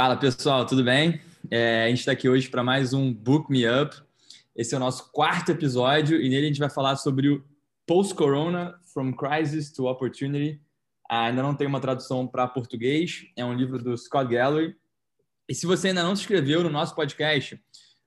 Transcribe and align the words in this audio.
Fala 0.00 0.16
pessoal, 0.16 0.64
tudo 0.64 0.82
bem? 0.82 1.20
É, 1.50 1.84
a 1.84 1.88
gente 1.90 1.98
está 1.98 2.12
aqui 2.12 2.26
hoje 2.26 2.48
para 2.48 2.64
mais 2.64 2.94
um 2.94 3.12
Book 3.12 3.50
Me 3.50 3.68
Up. 3.68 3.94
Esse 4.56 4.72
é 4.72 4.78
o 4.78 4.80
nosso 4.80 5.12
quarto 5.12 5.52
episódio 5.52 6.18
e 6.18 6.26
nele 6.26 6.46
a 6.46 6.48
gente 6.48 6.58
vai 6.58 6.70
falar 6.70 6.96
sobre 6.96 7.28
o 7.28 7.44
Post-Corona, 7.86 8.80
From 8.94 9.12
Crisis 9.12 9.70
to 9.70 9.84
Opportunity. 9.84 10.58
Ah, 11.06 11.26
ainda 11.26 11.42
não 11.42 11.54
tem 11.54 11.66
uma 11.66 11.82
tradução 11.82 12.26
para 12.26 12.48
português, 12.48 13.26
é 13.36 13.44
um 13.44 13.52
livro 13.52 13.78
do 13.78 13.94
Scott 13.94 14.32
Galloway. 14.34 14.74
E 15.46 15.54
se 15.54 15.66
você 15.66 15.88
ainda 15.88 16.02
não 16.02 16.16
se 16.16 16.22
inscreveu 16.22 16.62
no 16.62 16.70
nosso 16.70 16.94
podcast, 16.94 17.62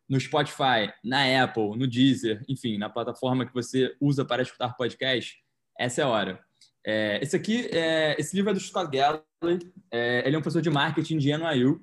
no 0.10 0.20
Spotify, 0.20 0.92
na 1.04 1.44
Apple, 1.44 1.78
no 1.78 1.86
Deezer, 1.86 2.44
enfim, 2.50 2.80
na 2.80 2.90
plataforma 2.90 3.46
que 3.46 3.54
você 3.54 3.96
usa 4.02 4.26
para 4.26 4.42
escutar 4.42 4.76
podcast, 4.76 5.38
essa 5.80 6.02
é 6.02 6.04
a 6.04 6.08
hora. 6.08 6.44
É, 6.86 7.20
esse 7.22 7.36
aqui, 7.36 7.68
é, 7.72 8.16
esse 8.20 8.36
livro 8.36 8.52
é 8.52 8.54
do 8.54 8.60
Scott 8.60 8.90
Galloway. 8.92 9.60
É, 9.92 10.24
ele 10.26 10.36
é 10.36 10.40
um 10.40 10.42
professor 10.42 10.62
de 10.62 10.70
marketing 10.70 11.18
de 11.18 11.36
NYU, 11.36 11.82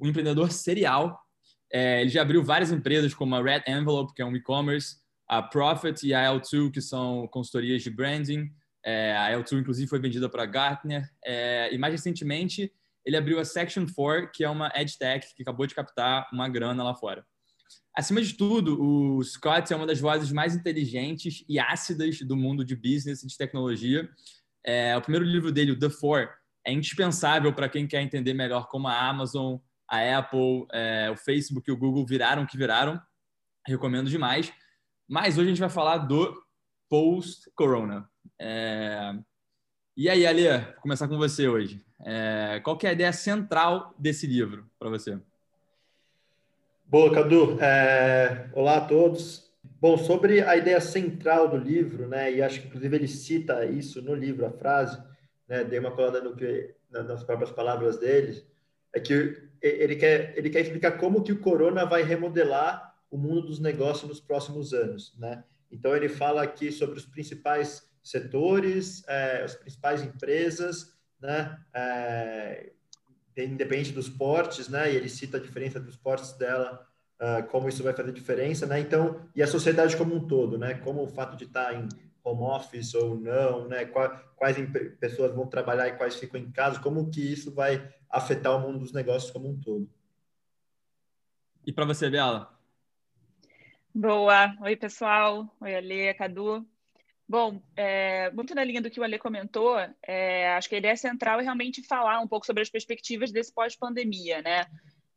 um 0.00 0.08
empreendedor 0.08 0.50
serial. 0.50 1.20
É, 1.72 2.00
ele 2.00 2.10
já 2.10 2.22
abriu 2.22 2.42
várias 2.42 2.70
empresas 2.70 3.14
como 3.14 3.34
a 3.34 3.42
Red 3.42 3.62
Envelope, 3.66 4.14
que 4.14 4.22
é 4.22 4.24
um 4.24 4.34
e-commerce, 4.34 4.96
a 5.28 5.42
Profit 5.42 6.06
e 6.06 6.12
a 6.12 6.32
L2, 6.32 6.70
que 6.70 6.80
são 6.80 7.26
consultorias 7.28 7.82
de 7.82 7.90
branding. 7.90 8.50
É, 8.84 9.16
a 9.16 9.30
L2, 9.30 9.60
inclusive, 9.60 9.88
foi 9.88 9.98
vendida 9.98 10.28
para 10.28 10.46
Gartner. 10.46 11.08
É, 11.24 11.72
e 11.72 11.78
mais 11.78 11.92
recentemente, 11.92 12.72
ele 13.04 13.16
abriu 13.16 13.38
a 13.38 13.44
Section 13.44 13.86
4, 13.86 14.30
que 14.32 14.44
é 14.44 14.50
uma 14.50 14.72
edtech 14.74 15.34
que 15.34 15.42
acabou 15.42 15.66
de 15.66 15.74
captar 15.74 16.28
uma 16.32 16.48
grana 16.48 16.82
lá 16.82 16.94
fora. 16.94 17.24
Acima 17.96 18.20
de 18.20 18.34
tudo, 18.34 18.82
o 18.82 19.22
Scott 19.22 19.72
é 19.72 19.76
uma 19.76 19.86
das 19.86 20.00
vozes 20.00 20.32
mais 20.32 20.56
inteligentes 20.56 21.44
e 21.48 21.60
ácidas 21.60 22.18
do 22.20 22.36
mundo 22.36 22.64
de 22.64 22.74
business 22.74 23.22
e 23.22 23.26
de 23.26 23.36
tecnologia. 23.36 24.08
É, 24.64 24.96
o 24.96 25.00
primeiro 25.00 25.24
livro 25.24 25.52
dele, 25.52 25.78
The 25.78 25.90
Four, 25.90 26.28
é 26.66 26.72
indispensável 26.72 27.52
para 27.52 27.68
quem 27.68 27.86
quer 27.86 28.02
entender 28.02 28.34
melhor 28.34 28.68
como 28.68 28.88
a 28.88 29.08
Amazon, 29.08 29.58
a 29.88 30.18
Apple, 30.18 30.66
é, 30.72 31.10
o 31.10 31.16
Facebook 31.16 31.68
e 31.68 31.72
o 31.72 31.76
Google 31.76 32.04
viraram 32.04 32.42
o 32.42 32.46
que 32.46 32.56
viraram. 32.56 33.00
Recomendo 33.66 34.10
demais. 34.10 34.52
Mas 35.08 35.36
hoje 35.36 35.46
a 35.46 35.50
gente 35.50 35.60
vai 35.60 35.70
falar 35.70 35.98
do 35.98 36.34
post-corona. 36.88 38.08
É... 38.40 39.12
E 39.96 40.08
aí, 40.08 40.26
Ale, 40.26 40.48
vou 40.48 40.82
começar 40.82 41.08
com 41.08 41.16
você 41.16 41.46
hoje. 41.48 41.84
É... 42.04 42.60
Qual 42.64 42.78
é 42.82 42.88
a 42.88 42.92
ideia 42.92 43.12
central 43.12 43.94
desse 43.98 44.26
livro 44.26 44.70
para 44.78 44.90
você? 44.90 45.20
Boa, 46.94 47.12
Cadu. 47.12 47.60
É... 47.60 48.48
Olá 48.52 48.76
a 48.76 48.80
todos. 48.80 49.50
Bom, 49.80 49.98
sobre 49.98 50.42
a 50.42 50.56
ideia 50.56 50.80
central 50.80 51.48
do 51.48 51.56
livro, 51.56 52.06
né, 52.06 52.32
e 52.32 52.40
acho 52.40 52.60
que 52.60 52.68
inclusive 52.68 52.96
ele 52.96 53.08
cita 53.08 53.66
isso 53.66 54.00
no 54.00 54.14
livro, 54.14 54.46
a 54.46 54.52
frase, 54.52 55.02
né, 55.48 55.64
dei 55.64 55.80
uma 55.80 55.90
colada 55.90 56.20
no 56.20 56.36
que, 56.36 56.72
nas 56.88 57.24
próprias 57.24 57.50
palavras 57.50 57.98
dele, 57.98 58.46
é 58.94 59.00
que 59.00 59.36
ele 59.60 59.96
quer, 59.96 60.38
ele 60.38 60.48
quer 60.48 60.60
explicar 60.60 60.92
como 60.92 61.24
que 61.24 61.32
o 61.32 61.40
corona 61.40 61.84
vai 61.84 62.04
remodelar 62.04 62.94
o 63.10 63.18
mundo 63.18 63.48
dos 63.48 63.58
negócios 63.58 64.08
nos 64.08 64.20
próximos 64.20 64.72
anos, 64.72 65.18
né? 65.18 65.42
Então 65.72 65.96
ele 65.96 66.08
fala 66.08 66.44
aqui 66.44 66.70
sobre 66.70 66.96
os 66.96 67.04
principais 67.04 67.90
setores, 68.04 69.02
é, 69.08 69.42
as 69.42 69.56
principais 69.56 70.00
empresas, 70.00 70.94
né? 71.20 71.58
É, 71.74 72.70
independente 73.36 73.92
dos 73.92 74.08
portes, 74.08 74.68
né? 74.68 74.92
E 74.92 74.96
ele 74.96 75.08
cita 75.08 75.36
a 75.36 75.40
diferença 75.40 75.80
dos 75.80 75.96
portes 75.96 76.32
dela, 76.32 76.86
uh, 77.20 77.46
como 77.48 77.68
isso 77.68 77.82
vai 77.82 77.92
fazer 77.92 78.12
diferença, 78.12 78.66
né? 78.66 78.80
Então, 78.80 79.20
e 79.34 79.42
a 79.42 79.46
sociedade 79.46 79.96
como 79.96 80.14
um 80.14 80.26
todo, 80.26 80.58
né? 80.58 80.74
Como 80.74 81.02
o 81.02 81.08
fato 81.08 81.36
de 81.36 81.44
estar 81.44 81.74
em 81.74 81.88
home 82.22 82.42
office 82.42 82.94
ou 82.94 83.18
não, 83.18 83.68
né? 83.68 83.84
Quais, 83.86 84.20
quais 84.36 84.56
pessoas 84.98 85.34
vão 85.34 85.46
trabalhar 85.46 85.88
e 85.88 85.96
quais 85.96 86.16
ficam 86.16 86.40
em 86.40 86.50
casa, 86.50 86.80
como 86.80 87.10
que 87.10 87.20
isso 87.20 87.52
vai 87.52 87.92
afetar 88.08 88.56
o 88.56 88.60
mundo 88.60 88.78
dos 88.78 88.92
negócios 88.92 89.30
como 89.30 89.48
um 89.48 89.58
todo. 89.58 89.90
E 91.66 91.72
para 91.72 91.84
você, 91.84 92.08
Bela? 92.10 92.54
Boa. 93.94 94.56
Oi, 94.60 94.76
pessoal. 94.76 95.48
Oi, 95.60 95.74
Ale, 95.74 96.14
Cadu. 96.14 96.66
Bom, 97.26 97.62
é, 97.74 98.30
muito 98.32 98.54
na 98.54 98.62
linha 98.62 98.82
do 98.82 98.90
que 98.90 99.00
o 99.00 99.02
Ale 99.02 99.18
comentou, 99.18 99.76
é, 100.02 100.52
acho 100.54 100.68
que 100.68 100.74
a 100.74 100.78
ideia 100.78 100.96
central 100.96 101.40
é 101.40 101.42
realmente 101.42 101.82
falar 101.82 102.20
um 102.20 102.28
pouco 102.28 102.44
sobre 102.44 102.62
as 102.62 102.68
perspectivas 102.68 103.32
desse 103.32 103.52
pós-pandemia, 103.52 104.42
né? 104.42 104.66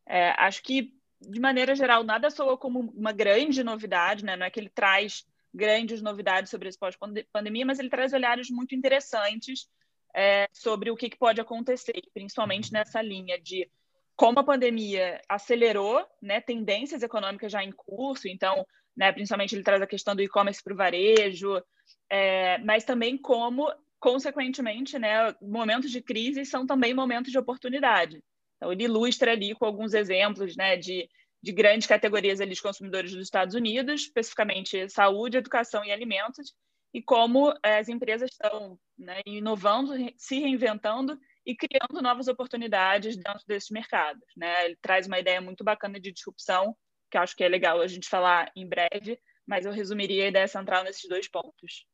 É, 0.06 0.30
acho 0.38 0.64
que, 0.64 0.94
de 1.20 1.40
maneira 1.40 1.76
geral, 1.76 2.04
nada 2.04 2.30
soa 2.30 2.58
como 2.58 2.80
uma 2.80 3.12
grande 3.12 3.62
novidade, 3.62 4.24
né? 4.24 4.38
Não 4.38 4.46
é 4.46 4.50
que 4.50 4.60
ele 4.60 4.70
traz 4.70 5.26
grandes 5.54 6.02
novidades 6.02 6.50
sobre 6.50 6.70
esse 6.70 6.80
pós-pandemia, 6.80 7.66
mas 7.66 7.80
ele 7.80 7.90
traz 7.90 8.14
olhares 8.14 8.50
muito 8.50 8.74
interessantes 8.74 9.68
é, 10.16 10.48
sobre 10.54 10.90
o 10.90 10.96
que, 10.96 11.10
que 11.10 11.18
pode 11.18 11.42
acontecer, 11.42 12.02
principalmente 12.14 12.72
nessa 12.72 13.02
linha 13.02 13.40
de 13.40 13.70
como 14.16 14.40
a 14.40 14.44
pandemia 14.44 15.22
acelerou 15.30 16.04
né, 16.22 16.42
tendências 16.42 17.04
econômicas 17.04 17.52
já 17.52 17.64
em 17.64 17.72
curso, 17.72 18.28
então, 18.28 18.66
né, 18.98 19.12
principalmente 19.12 19.54
ele 19.56 19.64
traz 19.64 19.82
a 19.82 19.88
questão 19.88 20.16
do 20.16 20.24
e-commerce 20.24 20.64
para 20.64 20.74
o 20.74 20.78
varejo, 20.78 21.62
é, 22.10 22.58
mas 22.60 22.84
também 22.84 23.16
como, 23.18 23.72
consequentemente, 24.00 24.98
né, 24.98 25.36
momentos 25.40 25.92
de 25.92 26.02
crise 26.02 26.44
são 26.46 26.66
também 26.66 26.94
momentos 26.94 27.32
de 27.32 27.38
oportunidade. 27.38 28.22
Então, 28.56 28.72
ele 28.72 28.86
ilustra 28.86 29.32
ali 29.34 29.54
com 29.54 29.66
alguns 29.66 29.94
exemplos 29.94 30.56
né, 30.58 30.76
de, 30.76 31.08
de 31.44 31.52
grandes 31.52 31.88
categorias 31.88 32.42
ali 32.42 32.56
de 32.56 32.62
consumidores 32.62 33.12
dos 33.12 33.22
Estados 33.22 33.54
Unidos, 33.54 34.02
especificamente 34.02 34.90
saúde, 34.90 35.38
educação 35.38 35.86
e 35.86 35.92
alimentos, 35.92 36.54
e 36.92 37.02
como 37.02 37.54
é, 37.64 37.78
as 37.78 37.90
empresas 37.90 38.32
estão 38.32 38.80
né, 38.98 39.22
inovando, 39.28 39.94
se 40.18 40.40
reinventando 40.40 41.20
e 41.46 41.56
criando 41.56 42.02
novas 42.02 42.28
oportunidades 42.28 43.16
dentro 43.16 43.44
desses 43.48 43.70
mercados. 43.70 44.24
Né? 44.36 44.66
Ele 44.66 44.78
traz 44.82 45.06
uma 45.06 45.20
ideia 45.20 45.40
muito 45.40 45.64
bacana 45.64 46.00
de 46.00 46.12
disrupção, 46.12 46.76
que 47.10 47.18
acho 47.18 47.36
que 47.36 47.44
é 47.44 47.50
legal 47.50 47.82
a 47.82 47.88
gente 47.88 48.10
falar 48.10 48.52
em 48.56 48.68
breve, 48.68 49.20
mas 49.46 49.66
eu 49.66 49.72
resumiria 49.72 50.26
a 50.26 50.28
ideia 50.28 50.48
central 50.48 50.84
nesses 50.84 51.08
dois 51.08 51.28
pontos. 51.28 51.86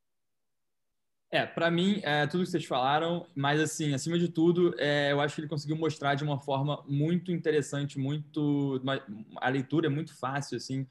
É, 1.34 1.48
para 1.48 1.72
mim, 1.72 2.00
é 2.04 2.28
tudo 2.28 2.44
que 2.44 2.52
vocês 2.52 2.64
falaram, 2.64 3.26
mas 3.36 3.60
assim, 3.60 3.92
acima 3.92 4.20
de 4.20 4.30
tudo, 4.30 4.76
é, 4.78 5.12
eu 5.12 5.20
acho 5.20 5.34
que 5.34 5.42
ele 5.42 5.48
conseguiu 5.48 5.76
mostrar 5.76 6.14
de 6.14 6.24
uma 6.24 6.40
forma 6.40 6.84
muito 6.88 7.32
interessante, 7.32 7.98
muito. 7.98 8.80
Uma, 8.84 9.04
a 9.38 9.50
leitura 9.50 9.88
é 9.88 9.90
muito 9.90 10.16
fácil, 10.20 10.58
assim, 10.58 10.88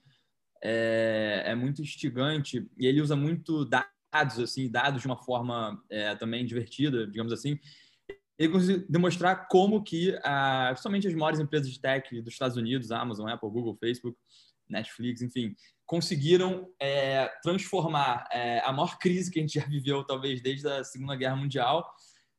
é, 0.61 1.45
é, 1.47 1.55
muito 1.55 1.81
instigante, 1.81 2.69
e 2.77 2.89
ele 2.89 3.01
usa 3.01 3.15
muito 3.15 3.65
dados, 3.65 4.41
assim, 4.41 4.69
dados 4.69 5.01
de 5.01 5.07
uma 5.07 5.17
forma 5.17 5.81
é, 5.89 6.17
também 6.17 6.45
divertida, 6.45 7.07
digamos 7.07 7.33
assim. 7.33 7.57
Ele 8.43 8.51
conseguiu 8.51 8.85
demonstrar 8.89 9.47
como 9.47 9.85
que, 9.85 10.19
ah, 10.25 10.71
principalmente 10.71 11.07
as 11.07 11.15
maiores 11.15 11.39
empresas 11.39 11.71
de 11.71 11.81
tech 11.81 12.21
dos 12.23 12.33
Estados 12.33 12.57
Unidos, 12.57 12.91
Amazon, 12.91 13.29
Apple, 13.29 13.49
Google, 13.49 13.77
Facebook, 13.77 14.19
Netflix, 14.69 15.23
enfim, 15.23 15.55
conseguiram 15.87 16.69
é, 16.81 17.31
transformar 17.41 18.27
é, 18.33 18.61
a 18.65 18.73
maior 18.73 18.99
crise 18.99 19.31
que 19.31 19.39
a 19.39 19.43
gente 19.43 19.61
já 19.61 19.65
viveu, 19.65 20.03
talvez 20.03 20.43
desde 20.43 20.67
a 20.67 20.83
Segunda 20.83 21.15
Guerra 21.15 21.37
Mundial, 21.37 21.89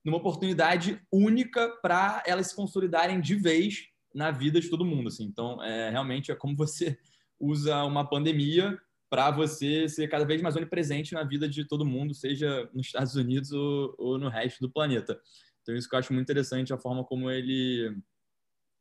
numa 0.04 0.18
oportunidade 0.18 1.00
única 1.10 1.70
para 1.82 2.22
elas 2.28 2.48
se 2.48 2.56
consolidarem 2.56 3.22
de 3.22 3.36
vez 3.36 3.86
na 4.14 4.30
vida 4.30 4.60
de 4.60 4.70
todo 4.70 4.84
mundo. 4.84 5.08
Assim. 5.08 5.24
Então, 5.24 5.64
é, 5.64 5.90
realmente 5.90 6.34
é 6.34 6.36
como 6.36 6.54
você 6.54 7.00
usa 7.40 7.82
uma 7.86 8.06
pandemia 8.10 8.78
para 9.10 9.32
você 9.32 9.88
ser 9.88 10.10
cada 10.10 10.26
vez 10.26 10.42
mais 10.42 10.58
onipresente 10.58 11.14
na 11.14 11.24
vida 11.24 11.48
de 11.48 11.64
todo 11.64 11.86
mundo, 11.86 12.14
seja 12.14 12.70
nos 12.74 12.88
Estados 12.88 13.16
Unidos 13.16 13.54
ou, 13.54 13.96
ou 13.98 14.18
no 14.18 14.28
resto 14.28 14.60
do 14.60 14.70
planeta. 14.70 15.18
Então, 15.64 15.76
isso 15.76 15.90
que 15.90 15.96
eu 15.96 16.00
acho 16.00 16.14
muito 16.14 16.26
interessante, 16.26 16.74
a 16.74 16.78
forma 16.78 17.04
como 17.04 17.32
ele, 17.32 17.98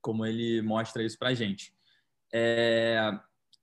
como 0.03 0.27
ele 0.27 0.61
mostra 0.61 1.03
isso 1.03 1.19
para 1.19 1.29
a 1.29 1.35
gente. 1.35 1.73
É, 2.35 3.11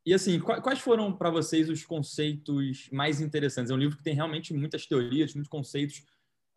e 0.05 0.13
assim, 0.13 0.39
quais 0.39 0.79
foram 0.79 1.15
para 1.15 1.29
vocês 1.29 1.69
os 1.69 1.83
conceitos 1.85 2.89
mais 2.91 3.21
interessantes? 3.21 3.69
É 3.69 3.75
um 3.75 3.77
livro 3.77 3.97
que 3.97 4.03
tem 4.03 4.15
realmente 4.15 4.53
muitas 4.53 4.87
teorias, 4.87 5.35
muitos 5.35 5.49
conceitos. 5.49 6.03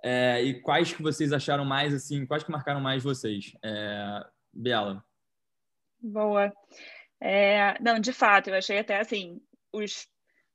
É, 0.03 0.43
e 0.43 0.61
quais 0.61 0.93
que 0.93 1.03
vocês 1.03 1.33
acharam 1.33 1.65
mais 1.65 1.93
assim? 1.93 2.25
Quais 2.25 2.43
que 2.43 2.51
marcaram 2.51 2.81
mais 2.81 3.03
vocês? 3.03 3.53
É, 3.63 4.25
Bela. 4.53 5.05
Boa. 6.01 6.53
É, 7.21 7.81
não, 7.81 7.99
de 7.99 8.13
fato, 8.13 8.49
eu 8.51 8.55
achei 8.55 8.79
até 8.79 8.99
assim, 8.99 9.41
os 9.73 10.09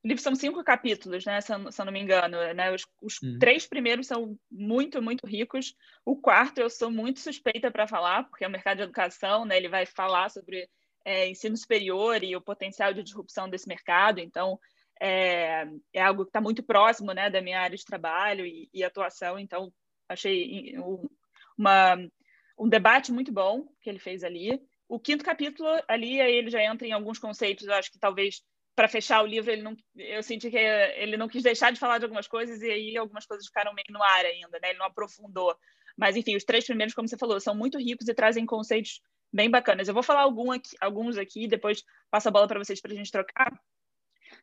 livros 0.07 0.23
são 0.23 0.35
cinco 0.35 0.63
capítulos, 0.63 1.25
né? 1.25 1.41
Se 1.41 1.53
eu, 1.53 1.71
se 1.71 1.81
eu 1.81 1.85
não 1.85 1.91
me 1.91 1.99
engano, 1.99 2.37
né? 2.53 2.71
Os, 2.71 2.85
os 3.01 3.21
uhum. 3.21 3.37
três 3.39 3.67
primeiros 3.67 4.07
são 4.07 4.37
muito, 4.49 5.01
muito 5.01 5.27
ricos. 5.27 5.75
O 6.05 6.15
quarto 6.15 6.59
eu 6.59 6.69
sou 6.69 6.89
muito 6.89 7.19
suspeita 7.19 7.69
para 7.69 7.87
falar, 7.87 8.23
porque 8.23 8.45
é 8.45 8.47
o 8.47 8.51
mercado 8.51 8.77
de 8.77 8.83
educação, 8.83 9.45
né? 9.45 9.57
Ele 9.57 9.69
vai 9.69 9.85
falar 9.85 10.29
sobre 10.29 10.69
é, 11.05 11.27
ensino 11.29 11.55
superior 11.57 12.23
e 12.23 12.35
o 12.35 12.41
potencial 12.41 12.93
de 12.93 13.03
disrupção 13.03 13.49
desse 13.49 13.67
mercado. 13.67 14.19
Então, 14.19 14.59
é, 14.99 15.67
é 15.93 16.01
algo 16.01 16.23
que 16.23 16.29
está 16.29 16.41
muito 16.41 16.63
próximo 16.63 17.11
né, 17.13 17.29
da 17.29 17.41
minha 17.41 17.59
área 17.59 17.77
de 17.77 17.85
trabalho 17.85 18.45
e, 18.45 18.69
e 18.73 18.83
atuação. 18.83 19.37
Então, 19.37 19.71
achei 20.09 20.73
uma, 21.57 21.97
um 22.57 22.67
debate 22.67 23.11
muito 23.11 23.31
bom 23.31 23.67
que 23.81 23.89
ele 23.89 23.99
fez 23.99 24.23
ali. 24.23 24.61
O 24.87 24.99
quinto 24.99 25.23
capítulo, 25.23 25.69
ali, 25.87 26.19
ele 26.19 26.49
já 26.49 26.63
entra 26.63 26.87
em 26.87 26.93
alguns 26.93 27.19
conceitos, 27.19 27.67
eu 27.67 27.73
acho 27.73 27.91
que 27.91 27.99
talvez 27.99 28.41
para 28.77 28.87
fechar 28.87 29.23
o 29.23 29.25
livro, 29.25 29.51
ele 29.51 29.63
não, 29.63 29.75
eu 29.95 30.21
senti 30.21 30.51
que 30.51 30.55
ele 30.55 31.17
não 31.17 31.27
quis 31.27 31.41
deixar 31.41 31.71
de 31.71 31.79
falar 31.79 31.97
de 31.97 32.05
algumas 32.05 32.27
coisas 32.27 32.61
e 32.61 32.69
aí 32.69 32.95
algumas 32.95 33.25
coisas 33.25 33.47
ficaram 33.47 33.73
meio 33.73 33.87
no 33.89 34.03
ar 34.03 34.23
ainda, 34.23 34.59
né? 34.61 34.69
Ele 34.69 34.77
não 34.77 34.85
aprofundou. 34.85 35.57
Mas, 35.97 36.15
enfim, 36.15 36.35
os 36.35 36.43
três 36.43 36.63
primeiros, 36.63 36.93
como 36.93 37.07
você 37.07 37.17
falou, 37.17 37.39
são 37.39 37.55
muito 37.55 37.79
ricos 37.79 38.07
e 38.07 38.13
trazem 38.13 38.45
conceitos 38.45 39.01
bem 39.33 39.49
bacanas. 39.49 39.87
Eu 39.87 39.95
vou 39.95 40.03
falar 40.03 40.21
algum 40.21 40.51
aqui, 40.51 40.77
alguns 40.79 41.17
aqui, 41.17 41.47
depois 41.47 41.83
passo 42.11 42.27
a 42.27 42.31
bola 42.31 42.47
para 42.47 42.59
vocês 42.59 42.79
para 42.79 42.91
a 42.91 42.95
gente 42.95 43.11
trocar. 43.11 43.51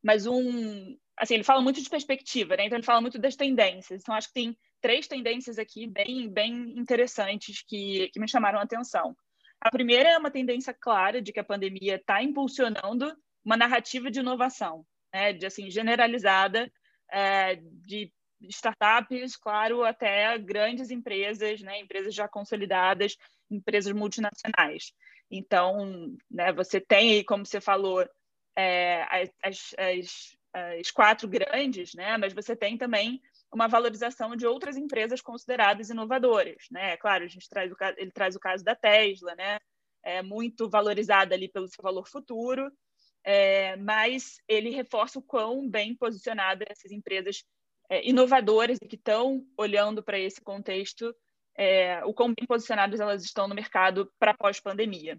Mas 0.03 0.27
um, 0.27 0.99
assim, 1.17 1.35
ele 1.35 1.45
fala 1.45 1.63
muito 1.63 1.81
de 1.81 1.89
perspectiva, 1.89 2.57
né? 2.57 2.67
Então 2.67 2.77
ele 2.77 2.85
fala 2.85 3.01
muito 3.01 3.21
das 3.21 3.37
tendências. 3.37 4.03
Então 4.03 4.17
acho 4.17 4.27
que 4.27 4.35
tem 4.35 4.59
três 4.81 5.07
tendências 5.07 5.61
aqui 5.61 5.87
bem, 5.87 6.29
bem 6.29 6.77
interessantes 6.77 7.63
que, 7.65 8.09
que 8.09 8.19
me 8.19 8.29
chamaram 8.29 8.59
a 8.59 8.65
atenção. 8.65 9.17
A 9.61 9.71
primeira 9.71 10.09
é 10.09 10.19
uma 10.19 10.33
tendência 10.33 10.75
clara 10.75 11.23
de 11.23 11.33
que 11.33 11.39
a 11.39 11.45
pandemia 11.45 11.95
está 11.95 12.21
impulsionando 12.21 13.17
uma 13.45 13.57
narrativa 13.57 14.11
de 14.11 14.21
inovação, 14.21 14.85
né? 15.13 15.33
De 15.33 15.47
assim 15.47 15.71
generalizada, 15.71 16.71
é, 17.11 17.57
de 17.57 18.13
startups, 18.43 19.37
claro, 19.37 19.85
até 19.85 20.37
grandes 20.39 20.91
empresas, 20.91 21.61
né? 21.61 21.79
Empresas 21.79 22.15
já 22.15 22.29
consolidadas, 22.29 23.17
empresas 23.51 23.93
multinacionais. 23.93 24.93
Então, 25.31 26.17
né, 26.31 26.53
você 26.53 26.81
tem 26.81 27.13
aí, 27.13 27.25
como 27.25 27.45
você 27.45 27.61
falou, 27.61 28.07
é, 28.57 29.03
as, 29.43 29.75
as, 29.77 30.37
as, 30.53 30.91
quatro 30.91 31.27
grandes, 31.27 31.95
né, 31.95 32.17
mas 32.19 32.33
você 32.33 32.55
tem 32.55 32.77
também 32.77 33.21
uma 33.53 33.67
valorização 33.67 34.37
de 34.37 34.47
outras 34.47 34.77
empresas 34.77 35.21
consideradas 35.21 35.91
inovadoras. 35.91 36.65
Né? 36.71 36.97
Claro, 36.99 37.25
a 37.25 37.29
gente 37.29 37.49
traz 37.49 37.73
o, 37.73 37.77
ele 37.97 38.11
traz 38.11 38.37
o 38.37 38.41
caso 38.41 38.63
da 38.65 38.75
Tesla, 38.75 39.35
né? 39.35 39.59
é 40.05 40.23
muito 40.23 40.69
valorizada 40.69 41.35
ali 41.35 41.49
pelo 41.49 41.67
seu 41.67 41.83
valor 41.83 42.07
futuro, 42.09 42.71
é, 43.25 43.77
mas 43.77 44.37
ele 44.47 44.71
reforça 44.71 45.19
o 45.19 45.23
quão 45.23 45.69
bem 45.69 45.97
posicionadas 45.97 46.67
essas 46.71 46.93
empresas 46.93 47.43
é, 47.89 48.07
inovadoras 48.09 48.79
e 48.83 48.87
que 48.87 48.97
estão 48.97 49.47
olhando 49.57 50.03
para 50.03 50.19
esse 50.19 50.41
contexto 50.41 51.15
é, 51.57 52.05
o 52.05 52.13
quão 52.13 52.35
bem 52.35 52.47
posicionadas 52.47 53.01
elas 53.01 53.25
estão 53.25 53.47
no 53.49 53.55
mercado 53.55 54.13
para 54.19 54.35
pós-pandemia. 54.35 55.17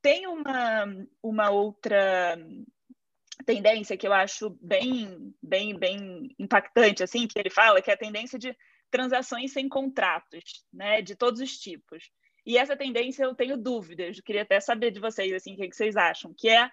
Tem 0.00 0.26
uma, 0.26 0.84
uma 1.22 1.50
outra 1.50 2.36
tendência 3.46 3.96
que 3.96 4.06
eu 4.06 4.12
acho 4.12 4.50
bem, 4.60 5.34
bem, 5.42 5.78
bem 5.78 6.34
impactante, 6.38 7.02
assim, 7.02 7.26
que 7.26 7.38
ele 7.38 7.50
fala, 7.50 7.80
que 7.80 7.90
é 7.90 7.94
a 7.94 7.98
tendência 7.98 8.38
de 8.38 8.56
transações 8.90 9.52
sem 9.52 9.68
contratos, 9.68 10.64
né, 10.72 11.00
de 11.00 11.14
todos 11.14 11.40
os 11.40 11.56
tipos. 11.56 12.10
E 12.44 12.58
essa 12.58 12.76
tendência 12.76 13.24
eu 13.24 13.34
tenho 13.34 13.56
dúvidas, 13.56 14.16
eu 14.16 14.22
queria 14.24 14.42
até 14.42 14.60
saber 14.60 14.90
de 14.90 15.00
vocês, 15.00 15.32
assim, 15.32 15.54
o 15.54 15.56
que, 15.56 15.68
que 15.68 15.76
vocês 15.76 15.96
acham, 15.96 16.34
que 16.36 16.48
é, 16.48 16.68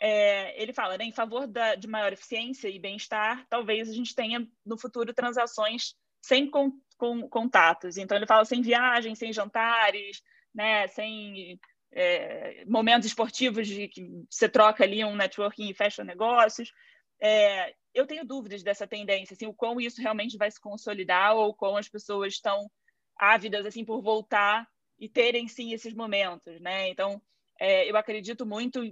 é 0.00 0.60
ele 0.60 0.72
fala, 0.72 0.98
né, 0.98 1.04
em 1.04 1.12
favor 1.12 1.46
da, 1.46 1.74
de 1.74 1.88
maior 1.88 2.12
eficiência 2.12 2.68
e 2.68 2.78
bem-estar, 2.78 3.46
talvez 3.48 3.88
a 3.88 3.92
gente 3.92 4.14
tenha 4.14 4.46
no 4.64 4.78
futuro 4.78 5.12
transações 5.14 5.94
sem 6.22 6.50
con 6.50 6.72
com 6.98 7.28
contatos. 7.28 7.98
Então, 7.98 8.16
ele 8.16 8.26
fala 8.26 8.44
sem 8.46 8.62
viagens, 8.62 9.18
sem 9.18 9.30
jantares, 9.32 10.22
né, 10.54 10.88
sem 10.88 11.60
é, 11.92 12.64
momentos 12.66 13.06
esportivos 13.06 13.68
de 13.68 13.88
que 13.88 14.08
você 14.30 14.48
troca 14.48 14.82
ali 14.82 15.04
um 15.04 15.14
networking 15.14 15.68
e 15.68 15.74
fecha 15.74 16.02
negócios. 16.02 16.72
É, 17.20 17.74
eu 17.94 18.06
tenho 18.06 18.24
dúvidas 18.24 18.62
dessa 18.62 18.86
tendência, 18.86 19.34
assim, 19.34 19.46
o 19.46 19.54
quão 19.54 19.80
isso 19.80 20.00
realmente 20.00 20.36
vai 20.36 20.50
se 20.50 20.60
consolidar 20.60 21.34
ou 21.34 21.54
quão 21.54 21.76
as 21.76 21.88
pessoas 21.88 22.34
estão 22.34 22.70
ávidas 23.18 23.64
assim 23.64 23.84
por 23.84 24.02
voltar 24.02 24.68
e 24.98 25.08
terem 25.08 25.48
sim 25.48 25.72
esses 25.72 25.94
momentos, 25.94 26.60
né? 26.60 26.88
Então, 26.88 27.20
é, 27.60 27.90
eu 27.90 27.96
acredito 27.96 28.44
muito, 28.44 28.82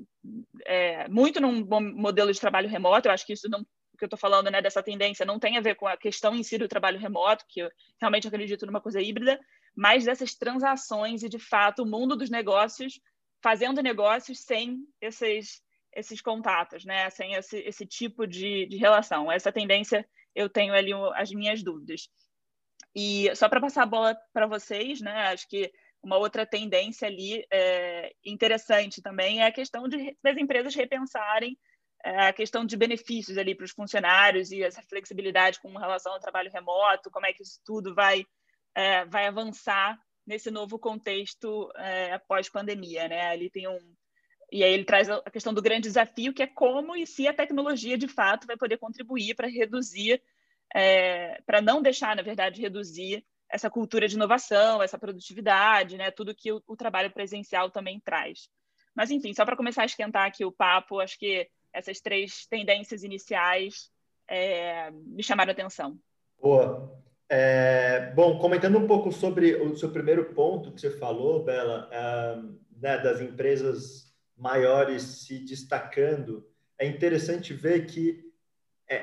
é, 0.65 1.09
muito 1.09 1.41
num 1.41 1.65
modelo 1.95 2.33
de 2.33 2.41
trabalho 2.41 2.69
remoto. 2.69 3.09
Eu 3.09 3.13
acho 3.13 3.27
que 3.27 3.33
isso 3.33 3.49
não 3.49 3.65
que 3.97 4.05
eu 4.05 4.07
estou 4.07 4.19
falando, 4.19 4.51
né, 4.51 4.61
dessa 4.61 4.83
tendência, 4.83 5.25
não 5.25 5.39
tem 5.39 5.57
a 5.57 5.61
ver 5.61 5.77
com 5.77 5.87
a 5.87 5.97
questão 5.97 6.35
em 6.35 6.43
si 6.43 6.59
do 6.59 6.67
trabalho 6.69 6.99
remoto, 6.99 7.45
que 7.49 7.61
eu 7.61 7.71
realmente 8.01 8.27
acredito 8.27 8.67
numa 8.67 8.81
coisa 8.81 9.01
híbrida, 9.01 9.39
mas 9.75 10.05
dessas 10.05 10.35
transações 10.35 11.23
e, 11.23 11.29
de 11.29 11.39
fato, 11.39 11.83
o 11.83 11.87
mundo 11.87 12.17
dos 12.17 12.31
negócios 12.31 13.01
fazendo 13.43 13.83
negócios 13.83 14.41
sem 14.41 14.79
esses, 15.01 15.63
esses 15.95 16.21
contatos, 16.21 16.85
né, 16.85 17.11
sem 17.11 17.35
esse, 17.35 17.59
esse 17.59 17.87
tipo 17.87 18.27
de, 18.27 18.67
de 18.67 18.77
relação. 18.77 19.31
Essa 19.31 19.53
tendência 19.53 20.07
eu 20.35 20.49
tenho 20.49 20.75
ali 20.75 20.93
as 21.15 21.31
minhas 21.31 21.63
dúvidas. 21.63 22.09
E 22.95 23.35
só 23.37 23.49
para 23.49 23.61
passar 23.61 23.83
a 23.83 23.87
bola 23.87 24.17
para 24.33 24.47
vocês, 24.47 25.01
né, 25.01 25.29
acho 25.29 25.49
que 25.49 25.71
uma 26.05 26.19
outra 26.19 26.45
tendência 26.45 27.09
ali 27.09 27.45
é, 27.51 28.15
interessante 28.25 29.01
também 29.01 29.41
é 29.41 29.47
a 29.47 29.53
questão 29.53 29.89
de, 29.89 30.17
das 30.23 30.37
empresas 30.37 30.75
repensarem 30.75 31.59
é, 32.05 32.27
a 32.27 32.33
questão 32.33 32.67
de 32.67 32.77
benefícios 32.77 33.39
ali 33.39 33.55
para 33.55 33.65
os 33.65 33.71
funcionários 33.71 34.53
e 34.53 34.63
essa 34.63 34.83
flexibilidade 34.83 35.59
com 35.61 35.75
relação 35.79 36.13
ao 36.13 36.21
trabalho 36.21 36.51
remoto, 36.53 37.11
como 37.11 37.25
é 37.25 37.33
que 37.33 37.43
isso 37.43 37.59
tudo 37.65 37.95
vai, 37.95 38.27
é, 38.75 39.07
vai 39.07 39.27
avançar 39.27 39.99
nesse 40.27 40.51
novo 40.51 40.79
contexto 40.79 41.71
é, 41.77 42.19
pós-pandemia, 42.19 43.09
né? 43.09 43.29
Ali 43.29 43.49
tem 43.49 43.67
um 43.67 43.79
e 44.53 44.63
aí 44.63 44.73
ele 44.73 44.85
traz 44.85 45.09
a 45.09 45.23
questão 45.31 45.53
do 45.53 45.63
grande 45.63 45.89
desafio 45.89 46.33
que 46.33 46.43
é 46.43 46.47
como 46.47 46.95
e 46.95 47.07
se 47.07 47.27
a 47.27 47.35
tecnologia 47.35 47.99
de 47.99 48.07
fato 48.07 48.47
vai 48.47 48.57
poder 48.57 48.77
contribuir 48.77 49.35
para 49.35 49.49
reduzir, 49.49 50.23
é, 50.73 51.41
para 51.47 51.61
não 51.61 51.83
deixar, 51.83 52.15
na 52.15 52.23
verdade, 52.23 52.61
reduzir 52.61 53.25
essa 53.51 53.71
cultura 53.71 54.09
de 54.09 54.15
inovação, 54.15 54.83
essa 54.83 54.99
produtividade, 54.99 55.97
né? 55.97 56.11
Tudo 56.11 56.35
que 56.35 56.53
o, 56.53 56.63
o 56.67 56.77
trabalho 56.77 57.11
presencial 57.11 57.71
também 57.71 58.01
traz. 58.01 58.49
Mas 58.95 59.11
enfim, 59.11 59.33
só 59.35 59.45
para 59.45 59.57
começar 59.57 59.83
a 59.83 59.87
esquentar 59.87 60.27
aqui 60.27 60.45
o 60.45 60.53
papo, 60.53 61.01
acho 61.01 61.19
que 61.19 61.49
essas 61.73 62.01
três 62.01 62.47
tendências 62.47 63.03
iniciais 63.03 63.91
é, 64.29 64.91
me 64.91 65.23
chamaram 65.23 65.51
a 65.51 65.53
atenção. 65.53 65.99
Boa. 66.41 67.03
É, 67.29 68.13
bom, 68.15 68.39
comentando 68.39 68.79
um 68.79 68.87
pouco 68.87 69.11
sobre 69.11 69.57
o 69.57 69.77
seu 69.77 69.91
primeiro 69.91 70.33
ponto 70.35 70.73
que 70.73 70.81
você 70.81 70.91
falou, 70.91 71.43
Bela, 71.43 71.89
é, 71.91 72.37
né, 72.81 72.99
das 72.99 73.21
empresas 73.21 74.13
maiores 74.37 75.03
se 75.03 75.39
destacando, 75.39 76.47
é 76.79 76.87
interessante 76.87 77.55
ver 77.55 77.87
que 77.87 78.31
é, 78.89 78.97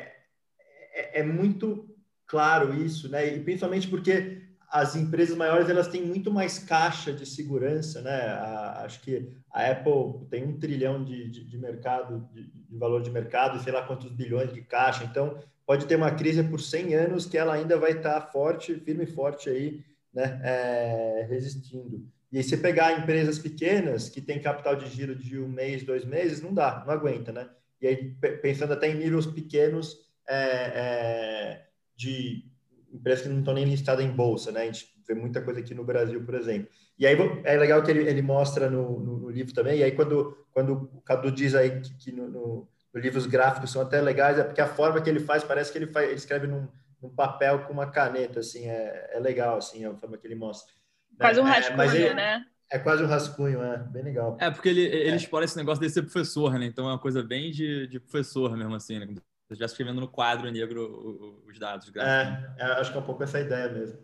é, 0.94 1.20
é 1.20 1.24
muito 1.24 1.91
claro 2.32 2.74
isso, 2.74 3.10
né? 3.10 3.36
E 3.36 3.40
principalmente 3.42 3.90
porque 3.90 4.42
as 4.70 4.96
empresas 4.96 5.36
maiores 5.36 5.70
elas 5.70 5.90
têm 5.90 6.02
muito 6.02 6.32
mais 6.32 6.58
caixa 6.58 7.12
de 7.12 7.26
segurança, 7.26 8.02
né? 8.02 8.22
A, 8.22 8.84
acho 8.86 9.02
que 9.02 9.30
a 9.52 9.70
Apple 9.70 10.26
tem 10.30 10.46
um 10.46 10.58
trilhão 10.58 11.04
de, 11.04 11.30
de, 11.30 11.44
de 11.44 11.58
mercado, 11.58 12.26
de, 12.34 12.44
de, 12.44 12.78
valor 12.78 13.02
de 13.02 13.12
mercado, 13.12 13.62
sei 13.62 13.74
lá 13.74 13.86
quantos 13.86 14.10
bilhões 14.10 14.54
de 14.54 14.62
caixa. 14.62 15.04
Então, 15.04 15.38
pode 15.66 15.86
ter 15.86 15.98
uma 15.98 16.12
crise 16.12 16.42
por 16.42 16.62
100 16.62 16.96
anos 16.96 17.26
que 17.26 17.38
ela 17.38 17.54
ainda 17.54 17.78
vai 17.78 17.92
estar 17.92 18.22
forte, 18.32 18.76
firme 18.76 19.04
e 19.04 19.08
forte 19.08 19.50
aí, 19.50 19.84
né? 20.14 20.40
É, 20.42 21.28
resistindo. 21.30 22.08
E 22.32 22.38
aí, 22.38 22.58
pegar 22.58 22.98
empresas 22.98 23.38
pequenas 23.38 24.08
que 24.08 24.22
têm 24.22 24.42
capital 24.42 24.78
de 24.78 24.88
giro 24.88 25.14
de 25.14 25.38
um 25.38 25.50
mês, 25.50 25.84
dois 25.84 26.06
meses, 26.06 26.42
não 26.42 26.54
dá, 26.54 26.82
não 26.88 26.94
aguenta, 26.94 27.34
né? 27.34 27.50
E 27.82 27.88
aí, 27.88 28.16
pensando 28.42 28.72
até 28.72 28.90
em 28.90 28.96
níveis 28.96 29.26
pequenos 29.26 30.10
é, 30.30 30.36
é, 30.36 31.71
de 32.02 32.44
empresas 32.92 33.24
que 33.24 33.30
não 33.30 33.40
estão 33.40 33.54
nem 33.54 33.66
listadas 33.66 34.04
em 34.04 34.12
bolsa, 34.12 34.52
né? 34.52 34.62
A 34.62 34.66
gente 34.66 34.94
vê 35.08 35.14
muita 35.14 35.42
coisa 35.42 35.60
aqui 35.60 35.74
no 35.74 35.84
Brasil, 35.84 36.24
por 36.24 36.34
exemplo. 36.36 36.70
E 36.98 37.06
aí 37.06 37.16
é 37.44 37.58
legal 37.58 37.82
que 37.84 37.92
ele, 37.92 38.08
ele 38.08 38.22
mostra 38.22 38.70
no, 38.70 39.00
no, 39.00 39.18
no 39.20 39.30
livro 39.30 39.54
também, 39.54 39.80
e 39.80 39.84
aí 39.84 39.92
quando, 39.92 40.38
quando 40.52 40.74
o 40.74 41.02
Cadu 41.02 41.32
diz 41.32 41.56
aí 41.56 41.82
que, 41.82 41.94
que 41.96 42.12
no, 42.12 42.28
no, 42.28 42.68
no, 42.94 43.00
livro 43.00 43.18
os 43.18 43.26
gráficos 43.26 43.72
são 43.72 43.82
até 43.82 44.02
legais, 44.02 44.38
é 44.38 44.44
porque 44.44 44.62
a 44.62 44.68
forma 44.68 45.02
que 45.02 45.10
ele 45.10 45.20
faz, 45.20 45.44
parece 45.44 45.72
que 45.72 45.78
ele, 45.78 45.88
faz, 45.88 46.08
ele 46.08 46.18
escreve 46.18 46.48
num, 46.48 46.68
num 47.02 47.10
papel 47.10 47.60
com 47.66 47.74
uma 47.74 47.90
caneta, 47.90 48.40
assim, 48.40 48.68
é, 48.68 49.12
é 49.14 49.20
legal, 49.20 49.58
assim, 49.58 49.86
a 49.86 49.94
forma 49.96 50.18
que 50.18 50.28
ele 50.28 50.36
mostra. 50.36 50.74
Faz 51.18 51.38
um 51.38 51.48
é, 51.48 51.52
rascunho, 51.52 51.82
é, 51.82 51.96
ele, 51.96 52.14
né? 52.14 52.46
É 52.72 52.80
quase 52.80 53.04
um 53.04 53.08
rascunho, 53.08 53.62
é 53.62 53.78
bem 53.78 54.04
legal. 54.04 54.38
É, 54.40 54.50
porque 54.50 54.70
ele, 54.70 54.82
ele 54.82 55.12
é. 55.12 55.16
explora 55.16 55.46
esse 55.46 55.58
negócio 55.58 55.82
de 55.84 55.90
ser 55.90 56.04
professor, 56.04 56.58
né? 56.58 56.66
Então 56.66 56.88
é 56.88 56.92
uma 56.92 57.00
coisa 57.00 57.22
bem 57.22 57.52
de, 57.52 57.88
de 57.88 58.00
professor 58.00 58.56
mesmo, 58.56 58.76
assim, 58.76 59.00
né? 59.00 59.08
Você 59.52 59.56
estivesse 59.56 59.74
escrevendo 59.74 60.00
no 60.00 60.08
quadro 60.08 60.50
negro 60.50 61.44
os 61.46 61.60
dados 61.60 61.90
gráficos. 61.90 62.56
É, 62.58 62.64
é, 62.64 62.66
acho 62.80 62.90
que 62.90 62.98
é 62.98 63.02
um 63.02 63.04
pouco 63.04 63.22
essa 63.22 63.38
ideia 63.38 63.68
mesmo. 63.68 63.98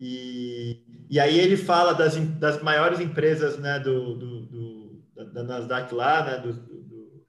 E, 0.00 0.82
e 1.08 1.20
aí 1.20 1.38
ele 1.38 1.56
fala 1.56 1.92
das, 1.92 2.16
das 2.16 2.60
maiores 2.60 2.98
empresas 2.98 3.56
né, 3.58 3.78
do, 3.78 4.16
do, 4.16 4.40
do 4.46 5.02
da, 5.32 5.44
Nasdaq 5.44 5.94
lá, 5.94 6.24
né, 6.24 6.38
do, 6.38 6.52
do, 6.52 7.24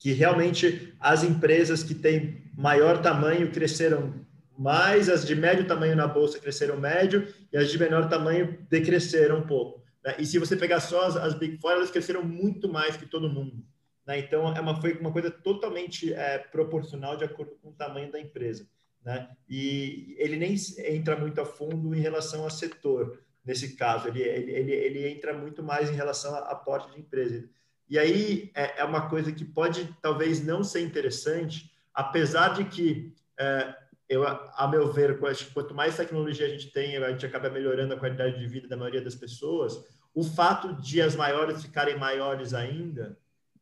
que 0.00 0.12
realmente 0.12 0.92
as 0.98 1.22
empresas 1.22 1.84
que 1.84 1.94
têm 1.94 2.50
maior 2.56 3.00
tamanho 3.00 3.52
cresceram 3.52 4.26
mais, 4.58 5.08
as 5.08 5.24
de 5.24 5.36
médio 5.36 5.68
tamanho 5.68 5.94
na 5.94 6.08
bolsa 6.08 6.40
cresceram 6.40 6.76
médio 6.76 7.32
e 7.52 7.56
as 7.56 7.70
de 7.70 7.78
menor 7.78 8.08
tamanho 8.08 8.58
decresceram 8.68 9.38
um 9.38 9.46
pouco. 9.46 9.80
Né? 10.04 10.16
E 10.18 10.26
se 10.26 10.40
você 10.40 10.56
pegar 10.56 10.80
só 10.80 11.06
as, 11.06 11.16
as 11.16 11.34
Big 11.34 11.56
Four, 11.58 11.70
elas 11.70 11.90
cresceram 11.92 12.24
muito 12.24 12.68
mais 12.68 12.96
que 12.96 13.06
todo 13.06 13.28
mundo. 13.28 13.64
Né? 14.10 14.18
Então, 14.18 14.52
é 14.52 14.60
uma, 14.60 14.80
foi 14.80 14.94
uma 14.94 15.12
coisa 15.12 15.30
totalmente 15.30 16.12
é, 16.12 16.38
proporcional 16.38 17.16
de 17.16 17.22
acordo 17.22 17.54
com 17.62 17.68
o 17.68 17.74
tamanho 17.74 18.10
da 18.10 18.18
empresa. 18.18 18.66
Né? 19.04 19.30
E 19.48 20.16
ele 20.18 20.36
nem 20.36 20.56
entra 20.78 21.16
muito 21.16 21.40
a 21.40 21.46
fundo 21.46 21.94
em 21.94 22.00
relação 22.00 22.44
a 22.44 22.50
setor, 22.50 23.22
nesse 23.44 23.76
caso, 23.76 24.08
ele, 24.08 24.20
ele, 24.20 24.72
ele, 24.72 25.08
entra 25.08 25.32
muito 25.32 25.62
mais 25.62 25.88
em 25.88 25.94
relação 25.94 26.34
a 26.34 26.54
porte 26.56 26.92
de 26.92 26.98
empresa. 26.98 27.48
E 27.88 27.98
aí 28.00 28.50
é, 28.52 28.80
é, 28.80 28.84
uma 28.84 29.08
coisa 29.08 29.30
que 29.30 29.44
pode 29.44 29.88
talvez 30.02 30.44
não 30.44 30.64
ser 30.64 30.80
interessante, 30.80 31.70
apesar 31.94 32.54
de 32.54 32.64
que, 32.64 33.14
é, 33.38 33.74
eu, 34.08 34.26
a 34.26 34.68
meu 34.68 34.92
ver, 34.92 35.20
quanto 35.54 35.72
mais 35.72 35.96
tecnologia 35.96 36.46
a 36.46 36.50
gente 36.50 36.72
tem, 36.72 36.96
a 36.96 37.10
gente 37.12 37.24
acaba 37.24 37.48
melhorando 37.48 37.94
a 37.94 37.98
qualidade 37.98 38.40
de 38.40 38.46
vida 38.48 38.66
da 38.66 38.76
maioria 38.76 39.00
das 39.00 39.14
pessoas. 39.14 39.78
O 40.12 40.24
fato 40.24 40.74
de 40.82 41.00
as 41.00 41.14
maiores 41.14 41.62
ficarem 41.62 41.96
maiores 41.96 42.52
ainda, 42.52 43.16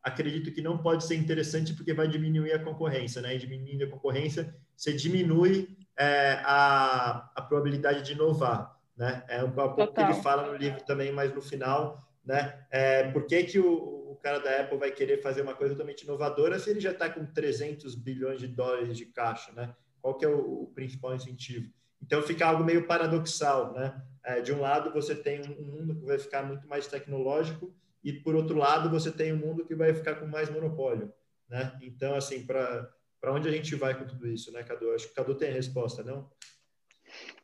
acredito 0.09 0.53
que 0.53 0.61
não 0.61 0.79
pode 0.79 1.05
ser 1.05 1.15
interessante 1.15 1.73
porque 1.75 1.95
vai 1.95 2.09
diminuir 2.09 2.53
a 2.53 2.63
concorrência, 2.63 3.23
né? 3.23 3.35
E 3.35 3.39
diminuindo 3.39 3.85
a 3.85 3.89
concorrência, 3.89 4.55
você 4.77 4.93
diminui 4.93 5.77
é, 5.97 6.41
a, 6.45 7.31
a 7.35 7.43
probabilidade 7.43 8.03
de 8.03 8.13
inovar, 8.13 8.77
né? 8.97 9.25
É 9.29 9.43
um 9.43 9.51
pouco 9.51 9.87
que 9.93 10.01
ele 10.01 10.15
fala 10.15 10.51
no 10.51 10.57
livro 10.57 10.83
também, 10.85 11.13
mas 11.13 11.35
no 11.35 11.41
final, 11.41 12.09
né? 12.25 12.67
É, 12.71 13.11
por 13.11 13.27
que, 13.27 13.45
que 13.45 13.59
o, 13.59 14.13
o 14.13 14.19
cara 14.23 14.39
da 14.39 14.61
Apple 14.61 14.79
vai 14.79 14.91
querer 14.91 15.23
fazer 15.23 15.43
uma 15.43 15.55
coisa 15.55 15.75
totalmente 15.75 16.03
inovadora 16.03 16.59
se 16.59 16.71
ele 16.71 16.81
já 16.81 16.91
está 16.91 17.09
com 17.09 17.25
300 17.25 17.95
bilhões 17.95 18.41
de 18.41 18.49
dólares 18.49 18.97
de 18.97 19.07
caixa, 19.07 19.53
né? 19.53 19.75
Qual 20.01 20.17
que 20.17 20.25
é 20.25 20.29
o, 20.29 20.63
o 20.63 20.73
principal 20.75 21.15
incentivo? 21.15 21.71
Então 22.03 22.23
fica 22.23 22.47
algo 22.47 22.65
meio 22.65 22.87
paradoxal, 22.87 23.73
né? 23.73 24.01
É, 24.25 24.41
de 24.41 24.53
um 24.53 24.61
lado 24.61 24.93
você 24.93 25.15
tem 25.15 25.41
um 25.59 25.65
mundo 25.65 25.95
que 25.95 26.05
vai 26.05 26.19
ficar 26.19 26.43
muito 26.43 26.69
mais 26.69 26.87
tecnológico 26.87 27.75
e 28.03 28.13
por 28.13 28.35
outro 28.35 28.57
lado 28.57 28.91
você 28.91 29.11
tem 29.11 29.33
um 29.33 29.39
mundo 29.39 29.65
que 29.65 29.75
vai 29.75 29.95
ficar 29.95 30.17
com 30.17 30.27
mais 30.27 30.51
monopólio, 30.51 31.13
né? 31.49 31.79
Então 31.83 32.15
assim 32.15 32.45
para 32.47 32.91
para 33.21 33.33
onde 33.33 33.49
a 33.49 33.51
gente 33.51 33.75
vai 33.75 33.99
com 33.99 34.07
tudo 34.07 34.29
isso, 34.29 34.53
né, 34.53 34.63
Cadu? 34.63 34.93
Acho 34.93 35.09
que 35.09 35.15
Cadu 35.15 35.35
tem 35.35 35.51
a 35.51 35.55
resposta, 35.55 36.05
não? 36.05 36.31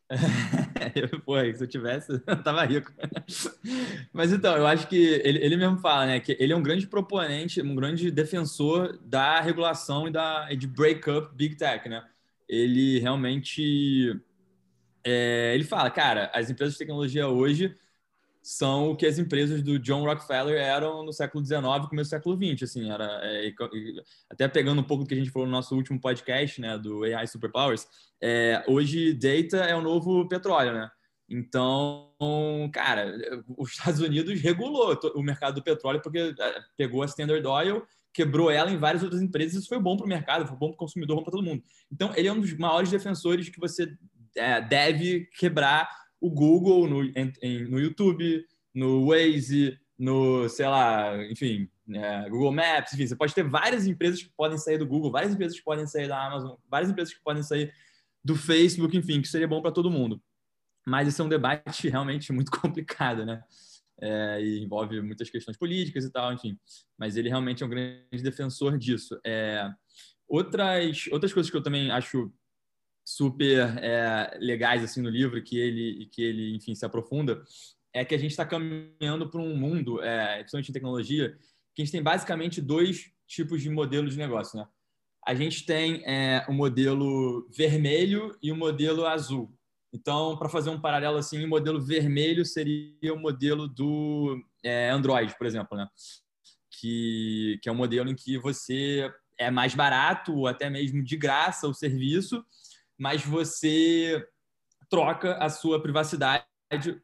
Pô, 1.24 1.38
se 1.40 1.64
eu 1.64 1.66
tivesse, 1.66 2.12
eu 2.26 2.42
tava 2.42 2.64
rico. 2.64 2.92
Mas 4.12 4.32
então, 4.32 4.56
eu 4.56 4.66
acho 4.66 4.86
que 4.86 4.96
ele, 4.96 5.38
ele 5.38 5.56
mesmo 5.56 5.78
fala, 5.78 6.06
né, 6.06 6.20
que 6.20 6.36
ele 6.38 6.52
é 6.52 6.56
um 6.56 6.62
grande 6.62 6.86
proponente, 6.86 7.60
um 7.60 7.74
grande 7.74 8.10
defensor 8.10 8.98
da 9.02 9.40
regulação 9.40 10.06
e 10.06 10.12
da 10.12 10.46
e 10.50 10.56
de 10.56 10.66
break 10.66 11.10
up 11.10 11.34
big 11.34 11.56
tech, 11.56 11.88
né? 11.88 12.04
Ele 12.48 13.00
realmente 13.00 14.20
é, 15.02 15.52
ele 15.54 15.64
fala, 15.64 15.90
cara, 15.90 16.30
as 16.34 16.50
empresas 16.50 16.74
de 16.74 16.78
tecnologia 16.78 17.26
hoje 17.28 17.74
são 18.46 18.90
o 18.90 18.96
que 18.96 19.06
as 19.06 19.18
empresas 19.18 19.62
do 19.62 19.78
John 19.78 20.04
Rockefeller 20.04 20.60
eram 20.60 21.02
no 21.02 21.14
século 21.14 21.42
XIX, 21.42 21.62
começo 21.88 22.10
do 22.10 22.14
século 22.14 22.36
XX, 22.36 22.62
assim, 22.62 22.90
era 22.90 23.20
é, 23.22 23.50
até 24.28 24.46
pegando 24.46 24.82
um 24.82 24.84
pouco 24.84 25.02
do 25.02 25.08
que 25.08 25.14
a 25.14 25.16
gente 25.16 25.30
falou 25.30 25.48
no 25.48 25.52
nosso 25.52 25.74
último 25.74 25.98
podcast, 25.98 26.60
né, 26.60 26.76
do 26.76 27.04
AI 27.04 27.26
Superpowers, 27.26 27.88
é, 28.22 28.62
hoje 28.68 29.14
data 29.14 29.64
é 29.64 29.74
o 29.74 29.80
novo 29.80 30.28
petróleo, 30.28 30.74
né? 30.74 30.90
Então, 31.26 32.12
cara, 32.70 33.16
os 33.56 33.70
Estados 33.70 34.00
Unidos 34.00 34.38
regulou 34.42 34.94
o 35.14 35.22
mercado 35.22 35.54
do 35.54 35.62
petróleo 35.62 36.02
porque 36.02 36.34
é, 36.38 36.60
pegou 36.76 37.02
a 37.02 37.06
Standard 37.06 37.46
Oil, 37.46 37.82
quebrou 38.12 38.50
ela 38.50 38.70
em 38.70 38.76
várias 38.76 39.02
outras 39.02 39.22
empresas, 39.22 39.54
isso 39.54 39.68
foi 39.68 39.80
bom 39.80 39.96
para 39.96 40.04
o 40.04 40.08
mercado, 40.08 40.46
foi 40.46 40.56
bom 40.58 40.68
para 40.68 40.74
o 40.74 40.78
consumidor, 40.78 41.16
bom 41.16 41.22
para 41.22 41.32
todo 41.32 41.42
mundo. 41.42 41.62
Então, 41.90 42.12
ele 42.14 42.28
é 42.28 42.32
um 42.32 42.40
dos 42.40 42.52
maiores 42.52 42.90
defensores 42.90 43.48
que 43.48 43.58
você 43.58 43.90
é, 44.36 44.60
deve 44.60 45.30
quebrar 45.38 46.03
o 46.24 46.30
Google 46.30 46.88
no, 46.88 47.04
em, 47.42 47.64
no 47.68 47.78
YouTube, 47.78 48.46
no 48.74 49.08
Waze, 49.08 49.78
no, 49.98 50.48
sei 50.48 50.66
lá, 50.66 51.22
enfim, 51.30 51.68
é, 51.92 52.30
Google 52.30 52.50
Maps, 52.50 52.94
enfim, 52.94 53.06
você 53.06 53.14
pode 53.14 53.34
ter 53.34 53.46
várias 53.46 53.86
empresas 53.86 54.22
que 54.22 54.30
podem 54.34 54.56
sair 54.56 54.78
do 54.78 54.86
Google, 54.86 55.12
várias 55.12 55.34
empresas 55.34 55.58
que 55.58 55.62
podem 55.62 55.86
sair 55.86 56.08
da 56.08 56.26
Amazon, 56.26 56.56
várias 56.66 56.90
empresas 56.90 57.12
que 57.12 57.22
podem 57.22 57.42
sair 57.42 57.74
do 58.24 58.34
Facebook, 58.34 58.96
enfim, 58.96 59.20
que 59.20 59.28
seria 59.28 59.46
bom 59.46 59.60
para 59.60 59.70
todo 59.70 59.90
mundo. 59.90 60.18
Mas 60.86 61.08
esse 61.08 61.20
é 61.20 61.24
um 61.24 61.28
debate 61.28 61.90
realmente 61.90 62.32
muito 62.32 62.50
complicado, 62.58 63.26
né? 63.26 63.42
É, 64.00 64.42
e 64.42 64.64
envolve 64.64 65.02
muitas 65.02 65.28
questões 65.28 65.58
políticas 65.58 66.06
e 66.06 66.10
tal, 66.10 66.32
enfim. 66.32 66.58
Mas 66.98 67.18
ele 67.18 67.28
realmente 67.28 67.62
é 67.62 67.66
um 67.66 67.68
grande 67.68 68.22
defensor 68.22 68.78
disso. 68.78 69.20
É, 69.26 69.70
outras, 70.26 71.06
outras 71.12 71.34
coisas 71.34 71.50
que 71.50 71.56
eu 71.56 71.62
também 71.62 71.90
acho 71.90 72.32
super 73.04 73.76
é, 73.82 74.38
legais 74.40 74.82
assim 74.82 75.02
no 75.02 75.10
livro 75.10 75.42
que 75.42 75.58
ele 75.58 76.08
que 76.10 76.22
ele 76.22 76.54
enfim 76.56 76.74
se 76.74 76.86
aprofunda 76.86 77.42
é 77.94 78.04
que 78.04 78.14
a 78.14 78.18
gente 78.18 78.32
está 78.32 78.44
caminhando 78.44 79.30
para 79.30 79.40
um 79.40 79.56
mundo, 79.56 80.02
é, 80.02 80.38
principalmente 80.38 80.70
em 80.70 80.72
tecnologia, 80.72 81.38
que 81.74 81.80
a 81.80 81.84
gente 81.84 81.92
tem 81.92 82.02
basicamente 82.02 82.60
dois 82.60 83.12
tipos 83.26 83.62
de 83.62 83.70
modelos 83.70 84.14
de 84.14 84.18
negócio, 84.18 84.58
né? 84.58 84.66
A 85.26 85.32
gente 85.34 85.64
tem 85.64 86.02
é, 86.04 86.44
o 86.48 86.52
modelo 86.52 87.48
vermelho 87.56 88.36
e 88.42 88.50
o 88.50 88.56
modelo 88.56 89.06
azul. 89.06 89.56
Então, 89.92 90.36
para 90.36 90.48
fazer 90.48 90.70
um 90.70 90.80
paralelo 90.80 91.16
assim, 91.16 91.42
o 91.44 91.48
modelo 91.48 91.80
vermelho 91.80 92.44
seria 92.44 93.14
o 93.14 93.18
modelo 93.18 93.68
do 93.68 94.44
é, 94.62 94.90
Android, 94.90 95.34
por 95.38 95.46
exemplo, 95.46 95.78
né? 95.78 95.88
Que, 96.80 97.60
que 97.62 97.68
é 97.68 97.72
um 97.72 97.76
modelo 97.76 98.10
em 98.10 98.14
que 98.14 98.36
você 98.38 99.10
é 99.38 99.50
mais 99.50 99.74
barato 99.74 100.34
ou 100.34 100.48
até 100.48 100.68
mesmo 100.68 101.02
de 101.02 101.16
graça 101.16 101.68
o 101.68 101.74
serviço, 101.74 102.44
mas 103.04 103.22
você 103.22 104.26
troca 104.88 105.34
a 105.34 105.50
sua 105.50 105.78
privacidade 105.78 106.46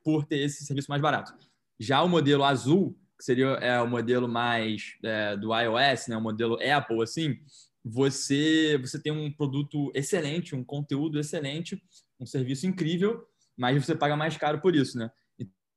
por 0.02 0.24
ter 0.24 0.38
esse 0.38 0.64
serviço 0.64 0.90
mais 0.90 1.02
barato. 1.02 1.34
Já 1.78 2.02
o 2.02 2.08
modelo 2.08 2.42
azul, 2.42 2.98
que 3.18 3.22
seria 3.22 3.48
é, 3.60 3.78
o 3.82 3.86
modelo 3.86 4.26
mais 4.26 4.94
é, 5.04 5.36
do 5.36 5.54
iOS, 5.54 6.08
né, 6.08 6.16
o 6.16 6.20
modelo 6.22 6.54
Apple, 6.54 7.02
assim, 7.02 7.38
você, 7.84 8.78
você 8.80 8.98
tem 8.98 9.12
um 9.12 9.30
produto 9.30 9.92
excelente, 9.94 10.56
um 10.56 10.64
conteúdo 10.64 11.20
excelente, 11.20 11.78
um 12.18 12.24
serviço 12.24 12.66
incrível, 12.66 13.22
mas 13.54 13.84
você 13.84 13.94
paga 13.94 14.16
mais 14.16 14.38
caro 14.38 14.58
por 14.58 14.74
isso, 14.74 14.96
né? 14.96 15.10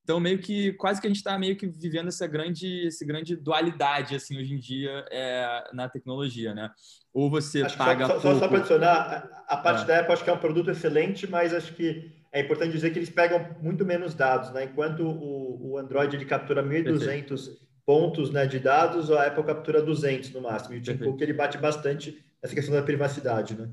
Então, 0.04 0.20
meio 0.20 0.38
que, 0.38 0.74
quase 0.74 1.00
que 1.00 1.08
a 1.08 1.10
gente 1.10 1.18
está 1.18 1.40
meio 1.40 1.56
que 1.56 1.66
vivendo 1.66 2.10
essa 2.10 2.28
grande, 2.28 2.88
essa 2.88 3.06
grande 3.06 3.38
dualidade, 3.38 4.16
assim, 4.16 4.38
hoje 4.38 4.54
em 4.54 4.60
dia 4.60 5.06
é, 5.10 5.70
na 5.72 5.88
tecnologia, 5.88 6.54
né? 6.54 6.70
Ou 7.14 7.30
você 7.30 7.62
acho 7.62 7.78
paga 7.78 8.08
só, 8.08 8.20
só, 8.20 8.40
só 8.40 8.48
para 8.50 8.58
adicionar, 8.58 9.46
a, 9.48 9.54
a 9.54 9.58
parte 9.58 9.84
é. 9.84 9.86
da 9.86 10.00
Apple 10.00 10.14
acho 10.14 10.24
que 10.24 10.30
é 10.30 10.34
um 10.34 10.38
produto 10.38 10.70
excelente, 10.70 11.26
mas 11.26 11.54
acho 11.54 11.74
que 11.74 12.12
é 12.34 12.42
importante 12.42 12.74
dizer 12.74 12.92
que 12.92 13.00
eles 13.00 13.10
pegam 13.10 13.56
muito 13.62 13.86
menos 13.86 14.14
dados, 14.14 14.52
né? 14.52 14.66
Enquanto 14.66 15.04
o, 15.06 15.72
o 15.72 15.78
Android 15.78 16.16
ele 16.16 16.26
captura 16.26 16.62
1.200 16.62 17.58
pontos 17.86 18.30
né, 18.30 18.46
de 18.46 18.60
dados, 18.60 19.12
a 19.12 19.28
Apple 19.28 19.44
captura 19.44 19.82
200 19.82 20.32
no 20.32 20.42
máximo. 20.42 20.76
E 20.76 20.80
o 20.80 20.82
Tim 20.82 20.98
Cook 20.98 21.22
ele 21.22 21.34
bate 21.34 21.58
bastante 21.58 22.24
essa 22.42 22.54
questão 22.54 22.74
da 22.74 22.82
privacidade, 22.82 23.56
né? 23.56 23.70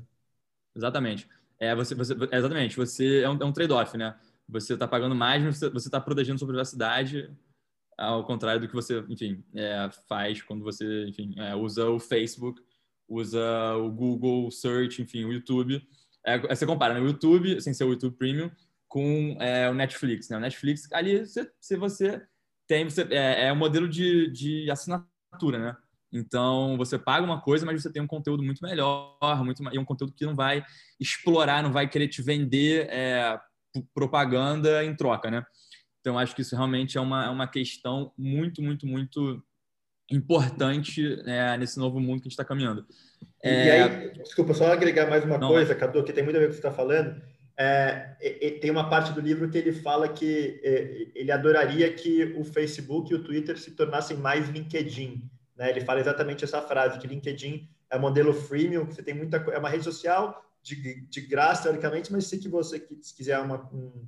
Exatamente. 0.75 1.27
É, 1.59 1.75
você, 1.75 1.93
você, 1.93 2.13
exatamente. 2.31 2.75
Você 2.77 3.21
é 3.21 3.29
um, 3.29 3.37
é 3.39 3.45
um 3.45 3.51
trade-off, 3.51 3.97
né? 3.97 4.15
Você 4.51 4.73
está 4.73 4.87
pagando 4.87 5.15
mais, 5.15 5.43
mas 5.43 5.59
você 5.59 5.87
está 5.87 5.99
protegendo 5.99 6.37
sua 6.37 6.47
privacidade, 6.47 7.31
ao 7.97 8.25
contrário 8.25 8.61
do 8.61 8.67
que 8.67 8.73
você, 8.73 9.03
enfim, 9.09 9.43
é, 9.55 9.89
faz 10.07 10.41
quando 10.41 10.63
você, 10.63 11.05
enfim, 11.07 11.33
é, 11.37 11.55
usa 11.55 11.89
o 11.89 11.99
Facebook, 11.99 12.61
usa 13.07 13.75
o 13.75 13.89
Google 13.89 14.49
Search, 14.51 15.01
enfim, 15.01 15.23
o 15.23 15.31
YouTube. 15.31 15.81
É, 16.25 16.37
você 16.39 16.65
compara 16.65 16.93
né, 16.93 16.99
o 16.99 17.07
YouTube, 17.07 17.61
sem 17.61 17.73
ser 17.73 17.83
o 17.83 17.91
YouTube 17.91 18.17
Premium, 18.17 18.51
com 18.87 19.37
é, 19.39 19.69
o 19.69 19.73
Netflix. 19.73 20.29
Né? 20.29 20.37
O 20.37 20.39
Netflix, 20.39 20.91
ali, 20.91 21.25
se, 21.25 21.49
se 21.59 21.77
você 21.77 22.21
tem, 22.67 22.85
você, 22.85 23.03
é, 23.09 23.47
é 23.47 23.53
um 23.53 23.57
modelo 23.57 23.87
de, 23.87 24.29
de 24.31 24.69
assinatura, 24.69 25.59
né? 25.59 25.77
Então, 26.13 26.75
você 26.77 26.99
paga 26.99 27.25
uma 27.25 27.39
coisa, 27.39 27.65
mas 27.65 27.81
você 27.81 27.91
tem 27.91 28.01
um 28.01 28.07
conteúdo 28.07 28.43
muito 28.43 28.61
melhor, 28.61 29.17
muito, 29.45 29.63
e 29.73 29.79
um 29.79 29.85
conteúdo 29.85 30.13
que 30.13 30.25
não 30.25 30.35
vai 30.35 30.65
explorar, 30.99 31.63
não 31.63 31.71
vai 31.71 31.87
querer 31.87 32.09
te 32.09 32.21
vender 32.21 32.87
é, 32.89 33.39
propaganda 33.93 34.83
em 34.83 34.95
troca, 34.95 35.29
né? 35.29 35.45
Então, 35.99 36.17
acho 36.17 36.35
que 36.35 36.41
isso 36.41 36.55
realmente 36.55 36.97
é 36.97 37.01
uma, 37.01 37.25
é 37.25 37.29
uma 37.29 37.47
questão 37.47 38.11
muito, 38.17 38.61
muito, 38.61 38.87
muito 38.87 39.41
importante 40.09 41.15
né, 41.23 41.55
nesse 41.57 41.79
novo 41.79 41.99
mundo 41.99 42.21
que 42.21 42.27
a 42.27 42.29
gente 42.29 42.31
está 42.31 42.43
caminhando. 42.43 42.85
É... 43.43 43.65
E 43.65 43.71
aí, 43.71 44.11
desculpa, 44.13 44.53
só 44.53 44.71
agregar 44.71 45.09
mais 45.09 45.23
uma 45.23 45.37
Não, 45.37 45.49
coisa, 45.49 45.75
Cadu, 45.75 46.03
que 46.03 46.11
tem 46.11 46.23
muito 46.23 46.35
a 46.35 46.39
ver 46.39 46.47
com 46.47 46.53
o 46.53 46.55
que 46.55 46.61
você 46.61 46.67
está 46.67 46.75
falando. 46.75 47.21
É, 47.57 48.15
tem 48.59 48.71
uma 48.71 48.89
parte 48.89 49.13
do 49.13 49.21
livro 49.21 49.47
que 49.47 49.57
ele 49.57 49.71
fala 49.71 50.07
que 50.07 50.59
é, 50.63 51.11
ele 51.13 51.31
adoraria 51.31 51.93
que 51.93 52.33
o 52.35 52.43
Facebook 52.43 53.11
e 53.11 53.15
o 53.15 53.23
Twitter 53.23 53.57
se 53.57 53.71
tornassem 53.71 54.17
mais 54.17 54.49
LinkedIn. 54.49 55.29
Né? 55.55 55.69
Ele 55.69 55.81
fala 55.81 55.99
exatamente 55.99 56.43
essa 56.43 56.61
frase, 56.61 56.97
que 56.97 57.05
LinkedIn 57.05 57.69
é 57.89 57.99
modelo 57.99 58.33
freemium, 58.33 58.85
que 58.87 58.95
você 58.95 59.03
tem 59.03 59.13
muita 59.13 59.37
é 59.37 59.59
uma 59.59 59.69
rede 59.69 59.83
social 59.83 60.43
de, 60.61 61.01
de 61.01 61.21
graça, 61.21 61.63
teoricamente, 61.63 62.11
mas 62.11 62.25
se 62.25 62.37
que 62.37 62.47
você 62.47 62.79
quiser 62.79 63.39
uma, 63.39 63.69
um, 63.73 64.05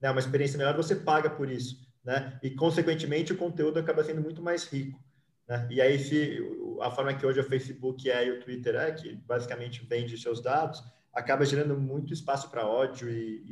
né, 0.00 0.10
uma 0.10 0.20
experiência 0.20 0.58
melhor, 0.58 0.76
você 0.76 0.96
paga 0.96 1.30
por 1.30 1.50
isso. 1.50 1.90
Né? 2.04 2.38
E, 2.42 2.50
consequentemente, 2.50 3.32
o 3.32 3.36
conteúdo 3.36 3.78
acaba 3.78 4.04
sendo 4.04 4.20
muito 4.20 4.42
mais 4.42 4.64
rico. 4.64 5.00
Né? 5.48 5.68
E 5.70 5.80
aí, 5.80 5.98
se 5.98 6.38
a 6.80 6.90
forma 6.90 7.14
que 7.14 7.24
hoje 7.24 7.40
o 7.40 7.44
Facebook 7.44 8.10
é 8.10 8.26
e 8.26 8.30
o 8.32 8.40
Twitter 8.40 8.74
é, 8.74 8.92
que 8.92 9.14
basicamente 9.14 9.84
vende 9.84 10.18
seus 10.18 10.42
dados, 10.42 10.82
acaba 11.12 11.44
gerando 11.44 11.78
muito 11.78 12.12
espaço 12.12 12.50
para 12.50 12.66
ódio 12.66 13.08
e, 13.08 13.42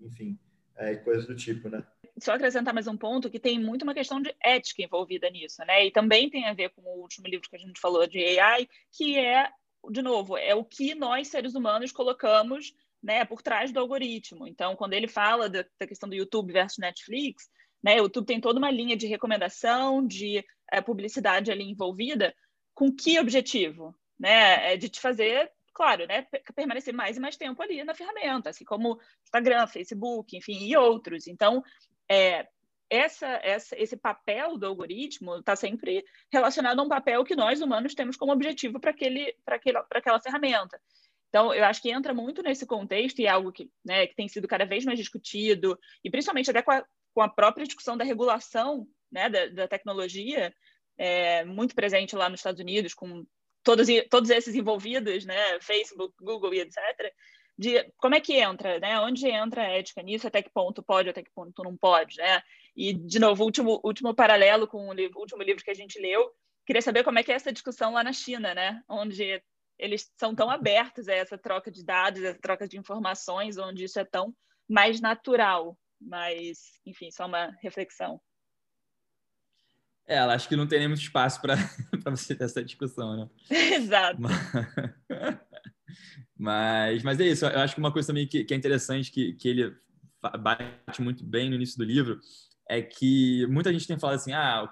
e, 0.00 0.06
enfim, 0.06 0.38
é, 0.76 0.96
coisas 0.96 1.26
do 1.26 1.34
tipo, 1.34 1.68
né? 1.68 1.84
Só 2.18 2.32
acrescentar 2.34 2.74
mais 2.74 2.86
um 2.86 2.96
ponto 2.96 3.30
que 3.30 3.40
tem 3.40 3.58
muito 3.58 3.82
uma 3.82 3.94
questão 3.94 4.20
de 4.20 4.34
ética 4.42 4.82
envolvida 4.82 5.28
nisso, 5.30 5.64
né? 5.64 5.86
E 5.86 5.90
também 5.90 6.28
tem 6.28 6.46
a 6.46 6.54
ver 6.54 6.70
com 6.70 6.82
o 6.82 7.00
último 7.00 7.26
livro 7.26 7.48
que 7.48 7.56
a 7.56 7.58
gente 7.58 7.80
falou 7.80 8.06
de 8.06 8.38
AI, 8.38 8.68
que 8.90 9.18
é 9.18 9.50
de 9.90 10.02
novo, 10.02 10.36
é 10.36 10.54
o 10.54 10.64
que 10.64 10.94
nós, 10.94 11.28
seres 11.28 11.54
humanos, 11.54 11.92
colocamos 11.92 12.74
né, 13.02 13.24
por 13.24 13.42
trás 13.42 13.72
do 13.72 13.80
algoritmo. 13.80 14.46
Então, 14.46 14.76
quando 14.76 14.92
ele 14.92 15.08
fala 15.08 15.48
da, 15.48 15.64
da 15.78 15.86
questão 15.86 16.08
do 16.08 16.14
YouTube 16.14 16.52
versus 16.52 16.78
Netflix, 16.78 17.50
né, 17.82 17.96
o 17.96 18.04
YouTube 18.04 18.26
tem 18.26 18.40
toda 18.40 18.58
uma 18.58 18.70
linha 18.70 18.96
de 18.96 19.06
recomendação, 19.06 20.06
de 20.06 20.44
é, 20.70 20.80
publicidade 20.80 21.50
ali 21.50 21.64
envolvida, 21.64 22.34
com 22.74 22.94
que 22.94 23.18
objetivo? 23.18 23.94
Né? 24.18 24.72
É 24.72 24.76
de 24.76 24.88
te 24.88 25.00
fazer, 25.00 25.50
claro, 25.74 26.06
né, 26.06 26.26
permanecer 26.54 26.94
mais 26.94 27.16
e 27.16 27.20
mais 27.20 27.36
tempo 27.36 27.60
ali 27.60 27.82
na 27.82 27.94
ferramenta, 27.94 28.50
assim 28.50 28.64
como 28.64 29.00
Instagram, 29.24 29.66
Facebook, 29.66 30.36
enfim, 30.36 30.64
e 30.64 30.76
outros. 30.76 31.26
Então, 31.26 31.62
é, 32.08 32.46
essa, 32.92 33.40
essa, 33.42 33.74
esse 33.78 33.96
papel 33.96 34.58
do 34.58 34.66
algoritmo 34.66 35.36
está 35.36 35.56
sempre 35.56 36.04
relacionado 36.30 36.78
a 36.78 36.82
um 36.82 36.88
papel 36.88 37.24
que 37.24 37.34
nós 37.34 37.62
humanos 37.62 37.94
temos 37.94 38.18
como 38.18 38.32
objetivo 38.32 38.78
para 38.78 38.90
aquela 39.90 40.20
ferramenta. 40.20 40.78
Então, 41.30 41.54
eu 41.54 41.64
acho 41.64 41.80
que 41.80 41.90
entra 41.90 42.12
muito 42.12 42.42
nesse 42.42 42.66
contexto 42.66 43.18
e 43.20 43.24
é 43.24 43.30
algo 43.30 43.50
que, 43.50 43.70
né, 43.82 44.06
que 44.06 44.14
tem 44.14 44.28
sido 44.28 44.46
cada 44.46 44.66
vez 44.66 44.84
mais 44.84 44.98
discutido, 44.98 45.78
e 46.04 46.10
principalmente 46.10 46.50
até 46.50 46.60
com 46.60 46.70
a, 46.70 46.84
com 47.14 47.22
a 47.22 47.28
própria 47.30 47.64
discussão 47.64 47.96
da 47.96 48.04
regulação 48.04 48.86
né, 49.10 49.30
da, 49.30 49.46
da 49.46 49.66
tecnologia, 49.66 50.54
é, 50.98 51.46
muito 51.46 51.74
presente 51.74 52.14
lá 52.14 52.28
nos 52.28 52.40
Estados 52.40 52.60
Unidos, 52.60 52.92
com 52.92 53.24
todos, 53.64 53.88
todos 54.10 54.28
esses 54.28 54.54
envolvidos, 54.54 55.24
né, 55.24 55.58
Facebook, 55.62 56.14
Google 56.20 56.52
e 56.52 56.60
etc., 56.60 57.10
de 57.56 57.84
como 57.96 58.14
é 58.14 58.20
que 58.20 58.34
entra, 58.34 58.80
né? 58.80 58.98
Onde 58.98 59.28
entra 59.28 59.62
a 59.62 59.68
ética 59.68 60.02
nisso, 60.02 60.26
até 60.26 60.42
que 60.42 60.50
ponto 60.50 60.82
pode, 60.82 61.10
até 61.10 61.22
que 61.22 61.30
ponto 61.30 61.62
não 61.62 61.76
pode, 61.76 62.16
né? 62.16 62.42
E, 62.74 62.92
de 62.92 63.18
novo, 63.18 63.44
último, 63.44 63.80
último 63.84 64.14
paralelo 64.14 64.66
com 64.66 64.88
o 64.88 64.92
livro, 64.92 65.18
último 65.18 65.42
livro 65.42 65.62
que 65.62 65.70
a 65.70 65.74
gente 65.74 66.00
leu, 66.00 66.30
queria 66.66 66.82
saber 66.82 67.04
como 67.04 67.18
é 67.18 67.22
que 67.22 67.30
é 67.30 67.34
essa 67.34 67.52
discussão 67.52 67.92
lá 67.92 68.02
na 68.02 68.12
China, 68.12 68.54
né? 68.54 68.82
Onde 68.88 69.42
eles 69.78 70.10
são 70.18 70.34
tão 70.34 70.50
abertos 70.50 71.08
a 71.08 71.14
essa 71.14 71.36
troca 71.36 71.70
de 71.70 71.84
dados, 71.84 72.22
essa 72.22 72.38
troca 72.40 72.66
de 72.66 72.78
informações, 72.78 73.58
onde 73.58 73.84
isso 73.84 73.98
é 73.98 74.04
tão 74.04 74.34
mais 74.68 75.00
natural. 75.00 75.78
Mas, 76.00 76.80
enfim, 76.86 77.10
só 77.10 77.26
uma 77.26 77.56
reflexão. 77.60 78.20
É, 80.06 80.16
ela 80.16 80.34
acho 80.34 80.48
que 80.48 80.56
não 80.56 80.66
tem 80.66 80.86
muito 80.88 81.00
espaço 81.00 81.40
para 81.40 81.54
você 82.10 82.34
ter 82.34 82.44
essa 82.44 82.64
discussão, 82.64 83.16
né? 83.16 83.30
Exato. 83.50 84.20
Mas, 86.36 87.04
mas 87.04 87.20
é 87.20 87.26
isso. 87.26 87.46
Eu 87.46 87.60
acho 87.60 87.74
que 87.74 87.80
uma 87.80 87.92
coisa 87.92 88.08
também 88.08 88.26
que, 88.26 88.42
que 88.42 88.52
é 88.52 88.56
interessante, 88.56 89.12
que, 89.12 89.34
que 89.34 89.48
ele 89.48 89.76
bate 90.40 91.00
muito 91.00 91.24
bem 91.24 91.48
no 91.48 91.54
início 91.54 91.78
do 91.78 91.84
livro, 91.84 92.18
é 92.68 92.80
que 92.82 93.46
muita 93.46 93.72
gente 93.72 93.86
tem 93.86 93.98
falado 93.98 94.16
assim, 94.16 94.32
ah, 94.32 94.68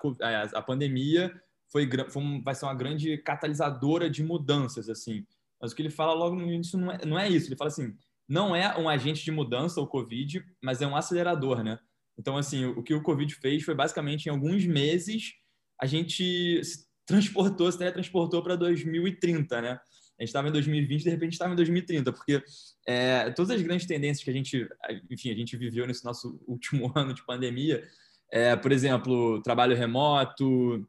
a 0.55 0.63
pandemia 0.63 1.33
foi, 1.71 1.89
foi 2.09 2.43
vai 2.43 2.55
ser 2.55 2.65
uma 2.65 2.75
grande 2.75 3.19
catalisadora 3.19 4.09
de 4.09 4.23
mudanças, 4.23 4.89
assim. 4.89 5.27
Mas 5.61 5.73
o 5.73 5.77
que 5.77 5.83
ele 5.83 5.91
fala 5.91 6.15
logo 6.15 6.37
no 6.37 6.51
início 6.51 6.79
não 6.79 6.91
é, 6.91 7.05
não 7.05 7.19
é 7.19 7.29
isso. 7.29 7.49
Ele 7.49 7.57
fala 7.57 7.69
assim, 7.69 7.95
não 8.29 8.55
é 8.55 8.79
um 8.79 8.89
agente 8.89 9.25
de 9.25 9.31
mudança 9.31 9.81
o 9.81 9.87
Covid, 9.87 10.45
mas 10.63 10.81
é 10.81 10.87
um 10.87 10.97
acelerador, 10.97 11.63
né? 11.63 11.79
Então, 12.19 12.37
assim, 12.37 12.65
o 12.65 12.83
que 12.83 12.95
o 12.95 13.03
Covid 13.03 13.35
fez 13.35 13.63
foi 13.63 13.75
basicamente 13.75 14.27
em 14.27 14.31
alguns 14.31 14.65
meses 14.67 15.35
a 15.81 15.87
gente 15.87 16.63
se 16.63 16.87
transportou, 17.07 17.71
se 17.73 17.79
teletransportou 17.79 18.43
para 18.43 18.57
2030, 18.57 19.61
né? 19.63 19.81
A 20.21 20.23
gente 20.23 20.29
estava 20.29 20.49
em 20.49 20.53
2020, 20.53 21.03
de 21.03 21.09
repente 21.09 21.33
estava 21.33 21.55
em 21.55 21.57
2030, 21.57 22.13
porque 22.13 22.43
é, 22.87 23.31
todas 23.31 23.51
as 23.53 23.63
grandes 23.63 23.87
tendências 23.87 24.23
que 24.23 24.29
a 24.29 24.35
gente, 24.35 24.69
enfim, 25.11 25.31
a 25.31 25.35
gente 25.35 25.57
viveu 25.57 25.87
nesse 25.87 26.05
nosso 26.05 26.39
último 26.47 26.93
ano 26.95 27.15
de 27.15 27.25
pandemia, 27.25 27.83
é, 28.31 28.55
por 28.55 28.71
exemplo, 28.71 29.41
trabalho 29.43 29.75
remoto, 29.75 30.87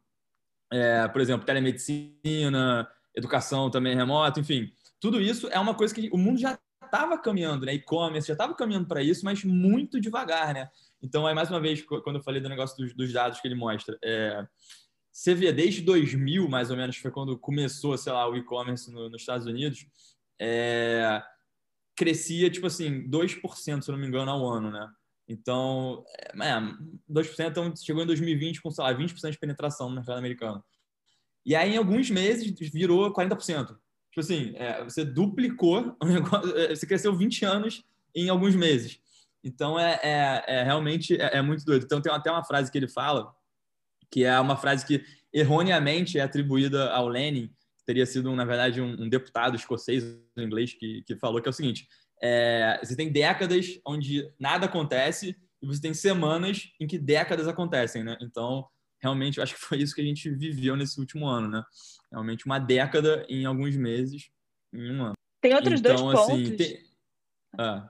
é, 0.69 1.07
por 1.07 1.21
exemplo, 1.21 1.45
telemedicina, 1.45 2.85
educação 3.15 3.71
também 3.71 3.95
remoto, 3.95 4.41
enfim, 4.41 4.69
tudo 4.99 5.21
isso 5.21 5.47
é 5.47 5.59
uma 5.59 5.73
coisa 5.73 5.95
que 5.95 6.09
o 6.11 6.17
mundo 6.17 6.37
já 6.37 6.59
estava 6.83 7.17
caminhando, 7.17 7.65
né? 7.65 7.73
E-commerce 7.73 8.27
já 8.27 8.33
estava 8.33 8.53
caminhando 8.53 8.87
para 8.87 9.01
isso, 9.01 9.23
mas 9.23 9.45
muito 9.45 9.99
devagar, 9.99 10.53
né? 10.53 10.69
Então, 11.01 11.25
aí, 11.25 11.33
mais 11.33 11.49
uma 11.49 11.61
vez, 11.61 11.81
quando 11.81 12.17
eu 12.17 12.21
falei 12.21 12.41
do 12.41 12.49
negócio 12.49 12.75
dos, 12.77 12.93
dos 12.93 13.13
dados 13.13 13.39
que 13.39 13.47
ele 13.47 13.55
mostra, 13.55 13.97
é, 14.03 14.45
você 15.11 15.35
vê 15.35 15.51
desde 15.51 15.81
2000, 15.81 16.47
mais 16.47 16.71
ou 16.71 16.77
menos, 16.77 16.95
foi 16.97 17.11
quando 17.11 17.37
começou, 17.37 17.97
sei 17.97 18.13
lá, 18.13 18.29
o 18.29 18.35
e-commerce 18.35 18.91
no, 18.91 19.09
nos 19.09 19.21
Estados 19.21 19.45
Unidos, 19.45 19.85
é, 20.39 21.21
crescia, 21.95 22.49
tipo 22.49 22.67
assim, 22.67 23.07
2%, 23.09 23.81
se 23.81 23.91
não 23.91 23.97
me 23.97 24.07
engano, 24.07 24.31
ao 24.31 24.47
ano, 24.47 24.71
né? 24.71 24.89
Então, 25.27 26.03
é, 26.41 26.59
2%, 27.09 27.49
então 27.49 27.75
chegou 27.75 28.03
em 28.03 28.07
2020 28.07 28.61
com, 28.61 28.71
sei 28.71 28.83
lá, 28.83 28.93
20% 28.93 29.31
de 29.31 29.39
penetração 29.39 29.89
no 29.89 29.95
mercado 29.95 30.17
americano. 30.17 30.63
E 31.45 31.55
aí, 31.55 31.73
em 31.73 31.77
alguns 31.77 32.09
meses, 32.09 32.53
virou 32.71 33.13
40%. 33.13 33.67
Tipo 33.67 34.19
assim, 34.19 34.53
é, 34.55 34.83
você 34.83 35.05
duplicou, 35.05 35.97
é, 36.55 36.75
você 36.75 36.85
cresceu 36.85 37.15
20 37.15 37.45
anos 37.45 37.83
em 38.13 38.29
alguns 38.29 38.55
meses. 38.55 38.99
Então, 39.43 39.79
é, 39.79 39.99
é, 40.03 40.43
é 40.47 40.63
realmente 40.63 41.19
é, 41.19 41.37
é, 41.37 41.41
muito 41.41 41.63
doido. 41.65 41.85
Então, 41.85 42.01
tem 42.01 42.11
até 42.11 42.29
uma 42.29 42.43
frase 42.43 42.71
que 42.71 42.77
ele 42.77 42.87
fala, 42.87 43.33
que 44.11 44.25
é 44.25 44.39
uma 44.39 44.57
frase 44.57 44.85
que 44.85 45.03
erroneamente 45.33 46.19
é 46.19 46.21
atribuída 46.21 46.91
ao 46.91 47.07
Lenin, 47.07 47.47
que 47.47 47.85
teria 47.85 48.05
sido, 48.05 48.35
na 48.35 48.45
verdade, 48.45 48.81
um, 48.81 49.03
um 49.03 49.09
deputado 49.09 49.55
escocês 49.55 50.03
inglês 50.37 50.73
que, 50.73 51.01
que 51.03 51.15
falou 51.15 51.41
que 51.41 51.47
é 51.47 51.51
o 51.51 51.53
seguinte, 51.53 51.87
é, 52.21 52.79
você 52.83 52.95
tem 52.95 53.11
décadas 53.11 53.79
onde 53.85 54.29
nada 54.39 54.65
acontece 54.65 55.35
e 55.61 55.65
você 55.65 55.81
tem 55.81 55.93
semanas 55.93 56.71
em 56.79 56.85
que 56.85 56.99
décadas 56.99 57.47
acontecem, 57.47 58.03
né? 58.03 58.17
Então, 58.21 58.67
realmente, 59.01 59.37
eu 59.37 59.43
acho 59.43 59.55
que 59.55 59.61
foi 59.61 59.79
isso 59.79 59.95
que 59.95 60.01
a 60.01 60.05
gente 60.05 60.29
viveu 60.29 60.75
nesse 60.75 60.99
último 60.99 61.27
ano, 61.27 61.47
né? 61.47 61.63
Realmente 62.11 62.45
uma 62.45 62.59
década 62.59 63.25
em 63.27 63.45
alguns 63.45 63.75
meses, 63.75 64.29
em 64.73 64.91
um 64.91 65.05
ano. 65.05 65.13
Tem 65.41 65.55
outros 65.55 65.79
então, 65.79 65.95
dois 65.95 66.19
assim, 66.19 66.43
pontos. 66.43 66.57
Tem... 66.57 66.83
Ah. 67.57 67.89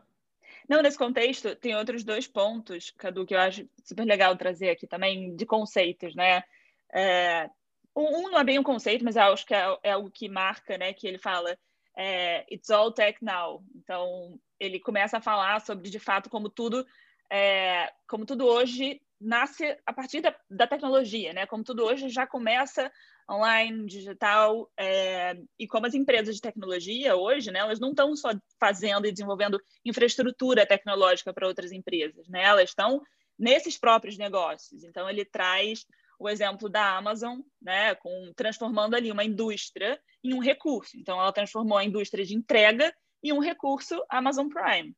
Não, 0.72 0.82
nesse 0.82 0.98
contexto, 0.98 1.54
tem 1.54 1.76
outros 1.76 2.02
dois 2.02 2.30
pontos, 2.30 2.92
Cadu, 2.92 3.26
que 3.26 3.36
eu 3.36 3.40
acho 3.42 3.68
super 3.84 4.06
legal 4.06 4.38
trazer 4.38 4.70
aqui 4.70 4.88
também, 4.88 5.36
de 5.36 5.46
conceitos, 5.46 6.16
né? 6.16 6.46
É, 6.94 7.50
um 7.94 8.30
não 8.30 8.40
é 8.40 8.44
bem 8.46 8.58
um 8.58 8.64
conceito, 8.64 9.04
mas 9.04 9.18
acho 9.18 9.46
que 9.46 9.54
é, 9.54 9.66
é 9.84 9.92
algo 9.92 10.10
que 10.10 10.30
marca, 10.30 10.78
né? 10.78 10.94
Que 10.94 11.06
ele 11.10 11.18
fala, 11.18 11.58
é, 11.94 12.46
it's 12.50 12.70
all 12.70 12.90
tech 12.90 13.22
now. 13.22 13.62
Então, 13.76 14.40
ele 14.58 14.80
começa 14.80 15.18
a 15.18 15.22
falar 15.22 15.60
sobre, 15.60 15.90
de 15.90 16.00
fato, 16.00 16.30
como 16.30 16.50
tudo, 16.50 16.88
é, 17.30 17.92
como 18.08 18.26
tudo 18.26 18.46
hoje 18.46 19.02
nasce 19.20 19.78
a 19.86 19.92
partir 19.92 20.22
da, 20.22 20.34
da, 20.50 20.68
tecnologia, 20.68 21.34
né? 21.34 21.46
Como 21.48 21.66
tudo 21.66 21.84
hoje 21.84 22.08
já 22.08 22.26
começa 22.26 22.90
online, 23.30 23.86
digital, 23.86 24.70
é, 24.78 25.36
e 25.58 25.68
como 25.68 25.86
as 25.86 25.94
empresas 25.94 26.36
de 26.36 26.42
tecnologia 26.42 27.16
hoje, 27.16 27.52
né, 27.52 27.60
elas 27.60 27.80
não 27.80 27.90
estão 27.90 28.16
só 28.16 28.30
fazendo 28.60 29.08
e 29.08 29.12
desenvolvendo 29.12 29.60
infraestrutura 29.86 30.66
tecnológica 30.66 31.34
para 31.34 31.48
outras 31.48 31.72
empresas, 31.72 32.28
né, 32.28 32.44
elas 32.44 32.70
estão 32.70 33.02
nesses 33.38 33.78
próprios 33.78 34.18
negócios. 34.18 34.84
Então, 34.84 35.10
ele 35.10 35.26
traz 35.26 35.86
o 36.20 36.30
exemplo 36.30 36.70
da 36.70 36.98
Amazon, 36.98 37.40
né, 37.60 37.96
com, 37.96 38.32
transformando 38.36 38.96
ali 38.96 39.12
uma 39.12 39.24
indústria 39.24 40.00
em 40.24 40.34
um 40.34 40.40
recurso. 40.40 40.96
Então, 40.96 41.20
ela 41.20 41.34
transformou 41.34 41.78
a 41.78 41.84
indústria 41.84 42.24
de 42.24 42.36
entrega 42.36 42.94
em 43.24 43.34
um 43.34 43.40
recurso 43.40 44.04
Amazon 44.10 44.48
Prime, 44.48 44.96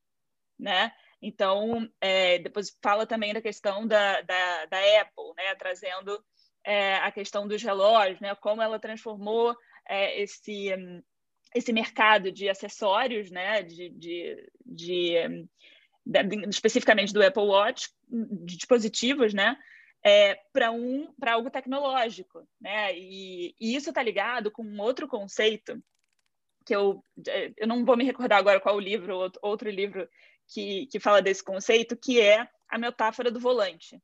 né? 0.60 0.92
Então, 1.22 1.90
é, 2.02 2.40
depois 2.40 2.78
fala 2.84 3.08
também 3.08 3.34
da 3.34 3.42
questão 3.42 3.88
da, 3.88 4.20
da, 4.22 4.66
da 4.66 4.78
Apple, 5.02 5.34
né, 5.38 5.56
trazendo 5.56 6.22
é, 6.66 6.96
a 6.96 7.12
questão 7.12 7.48
dos 7.48 7.62
relógios, 7.62 8.20
né? 8.20 8.34
como 8.36 8.62
ela 8.62 8.80
transformou 8.80 9.56
é, 9.88 10.22
esse, 10.22 10.70
esse 11.54 11.74
mercado 11.74 12.32
de 12.32 12.50
acessórios, 12.50 13.30
né? 13.30 13.64
de, 13.64 13.90
de, 13.90 14.52
de, 14.66 15.48
de 16.06 16.50
especificamente 16.50 17.14
do 17.14 17.24
Apple 17.24 17.44
Watch, 17.44 17.90
de 18.10 18.58
dispositivos, 18.58 19.34
né? 19.34 19.58
É, 20.06 20.36
para 20.52 20.70
um, 20.70 21.14
algo 21.26 21.50
tecnológico. 21.50 22.46
Né? 22.60 22.98
E, 22.98 23.56
e 23.60 23.74
isso 23.74 23.90
está 23.90 24.04
ligado 24.04 24.52
com 24.52 24.62
um 24.62 24.82
outro 24.82 25.08
conceito 25.08 25.82
que 26.66 26.76
eu, 26.76 27.04
eu 27.58 27.68
não 27.68 27.86
vou 27.86 27.98
me 27.98 28.04
recordar 28.04 28.40
agora 28.40 28.60
qual 28.60 28.76
o 28.76 28.82
livro, 28.82 29.32
outro 29.42 29.70
livro 29.70 30.08
que, 30.48 30.88
que 30.88 31.00
fala 31.00 31.22
desse 31.22 31.44
conceito, 31.44 31.96
que 31.96 32.20
é 32.20 32.48
a 32.70 32.78
metáfora 32.78 33.32
do 33.32 33.40
volante. 33.40 34.02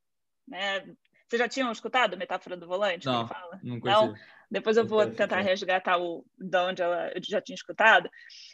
Né? 0.47 0.85
Vocês 1.29 1.39
já 1.39 1.47
tinham 1.47 1.71
escutado 1.71 2.15
a 2.15 2.17
metáfora 2.17 2.57
do 2.57 2.67
volante? 2.67 3.05
Não, 3.05 3.27
fala? 3.27 3.59
não 3.61 3.79
Não? 3.79 4.15
Depois 4.49 4.77
eu 4.77 4.85
vou 4.85 5.05
tentar 5.11 5.41
resgatar 5.41 5.99
o 5.99 6.25
de 6.35 6.57
onde 6.57 6.81
ela, 6.81 7.11
eu 7.13 7.21
já 7.23 7.39
tinha 7.39 7.53
escutado. 7.53 8.09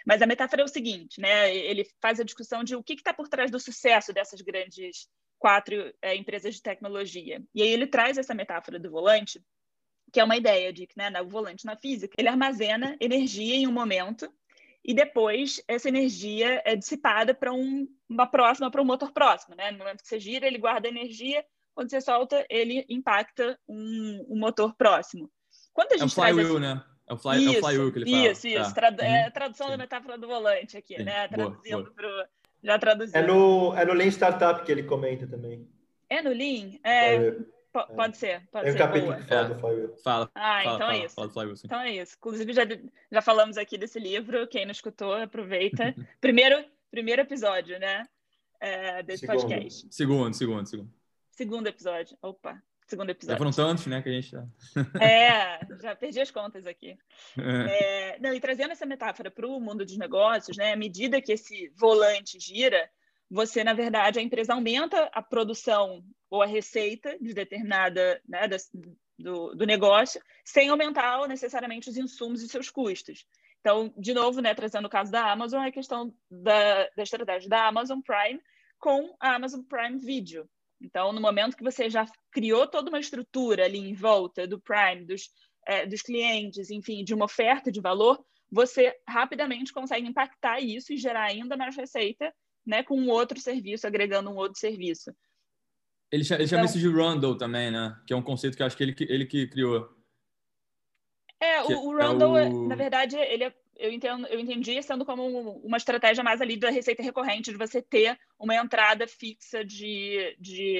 Mas 0.05 0.21
a 0.21 0.27
metáfora 0.27 0.61
é 0.61 0.65
o 0.65 0.67
seguinte, 0.67 1.21
né? 1.21 1.55
Ele 1.55 1.88
faz 2.01 2.19
a 2.19 2.23
discussão 2.25 2.65
de 2.65 2.75
o 2.75 2.83
que 2.83 2.93
está 2.93 3.13
por 3.13 3.29
trás 3.29 3.49
do 3.49 3.61
sucesso 3.61 4.11
dessas 4.11 4.41
grandes 4.41 5.07
quatro 5.39 5.93
é, 6.01 6.15
empresas 6.15 6.55
de 6.55 6.61
tecnologia. 6.61 7.41
E 7.53 7.61
aí 7.61 7.69
ele 7.69 7.88
traz 7.88 8.17
essa 8.17 8.35
metáfora 8.35 8.77
do 8.77 8.91
volante, 8.91 9.41
que 10.11 10.19
é 10.19 10.23
uma 10.23 10.35
ideia 10.35 10.73
de 10.73 10.85
que, 10.85 10.97
né, 10.97 11.09
o 11.21 11.29
volante 11.29 11.65
na 11.65 11.77
física, 11.77 12.13
ele 12.17 12.27
armazena 12.27 12.97
energia 12.99 13.55
em 13.55 13.67
um 13.67 13.71
momento 13.71 14.29
e 14.83 14.93
depois 14.93 15.63
essa 15.65 15.88
energia 15.88 16.61
é 16.65 16.75
dissipada 16.75 17.33
para 17.33 17.53
um, 17.53 17.88
uma 18.09 18.27
próxima, 18.27 18.69
para 18.69 18.81
um 18.81 18.85
motor 18.85 19.13
próximo, 19.13 19.55
né? 19.55 19.71
No 19.71 19.77
momento 19.77 20.01
que 20.01 20.07
você 20.07 20.19
gira, 20.19 20.45
ele 20.45 20.57
guarda 20.57 20.89
energia 20.89 21.43
quando 21.75 21.89
você 21.89 21.99
solta, 21.99 22.45
ele 22.49 22.85
impacta 22.89 23.59
um, 23.67 24.25
um 24.29 24.39
motor 24.39 24.73
próximo. 24.75 25.29
Quando 25.73 25.91
a 25.91 25.97
gente 25.97 26.03
é 26.03 26.05
o 26.05 26.09
flywheel, 26.09 26.59
né? 26.59 26.83
É 27.07 27.13
o, 27.13 27.17
fly, 27.17 27.38
isso, 27.38 27.55
é 27.55 27.59
o 27.59 27.63
flywheel 27.63 27.91
que 27.91 27.99
ele 27.99 28.11
fala. 28.11 28.31
Isso, 28.31 28.47
isso. 28.47 28.63
Tá. 28.63 28.71
Tradu 28.71 29.01
é 29.03 29.21
a 29.21 29.25
uhum. 29.25 29.31
tradução 29.31 29.67
Sim. 29.67 29.71
da 29.73 29.77
metáfora 29.77 30.17
do 30.17 30.25
volante 30.25 30.77
aqui, 30.77 30.95
Sim. 30.95 31.03
né? 31.03 31.27
Traduzindo 31.27 31.91
para 31.91 32.29
Já 32.63 32.79
traduzindo. 32.79 33.15
É 33.15 33.21
no, 33.21 33.75
é 33.75 33.85
no 33.85 33.93
Lean 33.93 34.07
Startup 34.07 34.65
que 34.65 34.71
ele 34.71 34.83
comenta 34.83 35.27
também. 35.27 35.69
É 36.09 36.21
no 36.21 36.31
Lean? 36.31 36.79
É, 36.81 37.15
é. 37.15 37.35
pode 37.71 38.17
ser, 38.17 38.47
pode 38.51 38.65
Tem 38.65 38.73
um 38.73 38.77
capítulo 38.77 39.11
boa. 39.11 39.21
que 39.21 39.27
fala 39.27 39.49
do 39.49 39.59
Flywheel. 39.59 39.95
Fala. 40.03 40.31
Ah, 40.33 40.61
fala, 40.63 40.75
então 40.75 40.79
fala, 40.79 40.95
é 40.95 41.05
isso. 41.05 41.15
Flywheel, 41.15 41.55
então 41.63 41.81
é 41.81 41.91
isso. 41.91 42.15
Inclusive, 42.17 42.53
já, 42.53 42.63
já 43.11 43.21
falamos 43.21 43.57
aqui 43.57 43.77
desse 43.77 43.99
livro. 43.99 44.47
Quem 44.47 44.65
não 44.65 44.71
escutou, 44.71 45.13
aproveita. 45.13 45.93
primeiro, 46.21 46.63
primeiro 46.89 47.21
episódio, 47.21 47.77
né? 47.79 48.07
É, 48.61 49.03
desse 49.03 49.27
segundo. 49.27 49.41
podcast. 49.41 49.88
Segundo, 49.91 50.33
segundo, 50.33 50.65
segundo. 50.65 51.04
Segundo 51.36 51.67
episódio. 51.67 52.17
Opa, 52.21 52.62
segundo 52.88 53.10
episódio. 53.10 53.36
Já 53.36 53.38
foram 53.38 53.52
tantos, 53.52 53.86
né, 53.88 54.02
que 54.02 54.10
a 54.10 54.12
gente 54.12 54.32
já... 54.32 54.45
é, 55.00 55.60
já 55.82 55.95
perdi 55.95 56.19
as 56.19 56.32
contas 56.32 56.65
aqui. 56.65 56.98
É. 57.38 58.13
É, 58.13 58.19
não, 58.19 58.34
e 58.34 58.39
trazendo 58.39 58.71
essa 58.71 58.86
metáfora 58.86 59.30
para 59.30 59.48
o 59.48 59.60
mundo 59.60 59.86
dos 59.86 59.98
negócios, 59.98 60.58
né, 60.58 60.74
à 60.74 60.76
medida 60.76 61.21
que 61.21 61.34
esse 61.34 61.71
volante 61.76 62.39
gira, 62.39 62.89
você, 63.30 63.63
na 63.63 63.74
verdade, 63.74 64.19
a 64.19 64.21
empresa 64.21 64.54
aumenta 64.54 65.10
a 65.13 65.21
produção 65.21 66.04
ou 66.30 66.41
a 66.41 66.45
receita 66.45 67.17
de 67.19 67.34
determinada, 67.34 68.21
né, 68.28 68.48
do, 69.17 69.56
do 69.56 69.65
negócio, 69.65 70.21
sem 70.43 70.69
aumentar 70.69 71.28
necessariamente 71.28 71.89
os 71.89 71.98
insumos 71.98 72.41
e 72.41 72.50
seus 72.50 72.69
custos. 72.69 73.26
Então, 73.60 73.91
de 73.98 74.13
novo, 74.13 74.41
né, 74.41 74.54
trazendo 74.54 74.86
o 74.86 74.89
caso 74.89 75.12
da 75.12 75.32
Amazon, 75.32 75.63
é 75.63 75.69
a 75.69 75.71
questão 75.71 76.13
da, 76.30 76.88
da 76.95 77.04
estratégia 77.04 77.50
da 77.50 77.67
Amazon 77.67 78.00
Prime 78.00 78.39
com 78.78 79.15
a 79.19 79.34
Amazon 79.36 79.62
Prime 79.63 79.98
Video. 79.98 80.48
Então, 80.81 81.11
no 81.11 81.21
momento 81.21 81.55
que 81.55 81.63
você 81.63 81.89
já 81.89 82.05
criou 82.31 82.67
toda 82.67 82.89
uma 82.89 82.99
estrutura 82.99 83.65
ali 83.65 83.79
em 83.79 83.93
volta 83.93 84.47
do 84.47 84.59
Prime, 84.59 85.05
dos, 85.05 85.29
é, 85.67 85.85
dos 85.85 86.01
clientes, 86.01 86.69
enfim, 86.69 87.03
de 87.03 87.13
uma 87.13 87.25
oferta 87.25 87.71
de 87.71 87.81
valor, 87.81 88.23
você 88.51 88.93
rapidamente 89.07 89.73
consegue 89.73 90.07
impactar 90.07 90.59
isso 90.59 90.93
e 90.93 90.97
gerar 90.97 91.23
ainda 91.23 91.57
mais 91.57 91.75
receita 91.75 92.33
né, 92.65 92.83
com 92.83 92.99
um 92.99 93.09
outro 93.09 93.39
serviço, 93.39 93.88
agregando 93.88 94.29
um 94.29 94.35
outro 94.35 94.59
serviço. 94.59 95.15
Ele, 96.11 96.23
chama, 96.23 96.41
ele 96.41 96.47
chama 96.47 96.63
então, 96.63 96.75
isso 96.75 96.79
de 96.79 96.88
Rundle 96.88 97.38
também, 97.38 97.71
né? 97.71 97.99
Que 98.05 98.13
é 98.13 98.15
um 98.15 98.21
conceito 98.21 98.55
que 98.55 98.63
eu 98.63 98.67
acho 98.67 98.77
que 98.77 98.83
ele, 98.83 98.95
ele 99.01 99.25
que 99.25 99.47
criou. 99.47 99.89
É, 101.39 101.61
o, 101.63 101.88
o 101.88 101.97
Rundle, 101.97 102.38
é 102.38 102.47
o... 102.47 102.67
na 102.67 102.75
verdade, 102.75 103.17
ele 103.17 103.43
é, 103.43 103.53
eu, 103.77 103.91
entendo, 103.91 104.27
eu 104.27 104.39
entendi 104.39 104.81
sendo 104.81 105.05
como 105.05 105.59
uma 105.63 105.77
estratégia 105.77 106.23
mais 106.23 106.41
ali 106.41 106.57
da 106.57 106.69
receita 106.69 107.03
recorrente, 107.03 107.51
de 107.51 107.57
você 107.57 107.81
ter 107.81 108.17
uma 108.39 108.55
entrada 108.55 109.07
fixa 109.07 109.63
de, 109.63 110.35
de, 110.39 110.77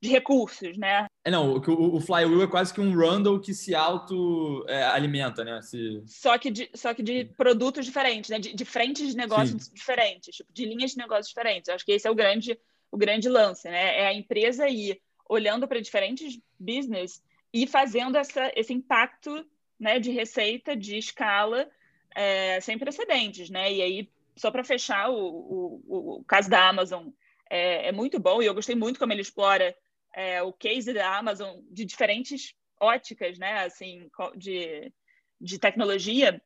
de 0.00 0.08
recursos, 0.08 0.76
né? 0.76 1.06
É, 1.24 1.30
não, 1.30 1.54
o, 1.54 1.96
o 1.96 2.00
Flywheel 2.00 2.42
é 2.42 2.46
quase 2.46 2.72
que 2.72 2.80
um 2.80 2.94
Rundle 2.94 3.40
que 3.40 3.52
se 3.52 3.74
auto-alimenta, 3.74 5.42
é, 5.42 5.44
né? 5.44 5.62
Se... 5.62 6.02
Só, 6.06 6.38
que 6.38 6.50
de, 6.50 6.70
só 6.74 6.94
que 6.94 7.02
de 7.02 7.24
produtos 7.36 7.84
diferentes, 7.84 8.30
né? 8.30 8.38
De, 8.38 8.54
de 8.54 8.64
frentes 8.64 9.08
de 9.08 9.16
negócios 9.16 9.64
Sim. 9.64 9.74
diferentes, 9.74 10.36
tipo, 10.36 10.52
de 10.52 10.64
linhas 10.64 10.92
de 10.92 10.98
negócios 10.98 11.28
diferentes. 11.28 11.68
Eu 11.68 11.74
acho 11.74 11.84
que 11.84 11.92
esse 11.92 12.06
é 12.06 12.10
o 12.10 12.14
grande, 12.14 12.58
o 12.90 12.96
grande 12.96 13.28
lance, 13.28 13.68
né? 13.68 14.00
É 14.00 14.06
a 14.06 14.14
empresa 14.14 14.68
ir 14.68 15.00
olhando 15.28 15.66
para 15.66 15.80
diferentes 15.80 16.38
business 16.58 17.22
e 17.52 17.66
fazendo 17.66 18.16
essa, 18.16 18.52
esse 18.54 18.72
impacto 18.72 19.44
né, 19.78 19.98
de 19.98 20.10
receita, 20.10 20.76
de 20.76 20.96
escala, 20.96 21.68
é, 22.16 22.58
sem 22.60 22.78
precedentes, 22.78 23.50
né? 23.50 23.70
E 23.70 23.82
aí, 23.82 24.10
só 24.34 24.50
para 24.50 24.64
fechar, 24.64 25.10
o, 25.10 25.82
o, 25.86 26.18
o, 26.18 26.24
caso 26.24 26.48
da 26.48 26.66
Amazon 26.66 27.08
é, 27.50 27.88
é, 27.88 27.92
muito 27.92 28.18
bom 28.18 28.40
e 28.40 28.46
eu 28.46 28.54
gostei 28.54 28.74
muito 28.74 28.98
como 28.98 29.12
ele 29.12 29.20
explora 29.20 29.76
é, 30.14 30.42
o 30.42 30.50
case 30.50 30.94
da 30.94 31.14
Amazon 31.14 31.60
de 31.70 31.84
diferentes 31.84 32.54
óticas, 32.80 33.38
né? 33.38 33.64
Assim, 33.64 34.08
de, 34.34 34.90
de 35.38 35.58
tecnologia. 35.58 36.40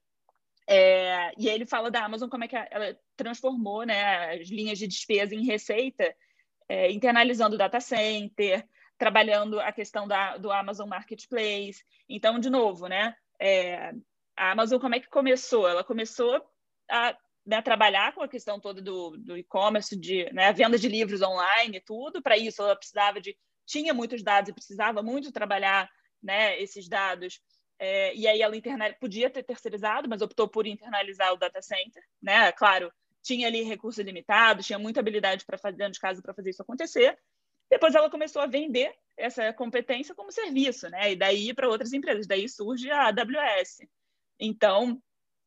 É, 0.68 1.33
e 1.38 1.48
ele 1.48 1.66
fala 1.66 1.90
da 1.90 2.04
Amazon 2.04 2.28
como 2.28 2.44
é 2.44 2.48
que 2.48 2.56
ela 2.56 2.96
transformou 3.16 3.85
né, 3.85 4.35
as 4.35 4.48
linhas 4.48 4.78
de 4.78 4.87
despesa 4.87 5.35
em 5.35 5.44
receita, 5.44 6.14
é, 6.68 6.90
internalizando 6.92 7.54
o 7.54 7.59
data 7.59 7.80
center, 7.80 8.64
trabalhando 8.96 9.59
a 9.59 9.72
questão 9.72 10.06
da, 10.06 10.37
do 10.37 10.50
Amazon 10.50 10.88
Marketplace. 10.88 11.85
Então, 12.09 12.38
de 12.38 12.48
novo, 12.50 12.87
né, 12.87 13.16
é, 13.40 13.92
a 14.40 14.53
Amazon, 14.53 14.81
como 14.81 14.94
é 14.94 15.00
que 15.00 15.09
começou? 15.11 15.68
Ela 15.68 15.85
começou 15.85 16.42
a 16.90 17.14
né, 17.44 17.61
trabalhar 17.61 18.14
com 18.14 18.22
a 18.22 18.29
questão 18.29 18.59
toda 18.59 18.81
do, 18.81 19.11
do 19.18 19.37
e-commerce, 19.37 19.94
de 19.94 20.33
né, 20.33 20.50
venda 20.50 20.79
de 20.79 20.88
livros 20.88 21.20
online 21.20 21.76
e 21.76 21.81
tudo. 21.81 22.22
Para 22.22 22.38
isso, 22.38 22.62
ela 22.62 22.74
precisava 22.74 23.20
de 23.20 23.37
tinha 23.66 23.92
muitos 23.92 24.22
dados 24.22 24.48
e 24.48 24.55
precisava 24.55 25.03
muito 25.03 25.31
trabalhar 25.31 25.90
né, 26.22 26.59
esses 26.59 26.88
dados. 26.88 27.38
É, 27.79 28.14
e 28.14 28.26
aí 28.26 28.40
ela 28.40 28.57
interna... 28.57 28.90
podia 28.98 29.29
ter 29.29 29.42
terceirizado, 29.42 30.09
mas 30.09 30.22
optou 30.22 30.48
por 30.48 30.66
internalizar 30.66 31.35
o 31.35 31.37
data 31.37 31.61
center. 31.61 32.03
Né? 32.22 32.50
Claro, 32.53 32.90
tinha 33.22 33.46
ali 33.46 33.62
recurso 33.62 34.00
limitado, 34.00 34.62
tinha 34.62 34.79
muita 34.79 35.00
habilidade 35.00 35.44
para 35.44 35.59
fazer 35.59 35.76
dentro 35.76 35.92
de 35.92 36.00
casa 36.00 36.22
para 36.22 36.33
fazer 36.33 36.48
isso 36.48 36.62
acontecer. 36.62 37.18
Depois 37.68 37.94
ela 37.94 38.09
começou 38.09 38.40
a 38.40 38.46
vender 38.46 38.90
essa 39.18 39.53
competência 39.53 40.14
como 40.14 40.33
serviço, 40.33 40.88
né? 40.88 41.12
E 41.12 41.16
daí 41.16 41.53
para 41.53 41.68
outras 41.68 41.92
empresas. 41.92 42.26
Daí 42.26 42.48
surge 42.48 42.90
a 42.90 43.09
AWS. 43.09 43.81
Então, 44.40 45.00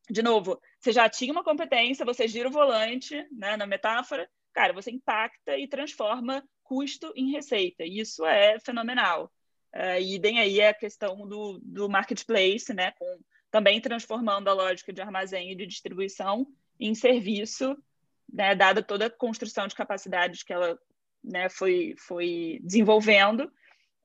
de 0.08 0.22
novo, 0.22 0.60
você 0.78 0.92
já 0.92 1.08
tinha 1.08 1.32
uma 1.32 1.42
competência, 1.42 2.04
você 2.04 2.28
gira 2.28 2.48
o 2.48 2.52
volante, 2.52 3.26
né, 3.32 3.56
na 3.56 3.66
metáfora, 3.66 4.30
cara, 4.52 4.72
você 4.72 4.90
impacta 4.90 5.58
e 5.58 5.66
transforma 5.66 6.42
custo 6.62 7.12
em 7.16 7.32
receita. 7.32 7.84
Isso 7.84 8.24
é 8.24 8.58
fenomenal. 8.60 9.30
Uh, 9.74 10.00
idem 10.00 10.38
aí 10.38 10.62
a 10.62 10.72
questão 10.72 11.26
do, 11.26 11.58
do 11.62 11.88
marketplace, 11.88 12.72
né, 12.72 12.92
com, 12.92 13.18
também 13.50 13.80
transformando 13.80 14.48
a 14.48 14.52
lógica 14.52 14.92
de 14.92 15.02
armazém 15.02 15.50
e 15.50 15.56
de 15.56 15.66
distribuição 15.66 16.46
em 16.78 16.94
serviço, 16.94 17.76
né, 18.32 18.54
dada 18.54 18.82
toda 18.82 19.06
a 19.06 19.10
construção 19.10 19.66
de 19.66 19.74
capacidades 19.74 20.42
que 20.42 20.52
ela 20.52 20.78
né, 21.22 21.48
foi, 21.48 21.94
foi 21.98 22.60
desenvolvendo 22.62 23.50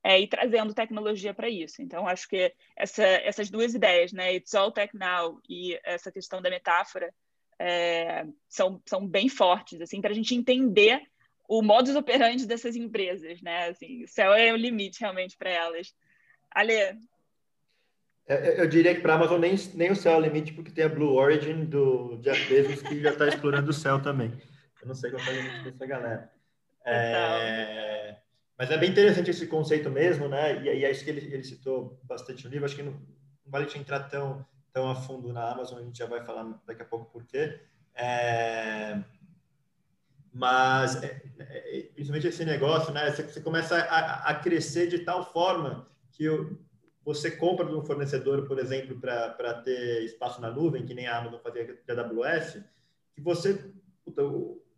é, 0.02 0.20
e 0.20 0.26
trazendo 0.26 0.74
tecnologia 0.74 1.34
para 1.34 1.48
isso. 1.48 1.82
Então, 1.82 2.06
acho 2.06 2.28
que 2.28 2.52
essa, 2.76 3.04
essas 3.04 3.50
duas 3.50 3.74
ideias, 3.74 4.12
né, 4.12 4.34
It's 4.34 4.54
All 4.54 4.72
Tech 4.72 4.96
Now 4.96 5.40
e 5.48 5.78
essa 5.84 6.10
questão 6.10 6.40
da 6.40 6.50
metáfora, 6.50 7.12
é, 7.58 8.24
são, 8.48 8.80
são 8.86 9.06
bem 9.06 9.28
fortes, 9.28 9.80
assim, 9.80 10.00
para 10.00 10.10
a 10.10 10.14
gente 10.14 10.34
entender 10.34 11.02
o 11.46 11.62
modus 11.62 11.96
operandi 11.96 12.46
dessas 12.46 12.76
empresas, 12.76 13.42
né? 13.42 13.68
Assim, 13.68 14.04
o 14.04 14.08
céu 14.08 14.32
é 14.32 14.52
o 14.52 14.56
limite 14.56 15.00
realmente 15.00 15.36
para 15.36 15.50
elas. 15.50 15.92
Ale. 16.50 16.72
É, 16.72 16.96
é, 18.28 18.60
eu 18.60 18.68
diria 18.68 18.94
que 18.94 19.00
para 19.00 19.14
a 19.14 19.16
Amazon 19.16 19.40
nem, 19.40 19.56
nem 19.74 19.90
o 19.90 19.96
céu 19.96 20.12
é 20.12 20.16
o 20.16 20.20
limite, 20.20 20.52
porque 20.52 20.70
tem 20.70 20.84
a 20.84 20.88
Blue 20.88 21.12
Origin 21.14 21.64
do 21.64 22.18
Jeff 22.22 22.48
Bezos 22.48 22.82
que 22.82 23.02
já 23.02 23.10
está 23.10 23.26
explorando 23.26 23.68
o 23.68 23.74
céu 23.74 24.00
também. 24.00 24.32
Eu 24.80 24.88
não 24.88 24.94
sei 24.94 25.10
qual 25.10 25.22
é 25.22 25.28
o 25.28 25.32
limite 25.32 25.64
dessa 25.64 25.86
galera. 25.86 26.32
É, 26.86 28.16
mas 28.60 28.70
é 28.70 28.76
bem 28.76 28.90
interessante 28.90 29.30
esse 29.30 29.46
conceito 29.46 29.88
mesmo, 29.88 30.28
né? 30.28 30.62
E, 30.62 30.64
e 30.66 30.84
é 30.84 30.90
isso 30.90 31.02
que 31.02 31.08
ele, 31.08 31.32
ele 31.32 31.42
citou 31.42 31.98
bastante 32.04 32.44
no 32.44 32.50
livro. 32.50 32.66
Acho 32.66 32.76
que 32.76 32.82
não, 32.82 32.92
não 32.92 33.00
vale 33.46 33.64
te 33.64 33.78
entrar 33.78 34.00
tão, 34.00 34.44
tão 34.70 34.90
a 34.90 34.94
fundo 34.94 35.32
na 35.32 35.50
Amazon, 35.50 35.78
a 35.78 35.82
gente 35.82 35.96
já 35.96 36.04
vai 36.04 36.22
falar 36.22 36.60
daqui 36.66 36.82
a 36.82 36.84
pouco 36.84 37.10
por 37.10 37.24
quê. 37.24 37.58
É, 37.94 39.02
mas, 40.30 41.02
é, 41.02 41.22
é, 41.38 41.88
principalmente 41.94 42.26
esse 42.26 42.44
negócio, 42.44 42.92
né? 42.92 43.10
Você, 43.10 43.22
você 43.22 43.40
começa 43.40 43.78
a, 43.78 44.28
a, 44.28 44.34
crescer 44.34 44.88
de 44.88 44.98
tal 45.06 45.32
forma 45.32 45.88
que 46.12 46.28
você 47.02 47.30
compra 47.30 47.64
de 47.64 47.74
um 47.74 47.82
fornecedor, 47.82 48.46
por 48.46 48.58
exemplo, 48.58 49.00
para 49.00 49.54
ter 49.62 50.04
espaço 50.04 50.38
na 50.38 50.50
nuvem, 50.50 50.84
que 50.84 50.92
nem 50.92 51.06
a 51.06 51.16
Amazon 51.16 51.40
fazia 51.40 51.64
de 51.64 51.92
AWS, 51.92 52.62
que 53.14 53.22
você, 53.22 53.72
puta, 54.04 54.22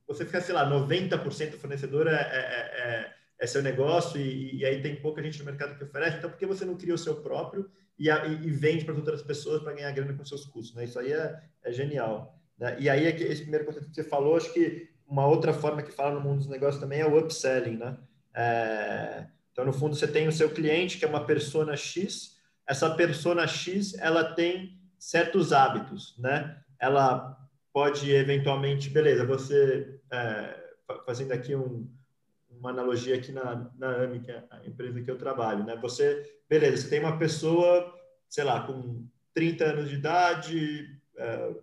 você 0.06 0.24
fica, 0.24 0.40
sei 0.40 0.54
lá, 0.54 0.70
90% 0.70 1.50
do 1.50 1.58
fornecedor 1.58 2.06
é, 2.06 3.12
é, 3.42 3.44
é 3.44 3.46
é 3.46 3.46
seu 3.46 3.62
negócio 3.62 4.20
e, 4.20 4.58
e, 4.58 4.64
aí 4.64 4.80
tem 4.80 4.94
pouca 4.94 5.22
gente 5.22 5.38
no 5.40 5.44
mercado 5.44 5.76
que 5.76 5.84
oferece, 5.84 6.18
então 6.18 6.30
por 6.30 6.38
que 6.38 6.46
você 6.46 6.64
não 6.64 6.76
cria 6.76 6.94
o 6.94 6.98
seu 6.98 7.16
próprio 7.16 7.68
e, 7.98 8.08
e, 8.08 8.46
e 8.46 8.50
vende 8.50 8.84
para 8.84 8.94
outras 8.94 9.22
pessoas 9.22 9.62
para 9.62 9.72
ganhar 9.72 9.90
grana 9.90 10.14
com 10.14 10.24
seus 10.24 10.44
custos? 10.44 10.76
Né? 10.76 10.84
Isso 10.84 10.98
aí 10.98 11.12
é, 11.12 11.42
é 11.64 11.72
genial. 11.72 12.38
Né? 12.58 12.76
E 12.78 12.88
aí, 12.88 13.04
esse 13.04 13.42
primeiro 13.42 13.66
conceito 13.66 13.88
que 13.88 13.94
você 13.94 14.04
falou, 14.04 14.36
acho 14.36 14.52
que 14.52 14.90
uma 15.06 15.26
outra 15.26 15.52
forma 15.52 15.82
que 15.82 15.90
fala 15.90 16.14
no 16.14 16.20
mundo 16.20 16.38
dos 16.38 16.48
negócios 16.48 16.80
também 16.80 17.00
é 17.00 17.06
o 17.06 17.18
upselling. 17.18 17.76
Né? 17.76 17.98
É, 18.34 19.26
então, 19.50 19.64
no 19.64 19.72
fundo, 19.72 19.96
você 19.96 20.06
tem 20.06 20.28
o 20.28 20.32
seu 20.32 20.50
cliente, 20.50 20.98
que 20.98 21.04
é 21.04 21.08
uma 21.08 21.26
persona 21.26 21.76
X, 21.76 22.40
essa 22.66 22.94
persona 22.94 23.46
X 23.46 23.94
ela 23.94 24.24
tem 24.34 24.78
certos 24.98 25.52
hábitos, 25.52 26.16
né? 26.16 26.56
Ela 26.80 27.36
pode 27.72 28.10
eventualmente, 28.10 28.88
beleza, 28.88 29.26
você 29.26 30.00
é, 30.10 30.62
fazendo 31.04 31.32
aqui 31.32 31.54
um, 31.54 31.90
uma 32.62 32.70
analogia 32.70 33.16
aqui 33.16 33.32
na, 33.32 33.68
na 33.76 34.04
AMI, 34.04 34.20
que 34.20 34.30
é 34.30 34.44
a 34.48 34.64
empresa 34.64 35.02
que 35.02 35.10
eu 35.10 35.18
trabalho, 35.18 35.64
né? 35.64 35.76
Você, 35.82 36.38
beleza, 36.48 36.76
você 36.76 36.88
tem 36.88 37.00
uma 37.00 37.18
pessoa, 37.18 37.92
sei 38.28 38.44
lá, 38.44 38.64
com 38.64 39.04
30 39.34 39.64
anos 39.64 39.88
de 39.88 39.96
idade, 39.96 41.00
é, 41.16 41.54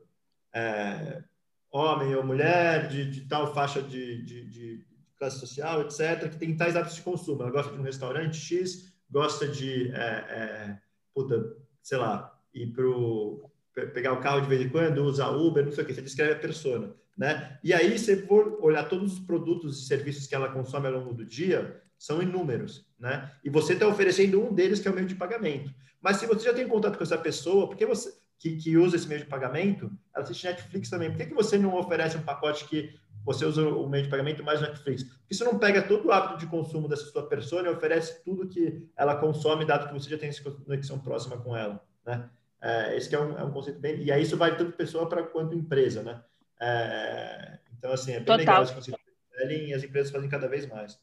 é, 0.54 1.24
homem 1.72 2.14
ou 2.16 2.24
mulher, 2.24 2.90
de, 2.90 3.10
de 3.10 3.22
tal 3.22 3.54
faixa 3.54 3.82
de, 3.82 4.22
de, 4.24 4.50
de, 4.50 4.86
classe 5.18 5.40
social, 5.40 5.82
etc., 5.82 6.30
que 6.30 6.38
tem 6.38 6.56
tais 6.56 6.76
hábitos 6.76 6.96
de 6.96 7.02
consumo. 7.02 7.42
Ela 7.42 7.52
gosta 7.52 7.74
de 7.74 7.80
um 7.80 7.84
restaurante 7.84 8.38
X, 8.38 8.94
gosta 9.10 9.48
de, 9.48 9.92
é, 9.92 9.98
é 10.00 10.82
puta, 11.14 11.56
sei 11.82 11.98
lá, 11.98 12.38
ir 12.54 12.68
pro 12.68 13.49
pegar 13.74 14.14
o 14.14 14.22
carro 14.22 14.42
de 14.42 14.48
vez 14.48 14.62
em 14.62 14.70
quando, 14.70 15.04
usar 15.04 15.30
Uber, 15.30 15.66
não 15.66 15.72
sei 15.72 15.84
o 15.84 15.88
que, 15.88 15.94
você 15.94 16.02
descreve 16.02 16.34
a 16.34 16.40
persona. 16.40 16.94
Né? 17.18 17.58
E 17.64 17.74
aí, 17.74 17.98
se 18.00 18.26
for 18.26 18.58
olhar 18.62 18.88
todos 18.88 19.14
os 19.14 19.20
produtos 19.20 19.82
e 19.82 19.88
serviços 19.88 20.26
que 20.26 20.36
ela 20.36 20.50
consome 20.50 20.88
ao 20.88 20.94
longo 20.94 21.14
do 21.14 21.26
dia, 21.26 21.82
são 21.98 22.22
inúmeros, 22.22 22.86
né? 22.98 23.30
E 23.44 23.50
você 23.50 23.74
está 23.74 23.86
oferecendo 23.86 24.42
um 24.42 24.54
deles 24.54 24.80
que 24.80 24.88
é 24.88 24.92
o 24.92 24.96
meio 24.96 25.06
de 25.06 25.16
pagamento. 25.16 25.70
Mas 26.02 26.16
se 26.16 26.26
você 26.26 26.46
já 26.46 26.54
tem 26.54 26.66
contato 26.66 26.98
com 26.98 27.04
essa 27.04 27.18
pessoa, 27.18 27.68
por 27.68 27.76
que 27.76 27.86
você 27.86 28.14
que, 28.40 28.56
que 28.56 28.78
usa 28.78 28.96
esse 28.96 29.06
meio 29.06 29.20
de 29.20 29.28
pagamento, 29.28 29.92
ela 30.16 30.24
assiste 30.24 30.46
Netflix 30.46 30.90
também. 30.90 31.10
Por 31.10 31.18
que, 31.18 31.26
que 31.26 31.34
você 31.34 31.58
não 31.58 31.76
oferece 31.78 32.16
um 32.16 32.22
pacote 32.22 32.64
que 32.70 32.98
você 33.26 33.46
usa 33.46 33.68
o 33.68 33.88
meio 33.88 34.06
de 34.06 34.10
pagamento 34.10 34.44
mais 34.44 34.62
Netflix. 34.62 35.06
Isso 35.30 35.44
não 35.44 35.60
pega 35.60 35.82
todo 35.82 36.08
o 36.08 36.12
hábito 36.12 36.40
de 36.40 36.48
consumo 36.48 36.88
dessa 36.88 37.06
sua 37.06 37.28
pessoa 37.28 37.62
e 37.62 37.68
oferece 37.68 38.24
tudo 38.24 38.48
que 38.48 38.90
ela 38.96 39.16
consome, 39.16 39.66
dado 39.66 39.88
que 39.88 39.94
você 39.94 40.10
já 40.10 40.18
tem 40.18 40.30
essa 40.30 40.42
conexão 40.50 40.98
próxima 41.00 41.38
com 41.38 41.56
ela, 41.56 41.84
né? 42.06 42.30
É, 42.62 42.98
esse 42.98 43.14
é 43.14 43.20
um, 43.20 43.38
é 43.38 43.44
um 43.44 43.52
conceito 43.52 43.80
bem... 43.80 44.02
E 44.02 44.12
aí 44.12 44.22
isso 44.22 44.38
vale 44.38 44.56
tanto 44.56 44.74
pessoa 44.74 45.08
para 45.08 45.24
quanto 45.24 45.56
empresa, 45.56 46.04
né? 46.04 46.24
É, 46.62 47.60
então, 47.78 47.92
assim, 47.92 48.12
é 48.12 48.18
bem 48.18 48.26
Total. 48.26 48.40
legal 48.40 48.64
esse 48.64 48.74
conceito 48.74 49.00
e 49.48 49.74
as 49.74 49.84
empresas 49.84 50.12
fazem 50.12 50.30
cada 50.30 50.48
vez 50.48 50.66
mais. 50.66 51.00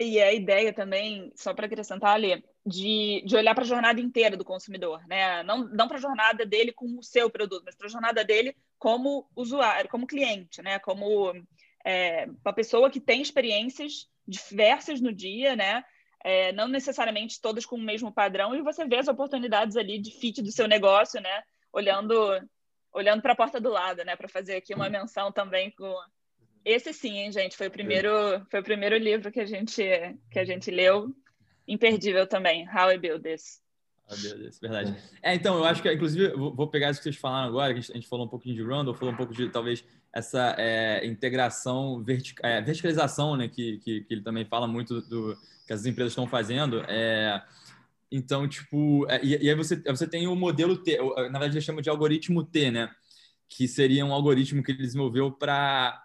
E 0.00 0.20
a 0.20 0.32
ideia 0.32 0.72
também, 0.72 1.32
só 1.36 1.52
para 1.54 1.66
acrescentar 1.66 2.14
ali, 2.14 2.42
de, 2.64 3.22
de 3.26 3.36
olhar 3.36 3.54
para 3.54 3.62
a 3.62 3.66
jornada 3.66 4.00
inteira 4.00 4.36
do 4.36 4.44
consumidor, 4.44 5.06
né? 5.06 5.42
Não, 5.42 5.68
não 5.68 5.86
para 5.86 5.98
a 5.98 6.00
jornada 6.00 6.46
dele 6.46 6.72
com 6.72 6.98
o 6.98 7.02
seu 7.02 7.30
produto, 7.30 7.62
mas 7.64 7.76
para 7.76 7.86
a 7.86 7.90
jornada 7.90 8.24
dele 8.24 8.56
como 8.78 9.28
usuário, 9.36 9.90
como 9.90 10.06
cliente, 10.06 10.62
né? 10.62 10.78
Como 10.78 11.32
é, 11.84 12.26
uma 12.44 12.52
pessoa 12.52 12.90
que 12.90 13.00
tem 13.00 13.20
experiências 13.20 14.08
diversas 14.26 15.00
no 15.00 15.12
dia, 15.12 15.54
né? 15.54 15.84
É, 16.24 16.52
não 16.52 16.68
necessariamente 16.68 17.40
todas 17.40 17.66
com 17.66 17.76
o 17.76 17.82
mesmo 17.82 18.12
padrão, 18.12 18.54
e 18.54 18.62
você 18.62 18.84
vê 18.84 18.96
as 18.96 19.08
oportunidades 19.08 19.76
ali 19.76 19.98
de 19.98 20.10
fit 20.12 20.40
do 20.40 20.52
seu 20.52 20.68
negócio, 20.68 21.20
né? 21.20 21.42
Olhando 21.72 22.14
olhando 22.92 23.22
para 23.22 23.32
a 23.32 23.36
porta 23.36 23.58
do 23.58 23.70
lado, 23.70 24.04
né? 24.04 24.14
Para 24.16 24.28
fazer 24.28 24.56
aqui 24.56 24.74
uma 24.74 24.90
menção 24.90 25.32
também 25.32 25.70
com 25.70 25.94
esse 26.64 26.92
sim, 26.92 27.18
hein, 27.18 27.32
gente? 27.32 27.56
Foi 27.56 27.68
o 27.68 27.70
primeiro, 27.70 28.10
foi 28.50 28.60
o 28.60 28.64
primeiro 28.64 28.96
livro 28.96 29.32
que 29.32 29.40
a 29.40 29.46
gente 29.46 29.82
que 30.30 30.38
a 30.38 30.44
gente 30.44 30.70
leu 30.70 31.14
imperdível 31.66 32.26
também, 32.26 32.68
How 32.68 32.92
I 32.92 32.98
Build 32.98 33.22
This. 33.22 33.62
This, 34.08 34.60
verdade. 34.60 34.94
É, 35.22 35.34
então, 35.34 35.56
eu 35.56 35.64
acho 35.64 35.80
que, 35.80 35.90
inclusive, 35.90 36.32
vou 36.34 36.68
pegar 36.68 36.90
isso 36.90 37.00
que 37.00 37.04
vocês 37.04 37.16
falaram 37.16 37.48
agora, 37.48 37.72
que 37.72 37.80
a 37.80 37.94
gente 37.94 38.08
falou 38.08 38.26
um 38.26 38.28
pouquinho 38.28 38.54
de 38.54 38.62
Randall, 38.62 38.94
falou 38.94 39.14
um 39.14 39.16
pouco 39.16 39.32
de, 39.32 39.48
talvez, 39.48 39.84
essa 40.12 40.54
é, 40.58 41.06
integração, 41.06 42.02
vertica, 42.02 42.46
é, 42.46 42.60
verticalização, 42.60 43.36
né, 43.36 43.48
que, 43.48 43.78
que, 43.78 44.02
que, 44.02 44.14
ele 44.14 44.22
também 44.22 44.44
fala 44.44 44.66
muito 44.66 45.00
do 45.02 45.36
que 45.72 45.74
as 45.74 45.86
empresas 45.86 46.12
estão 46.12 46.26
fazendo. 46.26 46.84
É, 46.86 47.42
então, 48.10 48.46
tipo, 48.46 49.06
é, 49.08 49.24
e, 49.24 49.44
e, 49.44 49.48
aí 49.48 49.54
você, 49.54 49.76
você 49.76 50.06
tem 50.06 50.26
o 50.26 50.36
modelo 50.36 50.76
T, 50.76 50.98
na 50.98 51.38
verdade, 51.38 51.54
ele 51.54 51.60
chama 51.64 51.80
de 51.80 51.88
algoritmo 51.88 52.44
T, 52.44 52.70
né, 52.70 52.90
que 53.48 53.66
seria 53.66 54.04
um 54.04 54.12
algoritmo 54.12 54.62
que 54.62 54.70
ele 54.70 54.82
desenvolveu 54.82 55.32
para 55.32 55.98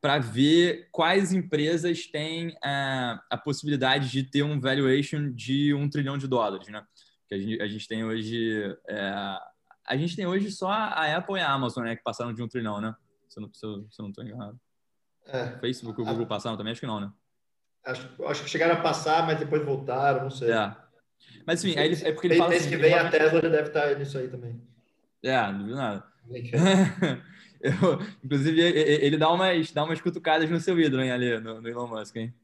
para 0.00 0.18
ver 0.18 0.90
quais 0.92 1.32
empresas 1.32 2.06
têm 2.06 2.54
a, 2.62 3.24
a, 3.30 3.38
possibilidade 3.38 4.10
de 4.10 4.22
ter 4.22 4.42
um 4.42 4.60
valuation 4.60 5.32
de 5.32 5.72
um 5.72 5.88
trilhão 5.88 6.18
de 6.18 6.28
dólares, 6.28 6.68
né? 6.68 6.84
Que 7.26 7.34
a 7.34 7.38
gente, 7.38 7.62
a 7.62 7.66
gente 7.66 7.88
tem 7.88 8.04
hoje 8.04 8.76
é, 8.86 9.38
a 9.86 9.96
gente 9.96 10.14
tem 10.14 10.26
hoje 10.26 10.52
só 10.52 10.68
a 10.68 11.16
Apple 11.16 11.36
e 11.36 11.40
a 11.40 11.50
Amazon, 11.50 11.84
né, 11.84 11.96
que 11.96 12.02
passaram 12.02 12.34
de 12.34 12.42
um 12.42 12.48
trilhão, 12.48 12.82
né? 12.82 12.94
Se 13.30 13.40
eu 13.40 13.44
não, 13.44 13.54
se 13.54 13.64
eu, 13.64 13.86
se 13.90 13.98
eu 13.98 14.02
não 14.02 14.10
estou 14.10 14.22
enganado. 14.22 14.60
É. 15.24 15.58
Facebook 15.58 15.98
e 15.98 16.02
o 16.02 16.06
Google 16.06 16.26
passaram 16.26 16.58
também, 16.58 16.72
acho 16.72 16.82
que 16.82 16.86
não, 16.86 17.00
né? 17.00 17.10
Acho, 17.84 18.08
acho 18.26 18.44
que 18.44 18.50
chegaram 18.50 18.74
a 18.74 18.80
passar, 18.80 19.26
mas 19.26 19.38
depois 19.38 19.64
voltaram, 19.64 20.22
não 20.22 20.30
sei. 20.30 20.50
É. 20.50 20.74
Mas 21.46 21.62
enfim, 21.62 21.78
aí 21.78 21.86
ele, 21.86 22.02
é 22.02 22.12
porque 22.12 22.28
ele 22.28 22.36
fala 22.36 22.54
assim, 22.54 22.68
que 22.68 22.76
vem 22.76 22.94
a 22.94 23.10
Tesla 23.10 23.40
deve 23.42 23.68
estar 23.68 23.94
nisso 23.96 24.18
aí 24.18 24.28
também. 24.28 24.60
É, 25.22 25.52
não 25.52 25.64
viu 25.66 25.76
nada. 25.76 26.04
Eu, 27.60 27.98
inclusive, 28.22 28.60
ele 28.60 29.16
dá 29.16 29.32
umas, 29.32 29.72
dá 29.72 29.84
umas 29.84 29.98
cutucadas 29.98 30.50
no 30.50 30.60
seu 30.60 30.78
ídolo, 30.78 31.02
hein, 31.02 31.12
Ali, 31.12 31.40
no, 31.40 31.62
no 31.62 31.68
Elon 31.68 31.86
Musk, 31.86 32.16
hein? 32.16 32.34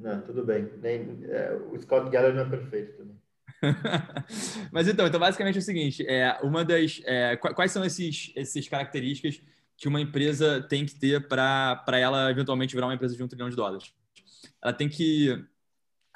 Não, 0.00 0.18
tudo 0.22 0.46
bem. 0.46 0.66
Nem, 0.80 1.18
é, 1.28 1.54
o 1.70 1.78
Scott 1.78 2.10
Geller 2.10 2.34
não 2.34 2.42
é 2.42 2.48
perfeito 2.48 2.96
também. 2.96 3.16
Mas 4.72 4.88
então, 4.88 5.06
então, 5.06 5.20
basicamente 5.20 5.56
é 5.56 5.58
o 5.58 5.62
seguinte: 5.62 6.06
é, 6.08 6.38
uma 6.42 6.64
das. 6.64 7.02
É, 7.04 7.36
quais 7.36 7.70
são 7.70 7.84
esses, 7.84 8.32
esses 8.34 8.66
características 8.66 9.42
que 9.76 9.88
uma 9.88 10.00
empresa 10.00 10.62
tem 10.62 10.86
que 10.86 10.94
ter 10.94 11.28
para 11.28 11.98
ela 11.98 12.30
eventualmente 12.30 12.74
virar 12.74 12.86
uma 12.86 12.94
empresa 12.94 13.14
de 13.14 13.22
um 13.22 13.28
trilhão 13.28 13.50
de 13.50 13.56
dólares? 13.56 13.92
Ela 14.62 14.72
tem 14.72 14.88
que 14.88 15.30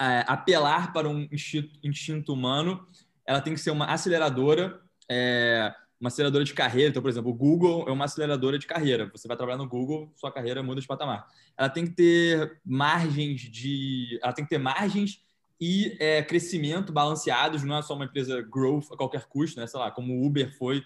é, 0.00 0.24
apelar 0.26 0.92
para 0.92 1.09
um 1.09 1.28
instinto, 1.32 1.78
instinto, 1.82 2.32
humano, 2.32 2.87
ela 3.26 3.40
tem 3.40 3.54
que 3.54 3.61
ser 3.61 3.70
uma 3.70 3.87
aceleradora. 3.87 4.80
É, 5.11 5.74
uma 6.00 6.09
aceleradora 6.09 6.44
de 6.44 6.52
carreira. 6.52 6.90
Então, 6.90 7.02
por 7.02 7.09
exemplo, 7.09 7.30
o 7.30 7.35
Google 7.35 7.88
é 7.88 7.90
uma 7.92 8.04
aceleradora 8.04 8.59
de 8.59 8.66
carreira. 8.66 9.11
Você 9.14 9.26
vai 9.26 9.37
trabalhar 9.37 9.59
no 9.59 9.68
Google, 9.68 10.12
sua 10.14 10.30
carreira 10.30 10.62
muda 10.62 10.80
de 10.80 10.87
patamar. 10.87 11.26
Ela 11.56 11.70
tem 11.70 11.87
que 11.87 11.92
ter 11.92 12.61
margens 12.64 13.40
de, 13.40 14.18
ela 14.22 14.32
tem 14.32 14.44
que 14.44 14.50
ter 14.50 14.59
margens 14.59 15.22
e 15.59 15.96
é, 15.98 16.22
crescimento 16.22 16.92
balanceados. 16.92 17.64
Não 17.64 17.78
é 17.78 17.82
só 17.82 17.94
uma 17.94 18.04
empresa 18.04 18.42
growth 18.42 18.92
a 18.92 18.96
qualquer 18.96 19.26
custo, 19.26 19.59
né? 19.59 19.66
Sei 19.66 19.80
lá, 19.80 19.90
como 19.90 20.12
o 20.12 20.26
Uber 20.26 20.54
foi 20.56 20.85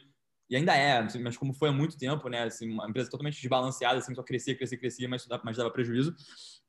e 0.49 0.57
ainda 0.57 0.75
é, 0.75 1.01
mas 1.21 1.37
como 1.37 1.55
foi 1.55 1.69
há 1.69 1.73
muito 1.73 1.97
tempo, 1.97 2.29
né? 2.29 2.43
Assim, 2.43 2.69
uma 2.69 2.89
empresa 2.89 3.09
totalmente 3.09 3.41
desbalanceada, 3.41 4.01
assim, 4.01 4.13
só 4.17 4.23
crescia, 4.23 4.53
crescia, 4.57 4.77
crescia, 4.77 5.09
mas, 5.09 5.25
mas 5.45 5.57
dava 5.57 5.71
prejuízo. 5.71 6.13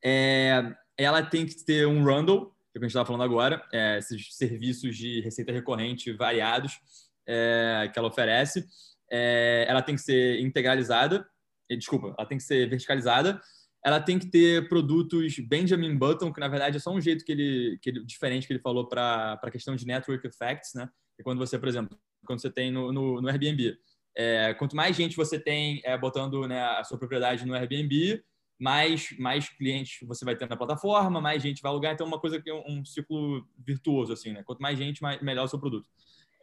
É, 0.03 0.73
ela 0.97 1.23
tem 1.23 1.45
que 1.45 1.63
ter 1.63 1.87
um 1.87 2.03
Rundle, 2.03 2.47
que 2.71 2.77
é 2.77 2.79
que 2.79 2.79
a 2.79 2.81
gente 2.83 2.91
estava 2.91 3.05
falando 3.05 3.23
agora, 3.23 3.63
é, 3.73 3.97
esses 3.97 4.35
serviços 4.35 4.95
de 4.95 5.21
receita 5.21 5.51
recorrente 5.51 6.11
variados 6.13 6.79
é, 7.27 7.89
que 7.91 7.99
ela 7.99 8.07
oferece. 8.07 8.65
É, 9.11 9.65
ela 9.67 9.81
tem 9.81 9.95
que 9.95 10.01
ser 10.01 10.39
integralizada, 10.39 11.27
desculpa, 11.69 12.13
ela 12.17 12.27
tem 12.27 12.37
que 12.37 12.43
ser 12.43 12.69
verticalizada. 12.69 13.41
Ela 13.83 13.99
tem 13.99 14.19
que 14.19 14.27
ter 14.27 14.69
produtos 14.69 15.39
Benjamin 15.39 15.97
Button, 15.97 16.31
que 16.31 16.39
na 16.39 16.47
verdade 16.47 16.77
é 16.77 16.79
só 16.79 16.91
um 16.91 17.01
jeito 17.01 17.25
que 17.25 17.31
ele, 17.31 17.79
que 17.81 17.89
ele 17.89 18.05
diferente 18.05 18.45
que 18.45 18.53
ele 18.53 18.61
falou 18.61 18.87
para 18.87 19.39
a 19.41 19.51
questão 19.51 19.75
de 19.75 19.87
network 19.87 20.25
effects, 20.27 20.73
né? 20.75 20.87
Quando 21.23 21.39
você, 21.39 21.57
por 21.57 21.67
exemplo, 21.67 21.97
quando 22.25 22.41
você 22.41 22.49
tem 22.49 22.71
no, 22.71 22.91
no, 22.91 23.21
no 23.21 23.27
Airbnb, 23.27 23.75
é, 24.15 24.53
quanto 24.55 24.75
mais 24.75 24.95
gente 24.95 25.15
você 25.15 25.39
tem 25.39 25.81
é, 25.83 25.97
botando 25.97 26.47
né, 26.47 26.61
a 26.61 26.83
sua 26.83 26.97
propriedade 26.97 27.45
no 27.45 27.55
Airbnb, 27.55 28.23
mais, 28.61 29.17
mais 29.17 29.49
clientes 29.49 30.07
você 30.07 30.23
vai 30.23 30.35
ter 30.35 30.47
na 30.47 30.55
plataforma, 30.55 31.19
mais 31.19 31.41
gente 31.41 31.63
vai 31.63 31.71
alugar. 31.71 31.93
Então, 31.93 32.05
uma 32.05 32.19
coisa 32.19 32.39
que 32.39 32.47
é 32.47 32.53
um, 32.53 32.63
um 32.67 32.85
ciclo 32.85 33.43
virtuoso, 33.57 34.13
assim, 34.13 34.31
né? 34.31 34.43
Quanto 34.43 34.61
mais 34.61 34.77
gente, 34.77 35.01
mais, 35.01 35.19
melhor 35.19 35.45
o 35.45 35.47
seu 35.47 35.57
produto. 35.57 35.89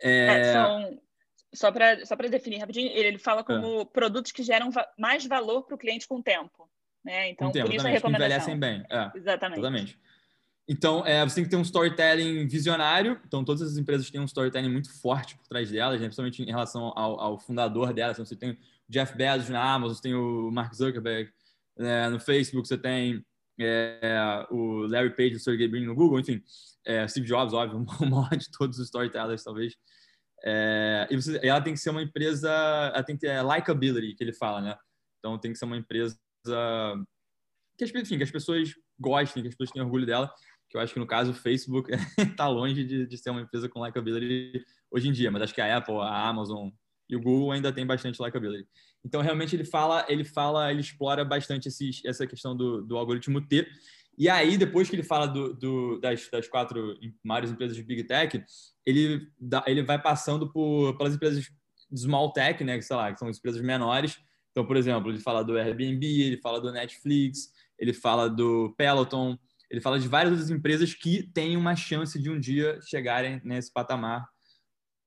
É... 0.02 0.26
É, 0.26 0.52
são, 0.52 1.00
só 1.54 1.70
para 1.70 2.04
só 2.04 2.16
definir 2.16 2.58
rapidinho, 2.58 2.90
ele, 2.90 3.06
ele 3.06 3.18
fala 3.18 3.44
como 3.44 3.82
é. 3.82 3.84
produtos 3.84 4.32
que 4.32 4.42
geram 4.42 4.68
va 4.68 4.84
mais 4.98 5.24
valor 5.26 5.62
para 5.62 5.76
o 5.76 5.78
cliente 5.78 6.08
com 6.08 6.16
o 6.16 6.22
tempo. 6.22 6.68
Né? 7.04 7.30
Então, 7.30 7.46
com 7.46 7.52
tempo, 7.52 7.66
por 7.66 7.76
isso 7.76 7.86
a 7.86 7.90
recomendação. 7.90 8.26
envelhecem 8.26 8.58
bem. 8.58 8.84
É, 8.90 9.12
exatamente. 9.14 9.58
exatamente. 9.60 9.98
Então, 10.68 11.06
é, 11.06 11.24
você 11.24 11.36
tem 11.36 11.44
que 11.44 11.50
ter 11.50 11.56
um 11.56 11.62
storytelling 11.62 12.48
visionário. 12.48 13.20
Então, 13.26 13.44
todas 13.44 13.62
as 13.62 13.76
empresas 13.78 14.10
têm 14.10 14.20
um 14.20 14.24
storytelling 14.24 14.68
muito 14.68 14.92
forte 15.00 15.36
por 15.36 15.46
trás 15.46 15.70
delas, 15.70 16.00
né? 16.00 16.06
principalmente 16.06 16.42
em 16.42 16.50
relação 16.50 16.92
ao, 16.96 17.20
ao 17.20 17.38
fundador 17.38 17.92
delas. 17.92 18.16
Então, 18.16 18.26
você 18.26 18.36
tem 18.36 18.50
o 18.50 18.58
Jeff 18.88 19.16
Bezos 19.16 19.48
na 19.48 19.62
Amazon, 19.62 19.94
você 19.94 20.02
tem 20.02 20.14
o 20.14 20.50
Mark 20.50 20.74
Zuckerberg 20.74 21.30
né? 21.78 22.08
no 22.08 22.20
Facebook, 22.20 22.66
você 22.66 22.76
tem 22.76 23.24
é, 23.60 24.46
o 24.50 24.86
Larry 24.86 25.14
Page, 25.14 25.36
o 25.36 25.40
Sergey 25.40 25.68
Brin 25.68 25.86
no 25.86 25.94
Google, 25.94 26.20
enfim, 26.20 26.42
é, 26.86 27.06
Steve 27.08 27.26
Jobs, 27.26 27.54
óbvio, 27.54 27.84
o 28.00 28.06
maior 28.06 28.36
de 28.36 28.50
todos 28.50 28.78
os 28.78 28.86
storytellers, 28.86 29.44
talvez. 29.44 29.74
É, 30.44 31.08
e, 31.10 31.16
você, 31.16 31.40
ela 31.42 31.60
tem 31.60 31.74
que 31.74 31.80
ser 31.80 31.90
uma 31.90 32.02
empresa, 32.02 32.50
ela 32.50 33.02
tem 33.02 33.16
que 33.16 33.26
ter 33.26 33.42
likability, 33.42 34.14
que 34.14 34.22
ele 34.22 34.32
fala, 34.32 34.60
né? 34.60 34.76
Então 35.18 35.38
tem 35.38 35.52
que 35.52 35.58
ser 35.58 35.64
uma 35.64 35.76
empresa 35.76 36.16
que 37.76 37.84
enfim, 37.98 38.16
que 38.16 38.24
as 38.24 38.30
pessoas 38.30 38.74
gostem, 38.98 39.42
que 39.42 39.48
as 39.48 39.54
pessoas 39.54 39.70
tenham 39.70 39.86
orgulho 39.86 40.06
dela, 40.06 40.32
que 40.68 40.76
eu 40.76 40.80
acho 40.80 40.92
que 40.92 40.98
no 40.98 41.06
caso 41.06 41.30
o 41.30 41.34
Facebook 41.34 41.90
está 42.18 42.48
longe 42.48 42.84
de, 42.84 43.06
de, 43.06 43.16
ser 43.16 43.30
uma 43.30 43.40
empresa 43.40 43.68
com 43.68 43.80
likability 43.80 44.64
hoje 44.90 45.08
em 45.08 45.12
dia, 45.12 45.30
mas 45.30 45.42
acho 45.42 45.54
que 45.54 45.60
a 45.60 45.76
Apple, 45.76 45.96
a 45.96 46.28
Amazon 46.28 46.70
e 47.08 47.16
o 47.16 47.20
Google 47.20 47.52
ainda 47.52 47.72
tem 47.72 47.86
bastante 47.86 48.20
likability. 48.20 48.68
Então 49.04 49.20
realmente 49.20 49.54
ele 49.54 49.64
fala, 49.64 50.04
ele 50.08 50.24
fala, 50.24 50.70
ele 50.70 50.80
explora 50.80 51.24
bastante 51.24 51.68
esses, 51.68 52.02
essa 52.04 52.26
questão 52.26 52.56
do, 52.56 52.82
do 52.82 52.96
algoritmo 52.96 53.40
T. 53.40 53.66
E 54.16 54.28
aí 54.28 54.58
depois 54.58 54.90
que 54.90 54.96
ele 54.96 55.02
fala 55.02 55.26
do, 55.26 55.54
do, 55.54 56.00
das, 56.00 56.28
das 56.28 56.48
quatro 56.48 56.98
maiores 57.22 57.50
empresas 57.50 57.76
de 57.76 57.82
big 57.82 58.04
tech, 58.04 58.42
ele, 58.84 59.28
dá, 59.38 59.62
ele 59.66 59.82
vai 59.82 60.00
passando 60.00 60.50
por, 60.52 60.96
pelas 60.96 61.14
empresas 61.14 61.48
small 61.94 62.32
tech, 62.32 62.62
né, 62.64 62.76
que 62.76 62.84
sei 62.84 62.96
lá, 62.96 63.12
que 63.12 63.18
são 63.18 63.30
empresas 63.30 63.62
menores. 63.62 64.18
Então, 64.50 64.66
por 64.66 64.76
exemplo, 64.76 65.10
ele 65.10 65.20
fala 65.20 65.44
do 65.44 65.56
Airbnb, 65.56 66.04
ele 66.04 66.36
fala 66.38 66.60
do 66.60 66.72
Netflix, 66.72 67.52
ele 67.78 67.92
fala 67.92 68.28
do 68.28 68.74
Peloton, 68.76 69.38
ele 69.70 69.80
fala 69.80 70.00
de 70.00 70.08
várias 70.08 70.32
outras 70.32 70.50
empresas 70.50 70.94
que 70.94 71.22
têm 71.22 71.56
uma 71.56 71.76
chance 71.76 72.20
de 72.20 72.30
um 72.30 72.40
dia 72.40 72.80
chegarem 72.82 73.40
nesse 73.44 73.72
patamar 73.72 74.26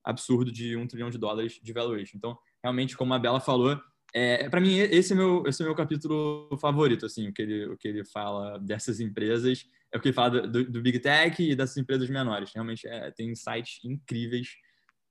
absurdo 0.04 0.52
de 0.52 0.76
um 0.76 0.88
trilhão 0.88 1.10
de 1.10 1.18
dólares 1.18 1.60
de 1.62 1.74
valuation. 1.74 2.18
Então, 2.18 2.38
realmente, 2.64 2.98
como 2.98 3.14
a 3.14 3.20
Bela 3.20 3.40
falou, 3.40 3.80
é, 4.14 4.50
para 4.50 4.60
mim 4.60 4.78
esse 4.78 5.14
é 5.14 5.16
meu 5.16 5.44
esse 5.48 5.62
é 5.62 5.66
meu 5.66 5.76
capítulo 5.76 6.50
favorito, 6.60 7.06
assim, 7.06 7.30
o 7.30 7.34
que 7.34 7.42
ele 7.42 7.66
o 7.68 7.78
que 7.78 7.88
ele 7.88 8.04
fala 8.04 8.60
dessas 8.60 9.00
empresas 9.00 9.66
é 9.92 9.98
o 9.98 10.02
que 10.02 10.10
ele 10.10 10.16
fala 10.16 10.42
do, 10.42 10.70
do 10.70 10.82
Big 10.82 11.00
Tech 11.00 11.42
e 11.42 11.56
dessas 11.56 11.78
empresas 11.78 12.10
menores. 12.10 12.52
Realmente 12.54 12.88
é, 12.88 13.12
tem 13.12 13.30
insights 13.30 13.80
incríveis 13.84 14.50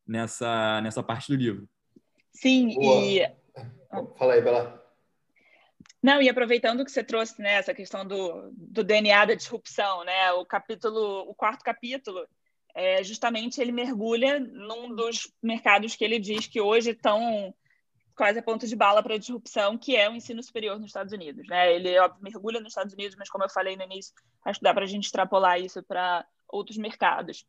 nessa 0.07 0.81
nessa 0.83 1.03
parte 1.03 1.29
do 1.29 1.37
livro. 1.37 1.69
Sim, 2.33 2.75
Boa. 2.75 3.05
e 3.05 3.27
fala 4.17 4.35
aí, 4.35 4.43
Bela. 4.43 4.81
Não, 6.03 6.23
e 6.23 6.29
aproveitando 6.29 6.85
que 6.85 6.91
você 6.91 7.05
trouxe 7.05 7.41
né, 7.43 7.55
essa 7.55 7.75
questão 7.75 8.07
do, 8.07 8.51
do 8.53 8.83
DNA 8.83 9.27
da 9.27 9.35
disrupção, 9.35 10.03
né, 10.05 10.33
o 10.33 10.47
capítulo, 10.47 11.29
o 11.29 11.35
quarto 11.35 11.63
capítulo, 11.63 12.27
é, 12.75 13.03
justamente 13.03 13.61
ele 13.61 13.73
mergulha 13.73 14.39
num 14.41 14.95
dos 14.95 15.33
mercados 15.43 15.95
que 15.95 16.05
ele 16.05 16.19
diz 16.19 16.47
que 16.47 16.61
hoje 16.61 16.91
estão 16.91 17.55
quase 18.15 18.39
a 18.39 18.43
ponto 18.43 18.67
de 18.67 18.77
bala 18.77 19.03
para 19.03 19.15
a 19.15 19.19
disrupção, 19.19 19.79
que 19.79 19.97
é 19.97 20.09
o 20.09 20.15
ensino 20.15 20.43
superior 20.43 20.79
nos 20.79 20.91
Estados 20.91 21.13
Unidos. 21.13 21.47
Né? 21.49 21.75
Ele, 21.75 21.99
óbvio, 21.99 22.23
mergulha 22.23 22.61
nos 22.61 22.73
Estados 22.73 22.93
Unidos, 22.93 23.17
mas 23.19 23.31
como 23.31 23.45
eu 23.45 23.49
falei 23.49 23.77
no 23.77 23.83
início, 23.83 24.13
acho 24.45 24.59
que 24.59 24.65
dá 24.65 24.75
para 24.75 24.85
a 24.85 24.87
gente 24.87 25.05
extrapolar 25.05 25.59
isso 25.59 25.83
para 25.83 26.27
outros 26.47 26.77
mercados. 26.77 27.47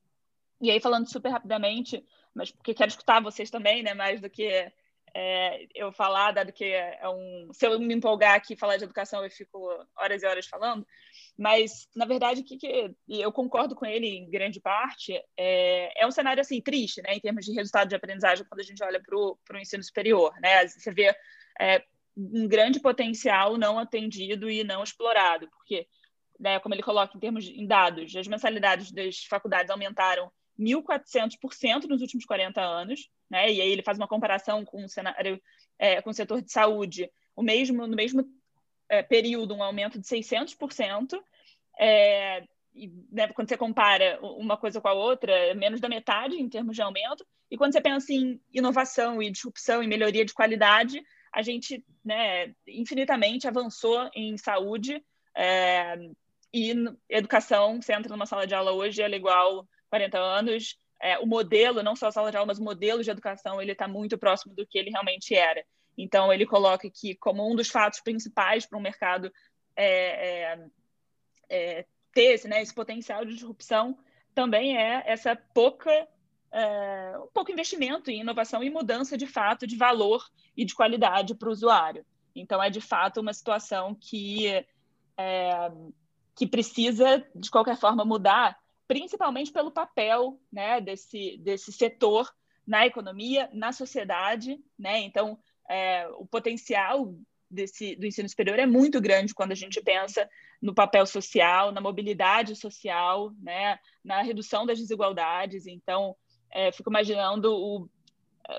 E 0.61 0.71
aí, 0.71 0.79
falando 0.79 1.09
super 1.09 1.29
rapidamente, 1.29 2.05
mas 2.33 2.51
porque 2.51 2.73
quero 2.73 2.89
escutar 2.89 3.21
vocês 3.21 3.49
também, 3.49 3.83
né, 3.83 3.93
mais 3.93 4.21
do 4.21 4.29
que 4.29 4.71
é, 5.13 5.67
eu 5.75 5.91
falar, 5.91 6.31
dado 6.31 6.53
que 6.53 6.65
é 6.65 7.07
um. 7.09 7.49
Se 7.53 7.65
eu 7.65 7.79
me 7.79 7.93
empolgar 7.93 8.35
aqui 8.35 8.55
falar 8.55 8.77
de 8.77 8.83
educação, 8.83 9.23
eu 9.23 9.29
fico 9.29 9.59
horas 9.97 10.23
e 10.23 10.25
horas 10.25 10.47
falando. 10.47 10.85
Mas, 11.37 11.87
na 11.95 12.05
verdade, 12.05 12.43
que, 12.43 12.57
que 12.57 12.95
eu 13.07 13.31
concordo 13.31 13.75
com 13.75 13.85
ele 13.85 14.07
em 14.07 14.29
grande 14.29 14.59
parte, 14.59 15.13
é, 15.37 16.01
é 16.01 16.07
um 16.07 16.11
cenário 16.11 16.41
assim 16.41 16.61
triste, 16.61 17.01
né, 17.01 17.15
em 17.15 17.19
termos 17.19 17.45
de 17.45 17.53
resultado 17.53 17.89
de 17.89 17.95
aprendizagem, 17.95 18.45
quando 18.47 18.61
a 18.61 18.63
gente 18.63 18.83
olha 18.83 19.01
para 19.01 19.17
o 19.17 19.59
ensino 19.59 19.83
superior. 19.83 20.33
Né? 20.41 20.67
Você 20.67 20.91
vê 20.93 21.15
é, 21.59 21.83
um 22.15 22.47
grande 22.47 22.79
potencial 22.79 23.57
não 23.57 23.79
atendido 23.79 24.49
e 24.49 24.63
não 24.63 24.83
explorado, 24.83 25.49
porque, 25.49 25.87
né, 26.39 26.59
como 26.59 26.75
ele 26.75 26.83
coloca 26.83 27.15
em 27.15 27.19
termos 27.19 27.45
de, 27.45 27.59
em 27.59 27.67
dados, 27.67 28.15
as 28.15 28.27
mensalidades 28.27 28.91
das 28.91 29.23
faculdades 29.25 29.69
aumentaram 29.69 30.31
1.400% 30.59 31.85
nos 31.87 32.01
últimos 32.01 32.25
40 32.25 32.61
anos, 32.61 33.09
né? 33.31 33.51
E 33.51 33.61
aí 33.61 33.71
ele 33.71 33.81
faz 33.81 33.97
uma 33.97 34.07
comparação 34.07 34.65
com 34.65 34.83
o 34.83 34.89
cenário, 34.89 35.41
é, 35.79 36.01
com 36.01 36.09
o 36.09 36.13
setor 36.13 36.41
de 36.41 36.51
saúde, 36.51 37.09
o 37.33 37.41
mesmo 37.41 37.87
no 37.87 37.95
mesmo 37.95 38.25
é, 38.89 39.01
período 39.01 39.55
um 39.55 39.63
aumento 39.63 39.97
de 39.97 40.05
600%. 40.05 41.17
É, 41.79 42.43
e, 42.75 42.91
né, 43.09 43.29
quando 43.29 43.47
você 43.47 43.57
compara 43.57 44.19
uma 44.21 44.57
coisa 44.57 44.81
com 44.81 44.87
a 44.89 44.93
outra, 44.93 45.31
é 45.31 45.53
menos 45.53 45.79
da 45.79 45.87
metade 45.87 46.35
em 46.35 46.49
termos 46.49 46.75
de 46.75 46.81
aumento. 46.81 47.25
E 47.49 47.57
quando 47.57 47.71
você 47.71 47.81
pensa 47.81 48.11
em 48.13 48.39
inovação 48.53 49.23
e 49.23 49.31
disrupção 49.31 49.81
e 49.81 49.87
melhoria 49.87 50.25
de 50.25 50.33
qualidade, 50.33 51.01
a 51.33 51.41
gente 51.41 51.83
né, 52.03 52.53
infinitamente 52.67 53.47
avançou 53.47 54.09
em 54.13 54.37
saúde 54.37 55.01
é, 55.35 55.97
e 56.53 56.73
educação. 57.09 57.81
Você 57.81 57.93
entra 57.93 58.11
numa 58.11 58.25
sala 58.25 58.45
de 58.45 58.53
aula 58.53 58.73
hoje, 58.73 59.01
ela 59.01 59.15
é 59.15 59.17
igual 59.17 59.65
40 59.89 60.17
anos, 60.17 60.77
é, 61.01 61.17
o 61.19 61.25
modelo, 61.25 61.81
não 61.81 61.95
só 61.95 62.07
a 62.07 62.11
sala 62.11 62.31
de 62.31 62.37
aula, 62.37 62.47
mas 62.47 62.59
o 62.59 62.63
modelo 62.63 63.03
de 63.03 63.09
educação, 63.09 63.61
ele 63.61 63.71
está 63.71 63.87
muito 63.87 64.17
próximo 64.17 64.53
do 64.53 64.65
que 64.65 64.77
ele 64.77 64.91
realmente 64.91 65.35
era. 65.35 65.65
Então, 65.97 66.31
ele 66.31 66.45
coloca 66.45 66.89
que, 66.89 67.15
como 67.15 67.49
um 67.49 67.55
dos 67.55 67.69
fatos 67.69 67.99
principais 67.99 68.65
para 68.65 68.77
o 68.77 68.81
mercado 68.81 69.31
é, 69.75 70.53
é, 70.53 70.65
é, 71.49 71.85
ter 72.13 72.33
esse, 72.33 72.47
né, 72.47 72.61
esse 72.61 72.73
potencial 72.73 73.25
de 73.25 73.33
disrupção, 73.33 73.97
também 74.33 74.77
é 74.77 75.03
essa 75.05 75.35
pouca, 75.35 75.91
é, 76.51 77.17
um 77.19 77.27
pouco 77.33 77.51
investimento 77.51 78.09
em 78.09 78.21
inovação 78.21 78.63
e 78.63 78.69
mudança, 78.69 79.17
de 79.17 79.27
fato, 79.27 79.67
de 79.67 79.75
valor 79.75 80.23
e 80.55 80.63
de 80.63 80.73
qualidade 80.73 81.35
para 81.35 81.49
o 81.49 81.51
usuário. 81.51 82.05
Então, 82.35 82.61
é, 82.61 82.69
de 82.69 82.79
fato, 82.79 83.19
uma 83.19 83.33
situação 83.33 83.95
que, 83.95 84.47
é, 85.17 85.71
que 86.35 86.47
precisa, 86.47 87.25
de 87.35 87.49
qualquer 87.49 87.77
forma, 87.77 88.05
mudar 88.05 88.57
principalmente 88.91 89.53
pelo 89.53 89.71
papel 89.71 90.37
né, 90.51 90.81
desse, 90.81 91.37
desse 91.37 91.71
setor 91.71 92.29
na 92.67 92.85
economia, 92.85 93.49
na 93.53 93.71
sociedade. 93.71 94.59
Né? 94.77 94.99
Então, 94.99 95.39
é, 95.69 96.09
o 96.17 96.25
potencial 96.25 97.15
desse, 97.49 97.95
do 97.95 98.05
ensino 98.05 98.27
superior 98.27 98.59
é 98.59 98.65
muito 98.65 98.99
grande 98.99 99.33
quando 99.33 99.53
a 99.53 99.55
gente 99.55 99.81
pensa 99.81 100.29
no 100.61 100.73
papel 100.73 101.05
social, 101.05 101.71
na 101.71 101.79
mobilidade 101.79 102.53
social, 102.57 103.31
né? 103.41 103.79
na 104.03 104.21
redução 104.23 104.65
das 104.65 104.77
desigualdades. 104.77 105.67
Então, 105.67 106.13
é, 106.51 106.69
fico 106.73 106.89
imaginando 106.89 107.49
o, 107.49 107.89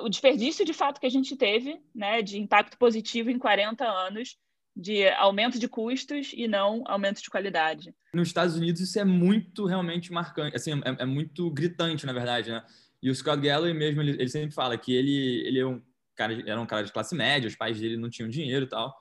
o 0.00 0.08
desperdício 0.08 0.64
de 0.64 0.72
fato 0.72 0.98
que 0.98 1.06
a 1.06 1.10
gente 1.10 1.36
teve 1.36 1.78
né, 1.94 2.22
de 2.22 2.40
impacto 2.40 2.78
positivo 2.78 3.28
em 3.28 3.38
40 3.38 3.84
anos 3.84 4.38
de 4.74 5.08
aumento 5.11 5.58
de 5.58 5.68
custos 5.68 6.32
e 6.35 6.48
não 6.48 6.82
aumento 6.87 7.22
de 7.22 7.28
qualidade. 7.28 7.94
Nos 8.14 8.28
Estados 8.28 8.56
Unidos 8.56 8.80
isso 8.80 8.98
é 8.98 9.04
muito 9.04 9.66
realmente 9.66 10.12
marcante, 10.12 10.56
assim, 10.56 10.72
é, 10.72 11.02
é 11.02 11.06
muito 11.06 11.50
gritante, 11.50 12.06
na 12.06 12.12
verdade, 12.12 12.50
né? 12.50 12.64
E 13.02 13.11
o 13.11 13.14
Scott 13.14 13.40
Galloway 13.40 13.74
mesmo, 13.74 14.00
ele, 14.00 14.12
ele, 14.12 14.28
sempre 14.28 14.54
fala 14.54 14.78
que 14.78 14.92
ele, 14.92 15.46
ele 15.46 15.58
é 15.58 15.66
um 15.66 15.82
cara, 16.14 16.42
era 16.46 16.61
um 16.61 16.66
cara 16.66 16.85
de 16.85 16.92
classe 16.92 17.14
média, 17.14 17.48
os 17.48 17.56
pais 17.56 17.78
dele 17.78 17.96
não 17.96 18.08
tinham 18.08 18.28
dinheiro 18.28 18.64
e 18.64 18.68
tal, 18.68 18.94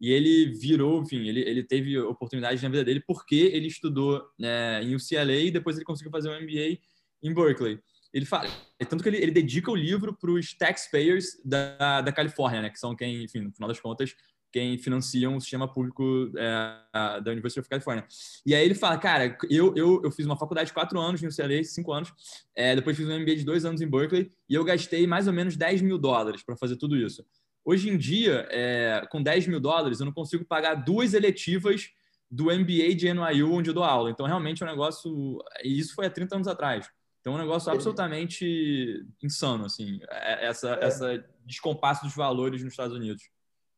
e 0.00 0.12
ele 0.12 0.52
virou, 0.58 1.02
enfim, 1.02 1.26
ele, 1.26 1.40
ele 1.40 1.62
teve 1.62 1.98
oportunidade 1.98 2.62
na 2.62 2.68
vida 2.68 2.84
dele 2.84 3.02
porque 3.06 3.50
ele 3.52 3.66
estudou 3.66 4.22
né, 4.38 4.82
em 4.82 4.94
UCLA 4.94 5.36
e 5.36 5.50
depois 5.50 5.76
ele 5.76 5.86
conseguiu 5.86 6.12
fazer 6.12 6.28
um 6.28 6.40
MBA 6.40 6.78
em 7.22 7.34
Berkeley. 7.34 7.78
Ele 8.12 8.26
fala, 8.26 8.48
tanto 8.88 9.02
que 9.02 9.08
ele, 9.08 9.18
ele 9.18 9.30
dedica 9.30 9.70
o 9.70 9.76
livro 9.76 10.14
para 10.14 10.30
os 10.30 10.54
taxpayers 10.54 11.40
da, 11.44 12.02
da 12.02 12.12
Califórnia, 12.12 12.62
né, 12.62 12.70
que 12.70 12.78
são 12.78 12.94
quem, 12.94 13.24
enfim, 13.24 13.40
no 13.40 13.52
final 13.52 13.68
das 13.68 13.80
contas, 13.80 14.14
quem 14.52 14.78
financiam 14.78 15.36
o 15.36 15.40
sistema 15.40 15.66
público 15.70 16.30
é, 16.36 17.20
da 17.20 17.30
University 17.30 17.60
of 17.60 17.68
California. 17.68 18.06
E 18.44 18.54
aí 18.54 18.64
ele 18.64 18.74
fala, 18.74 18.96
cara, 18.98 19.36
eu, 19.50 19.74
eu, 19.76 20.00
eu 20.02 20.10
fiz 20.10 20.24
uma 20.24 20.36
faculdade 20.36 20.68
de 20.68 20.72
quatro 20.72 20.98
anos 20.98 21.20
no 21.20 21.28
UCLA, 21.28 21.62
cinco 21.64 21.92
anos, 21.92 22.12
é, 22.54 22.74
depois 22.74 22.96
fiz 22.96 23.06
um 23.06 23.18
MBA 23.18 23.36
de 23.36 23.44
dois 23.44 23.64
anos 23.64 23.80
em 23.80 23.88
Berkeley, 23.88 24.32
e 24.48 24.54
eu 24.54 24.64
gastei 24.64 25.06
mais 25.06 25.26
ou 25.26 25.32
menos 25.32 25.56
10 25.56 25.82
mil 25.82 25.98
dólares 25.98 26.42
para 26.42 26.56
fazer 26.56 26.76
tudo 26.76 26.96
isso. 26.96 27.24
Hoje 27.64 27.90
em 27.90 27.98
dia, 27.98 28.46
é, 28.50 29.06
com 29.10 29.22
10 29.22 29.48
mil 29.48 29.60
dólares, 29.60 30.00
eu 30.00 30.06
não 30.06 30.12
consigo 30.12 30.44
pagar 30.44 30.74
duas 30.74 31.14
eletivas 31.14 31.90
do 32.30 32.44
MBA 32.44 32.94
de 32.94 33.12
NYU 33.12 33.52
onde 33.52 33.70
eu 33.70 33.74
dou 33.74 33.84
aula. 33.84 34.10
Então, 34.10 34.26
realmente 34.26 34.62
é 34.62 34.66
um 34.66 34.70
negócio... 34.70 35.38
E 35.62 35.78
isso 35.78 35.94
foi 35.94 36.06
há 36.06 36.10
30 36.10 36.36
anos 36.36 36.48
atrás. 36.48 36.88
Então, 37.20 37.34
é 37.34 37.36
um 37.36 37.40
negócio 37.40 37.72
absolutamente 37.72 39.04
insano, 39.20 39.64
assim, 39.64 39.98
é, 40.08 40.46
essa, 40.46 40.74
é. 40.76 40.84
essa 40.84 41.24
descompasso 41.44 42.04
dos 42.04 42.14
valores 42.14 42.62
nos 42.62 42.72
Estados 42.72 42.96
Unidos. 42.96 43.28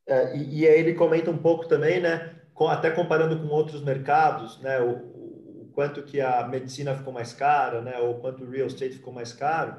É, 0.08 0.34
e, 0.34 0.60
e, 0.60 0.66
aí 0.66 0.80
ele 0.80 0.94
comenta 0.94 1.30
um 1.30 1.36
pouco 1.36 1.68
também, 1.68 2.00
né, 2.00 2.34
com, 2.54 2.66
até 2.66 2.90
comparando 2.90 3.38
com 3.38 3.46
outros 3.48 3.84
mercados, 3.84 4.58
né, 4.62 4.80
o, 4.80 4.92
o, 4.92 5.70
quanto 5.74 6.02
que 6.02 6.18
a 6.18 6.48
medicina 6.48 6.96
ficou 6.96 7.12
mais 7.12 7.34
cara, 7.34 7.82
né, 7.82 7.98
ou 7.98 8.18
quanto 8.18 8.42
o 8.42 8.50
real 8.50 8.66
estate 8.66 8.94
ficou 8.94 9.12
mais 9.12 9.34
caro, 9.34 9.76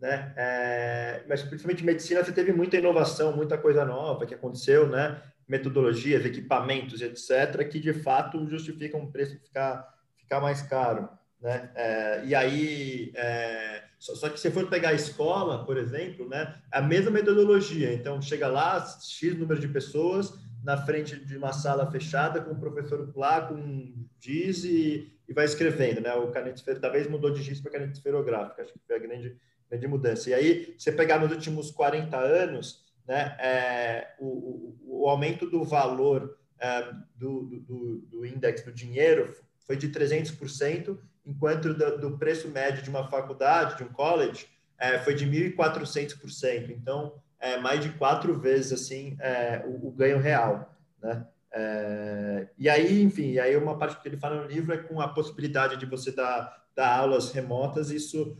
né, 0.00 0.34
é, 0.36 1.22
mas 1.28 1.42
principalmente 1.44 1.84
medicina 1.84 2.24
você 2.24 2.32
teve 2.32 2.52
muita 2.52 2.76
inovação, 2.76 3.36
muita 3.36 3.56
coisa 3.56 3.84
nova 3.84 4.26
que 4.26 4.34
aconteceu, 4.34 4.88
né, 4.88 5.22
metodologias, 5.46 6.24
equipamentos, 6.26 7.00
etc., 7.00 7.68
que 7.70 7.78
de 7.78 7.92
fato 7.92 8.48
justificam 8.48 9.00
o 9.00 9.12
preço 9.12 9.38
ficar, 9.38 9.88
ficar 10.16 10.40
mais 10.40 10.60
caro, 10.60 11.08
né, 11.40 11.70
é, 11.74 12.24
e 12.24 12.34
aí 12.34 13.12
é, 13.14 13.84
só, 13.98 14.14
só, 14.14 14.28
que 14.28 14.40
se 14.40 14.50
for 14.50 14.68
pegar 14.68 14.90
a 14.90 14.94
escola, 14.94 15.64
por 15.64 15.76
exemplo, 15.76 16.28
né, 16.28 16.60
a 16.70 16.80
mesma 16.80 17.10
metodologia. 17.10 17.92
Então, 17.92 18.20
chega 18.20 18.48
lá, 18.48 18.84
X 19.00 19.36
número 19.36 19.60
de 19.60 19.68
pessoas, 19.68 20.32
na 20.62 20.76
frente 20.76 21.16
de 21.24 21.36
uma 21.36 21.52
sala 21.52 21.90
fechada, 21.90 22.40
com 22.40 22.52
o 22.52 22.60
professor 22.60 23.12
lá, 23.16 23.42
com 23.42 24.06
giz 24.20 24.64
e, 24.64 25.12
e 25.28 25.32
vai 25.32 25.44
escrevendo, 25.44 26.00
né? 26.00 26.12
O 26.14 26.30
caneta 26.30 26.80
talvez 26.80 27.08
mudou 27.08 27.30
de 27.30 27.42
giz 27.42 27.60
para 27.60 27.72
caneta 27.72 27.92
esferográfica, 27.92 28.62
acho 28.62 28.72
que 28.72 28.80
foi 28.86 28.96
a 28.96 28.98
grande, 28.98 29.36
grande 29.70 29.86
mudança. 29.86 30.30
E 30.30 30.34
aí, 30.34 30.74
você 30.76 30.90
pegar 30.90 31.20
nos 31.20 31.30
últimos 31.30 31.70
40 31.70 32.16
anos, 32.16 32.84
né, 33.06 33.36
é, 33.38 34.14
o, 34.18 34.26
o, 34.26 35.02
o 35.02 35.08
aumento 35.08 35.48
do 35.48 35.64
valor 35.64 36.36
é, 36.60 36.92
do, 37.16 37.44
do, 37.66 37.98
do 38.10 38.26
índice 38.26 38.64
do 38.64 38.72
dinheiro 38.72 39.32
foi 39.66 39.76
de 39.76 39.88
300%, 39.88 40.98
enquanto 41.28 41.74
do, 41.74 41.98
do, 41.98 42.18
preço 42.18 42.48
médio 42.48 42.82
de 42.82 42.90
uma 42.90 43.08
faculdade, 43.08 43.76
de 43.76 43.84
um 43.84 43.92
college, 43.92 44.46
é, 44.78 44.98
foi 44.98 45.14
de 45.14 45.26
1.400%. 45.26 46.70
Então, 46.70 47.14
é 47.38 47.58
mais 47.58 47.80
de 47.80 47.90
quatro 47.90 48.38
vezes 48.38 48.72
assim 48.72 49.16
é, 49.20 49.62
o, 49.66 49.88
o, 49.88 49.92
ganho 49.92 50.18
real, 50.18 50.74
né? 51.00 51.26
É, 51.52 52.48
e 52.58 52.68
aí, 52.68 53.02
enfim, 53.02 53.38
aí 53.38 53.56
uma 53.56 53.78
parte 53.78 54.00
que 54.00 54.08
ele 54.08 54.16
fala 54.16 54.42
no 54.42 54.48
livro 54.48 54.72
é 54.72 54.78
com 54.78 55.00
a 55.00 55.08
possibilidade 55.08 55.76
de 55.76 55.86
você 55.86 56.10
dar, 56.10 56.66
dar 56.74 56.98
aulas 56.98 57.32
remotas, 57.32 57.90
isso 57.90 58.36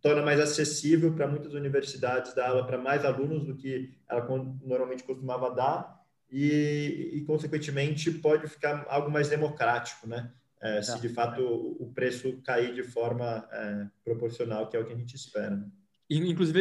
torna 0.00 0.22
mais 0.22 0.40
acessível 0.40 1.12
para 1.14 1.28
muitas 1.28 1.54
universidades 1.54 2.34
dar 2.34 2.50
aula 2.50 2.66
para 2.66 2.76
mais 2.76 3.04
alunos 3.04 3.44
do 3.44 3.54
que 3.54 3.94
ela 4.08 4.26
normalmente 4.64 5.04
costumava 5.04 5.54
dar 5.54 6.02
e, 6.30 7.10
e, 7.14 7.20
consequentemente, 7.24 8.10
pode 8.10 8.48
ficar 8.48 8.86
algo 8.88 9.10
mais 9.10 9.28
democrático, 9.28 10.08
né? 10.08 10.32
É, 10.62 10.80
se 10.80 11.00
de 11.00 11.08
fato 11.08 11.42
o 11.42 11.92
preço 11.92 12.40
cair 12.42 12.74
de 12.74 12.84
forma 12.84 13.46
é, 13.50 13.86
proporcional, 14.04 14.68
que 14.68 14.76
é 14.76 14.80
o 14.80 14.84
que 14.86 14.92
a 14.92 14.96
gente 14.96 15.16
espera. 15.16 15.56
Né? 15.56 15.66
Inclusive, 16.08 16.60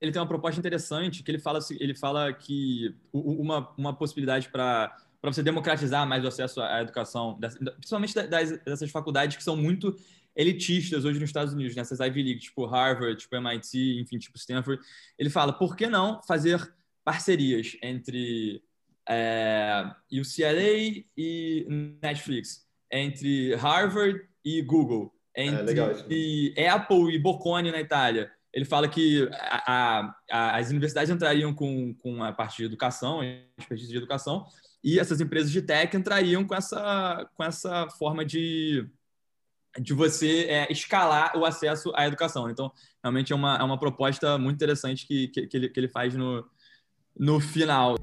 ele 0.00 0.10
tem 0.10 0.20
uma 0.20 0.28
proposta 0.28 0.58
interessante 0.58 1.22
que 1.22 1.30
ele 1.30 1.38
fala, 1.38 1.58
ele 1.78 1.94
fala 1.94 2.32
que 2.32 2.94
uma, 3.12 3.72
uma 3.76 3.94
possibilidade 3.94 4.48
para 4.48 4.96
para 5.22 5.32
você 5.32 5.40
democratizar 5.40 6.04
mais 6.04 6.24
o 6.24 6.26
acesso 6.26 6.60
à 6.60 6.82
educação, 6.82 7.38
principalmente 7.76 8.12
das, 8.12 8.58
dessas 8.64 8.90
faculdades 8.90 9.36
que 9.36 9.44
são 9.44 9.56
muito 9.56 9.96
elitistas 10.34 11.04
hoje 11.04 11.20
nos 11.20 11.28
Estados 11.28 11.54
Unidos, 11.54 11.76
nessas 11.76 12.00
Ivy 12.00 12.22
League, 12.24 12.40
tipo 12.40 12.66
Harvard, 12.66 13.16
tipo 13.16 13.36
MIT, 13.36 14.00
enfim, 14.00 14.18
tipo 14.18 14.36
Stanford. 14.36 14.82
Ele 15.16 15.30
fala, 15.30 15.52
por 15.52 15.76
que 15.76 15.86
não 15.86 16.20
fazer 16.24 16.74
parcerias 17.04 17.76
entre 17.80 18.64
é, 19.08 19.94
UCLA 20.10 21.04
e 21.16 21.98
Netflix? 22.02 22.61
Entre 22.92 23.54
Harvard 23.54 24.20
e 24.44 24.60
Google, 24.60 25.12
entre 25.34 26.52
é, 26.56 26.68
Apple 26.68 27.14
e 27.14 27.18
Bocconi 27.18 27.70
na 27.70 27.80
Itália, 27.80 28.30
ele 28.52 28.66
fala 28.66 28.86
que 28.86 29.28
a, 29.32 30.14
a, 30.30 30.56
as 30.58 30.68
universidades 30.68 31.10
entrariam 31.10 31.54
com, 31.54 31.94
com 31.94 32.22
a 32.22 32.32
parte 32.32 32.58
de 32.58 32.64
educação, 32.64 33.20
expertise 33.58 33.90
de 33.90 33.96
educação, 33.96 34.46
e 34.84 34.98
essas 34.98 35.20
empresas 35.20 35.50
de 35.50 35.62
tech 35.62 35.96
entrariam 35.96 36.44
com 36.44 36.54
essa, 36.54 37.26
com 37.34 37.42
essa 37.42 37.88
forma 37.98 38.24
de, 38.24 38.86
de 39.78 39.94
você 39.94 40.44
é, 40.48 40.70
escalar 40.70 41.36
o 41.36 41.46
acesso 41.46 41.92
à 41.94 42.06
educação. 42.06 42.50
Então, 42.50 42.70
realmente 43.02 43.32
é 43.32 43.36
uma, 43.36 43.56
é 43.56 43.62
uma 43.62 43.78
proposta 43.78 44.36
muito 44.36 44.56
interessante 44.56 45.06
que, 45.06 45.28
que, 45.28 45.46
que, 45.46 45.56
ele, 45.56 45.68
que 45.70 45.80
ele 45.80 45.88
faz 45.88 46.14
no, 46.14 46.44
no 47.16 47.40
final. 47.40 47.96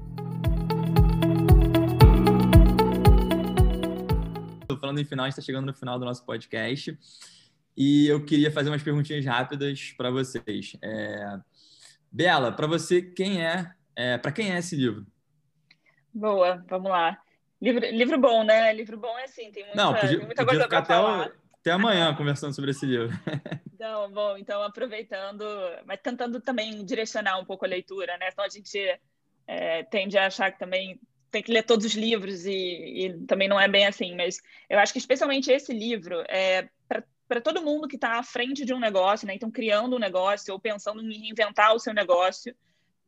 Falando 4.78 5.00
em 5.00 5.04
final, 5.04 5.24
a 5.24 5.28
gente 5.28 5.38
está 5.38 5.44
chegando 5.44 5.66
no 5.66 5.74
final 5.74 5.98
do 5.98 6.04
nosso 6.04 6.24
podcast. 6.24 6.96
E 7.76 8.06
eu 8.06 8.24
queria 8.24 8.50
fazer 8.50 8.68
umas 8.68 8.82
perguntinhas 8.82 9.24
rápidas 9.24 9.94
para 9.96 10.10
vocês. 10.10 10.76
É... 10.82 11.38
Bela, 12.12 12.52
para 12.52 12.66
você, 12.66 13.00
quem 13.00 13.44
é, 13.44 13.72
é 13.94 14.18
para 14.18 14.32
quem 14.32 14.52
é 14.52 14.58
esse 14.58 14.76
livro? 14.76 15.06
Boa, 16.12 16.64
vamos 16.68 16.90
lá. 16.90 17.18
Livro, 17.60 17.86
livro 17.86 18.18
bom, 18.18 18.42
né? 18.42 18.72
Livro 18.72 18.96
bom 18.96 19.16
é 19.18 19.24
assim, 19.24 19.52
tem 19.52 19.64
muita, 19.64 19.76
Não, 19.76 19.94
podia, 19.94 20.16
tem 20.16 20.26
muita 20.26 20.44
coisa 20.44 20.62
ficar 20.64 20.78
até, 20.78 20.94
falar. 20.94 21.32
até 21.60 21.70
amanhã 21.70 22.14
conversando 22.16 22.54
sobre 22.54 22.70
esse 22.70 22.86
livro. 22.86 23.08
Então, 23.80 24.12
bom, 24.12 24.36
então 24.36 24.62
aproveitando, 24.62 25.42
mas 25.86 25.98
tentando 26.02 26.38
também 26.38 26.84
direcionar 26.84 27.38
um 27.38 27.46
pouco 27.46 27.64
a 27.64 27.68
leitura, 27.68 28.14
né? 28.18 28.28
Então 28.30 28.44
a 28.44 28.48
gente 28.50 28.78
é, 29.46 29.82
tende 29.84 30.18
a 30.18 30.26
achar 30.26 30.52
que 30.52 30.58
também 30.58 31.00
tem 31.30 31.42
que 31.42 31.52
ler 31.52 31.62
todos 31.62 31.86
os 31.86 31.94
livros 31.94 32.44
e, 32.44 32.50
e, 32.52 33.26
também 33.26 33.48
não 33.48 33.60
é 33.60 33.68
bem 33.68 33.86
assim, 33.86 34.16
mas 34.16 34.40
eu 34.68 34.78
acho 34.78 34.92
que 34.92 34.98
especialmente 34.98 35.50
esse 35.50 35.72
livro 35.72 36.22
é 36.28 36.68
para 37.28 37.40
todo 37.40 37.62
mundo 37.62 37.86
que 37.86 37.94
está 37.94 38.18
à 38.18 38.22
frente 38.24 38.64
de 38.64 38.74
um 38.74 38.80
negócio, 38.80 39.24
né? 39.24 39.34
Então 39.34 39.52
criando 39.52 39.94
um 39.94 40.00
negócio 40.00 40.52
ou 40.52 40.58
pensando 40.58 41.00
em 41.00 41.20
reinventar 41.20 41.72
o 41.72 41.78
seu 41.78 41.94
negócio, 41.94 42.52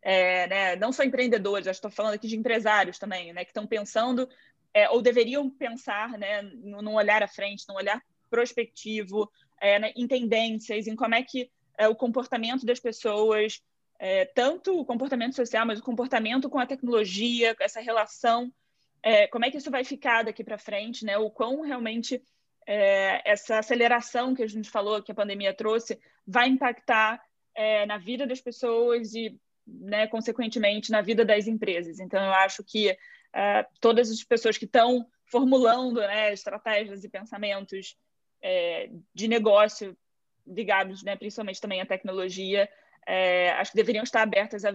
é, 0.00 0.46
né? 0.46 0.76
Não 0.76 0.92
só 0.92 1.02
empreendedores, 1.02 1.66
estou 1.66 1.90
falando 1.90 2.14
aqui 2.14 2.28
de 2.28 2.36
empresários 2.36 3.00
também, 3.00 3.32
né? 3.32 3.44
Que 3.44 3.50
estão 3.50 3.66
pensando 3.66 4.28
é, 4.72 4.88
ou 4.90 5.02
deveriam 5.02 5.50
pensar, 5.50 6.10
né? 6.10 6.40
Num 6.42 6.94
olhar 6.94 7.20
à 7.20 7.26
frente, 7.26 7.64
num 7.68 7.74
olhar 7.74 8.00
prospectivo, 8.30 9.28
é, 9.60 9.78
né, 9.78 9.92
em 9.94 10.06
tendências, 10.06 10.86
em 10.86 10.96
como 10.96 11.14
é 11.14 11.22
que 11.22 11.50
é, 11.76 11.88
o 11.88 11.94
comportamento 11.94 12.64
das 12.64 12.80
pessoas 12.80 13.60
é, 14.04 14.24
tanto 14.24 14.76
o 14.80 14.84
comportamento 14.84 15.36
social, 15.36 15.64
mas 15.64 15.78
o 15.78 15.82
comportamento 15.82 16.50
com 16.50 16.58
a 16.58 16.66
tecnologia, 16.66 17.54
essa 17.60 17.80
relação, 17.80 18.52
é, 19.00 19.28
como 19.28 19.44
é 19.44 19.50
que 19.50 19.58
isso 19.58 19.70
vai 19.70 19.84
ficar 19.84 20.24
daqui 20.24 20.42
para 20.42 20.58
frente, 20.58 21.04
né? 21.04 21.16
O 21.18 21.30
quão 21.30 21.60
realmente 21.60 22.20
é, 22.66 23.22
essa 23.24 23.60
aceleração 23.60 24.34
que 24.34 24.42
a 24.42 24.48
gente 24.48 24.68
falou 24.68 25.00
que 25.00 25.12
a 25.12 25.14
pandemia 25.14 25.54
trouxe 25.54 26.00
vai 26.26 26.48
impactar 26.48 27.22
é, 27.54 27.86
na 27.86 27.96
vida 27.96 28.26
das 28.26 28.40
pessoas 28.40 29.14
e, 29.14 29.38
né, 29.64 30.08
consequentemente, 30.08 30.90
na 30.90 31.00
vida 31.00 31.24
das 31.24 31.46
empresas. 31.46 32.00
Então, 32.00 32.20
eu 32.20 32.32
acho 32.32 32.64
que 32.64 32.98
é, 33.32 33.66
todas 33.80 34.10
as 34.10 34.24
pessoas 34.24 34.58
que 34.58 34.64
estão 34.64 35.06
formulando 35.26 36.00
né, 36.00 36.32
estratégias 36.32 37.04
e 37.04 37.08
pensamentos 37.08 37.96
é, 38.42 38.90
de 39.14 39.28
negócio 39.28 39.96
ligados, 40.44 41.04
né, 41.04 41.14
principalmente 41.14 41.60
também 41.60 41.80
à 41.80 41.86
tecnologia, 41.86 42.68
é, 43.06 43.50
acho 43.52 43.72
que 43.72 43.76
deveriam 43.76 44.04
estar 44.04 44.22
abertas 44.22 44.64
a, 44.64 44.70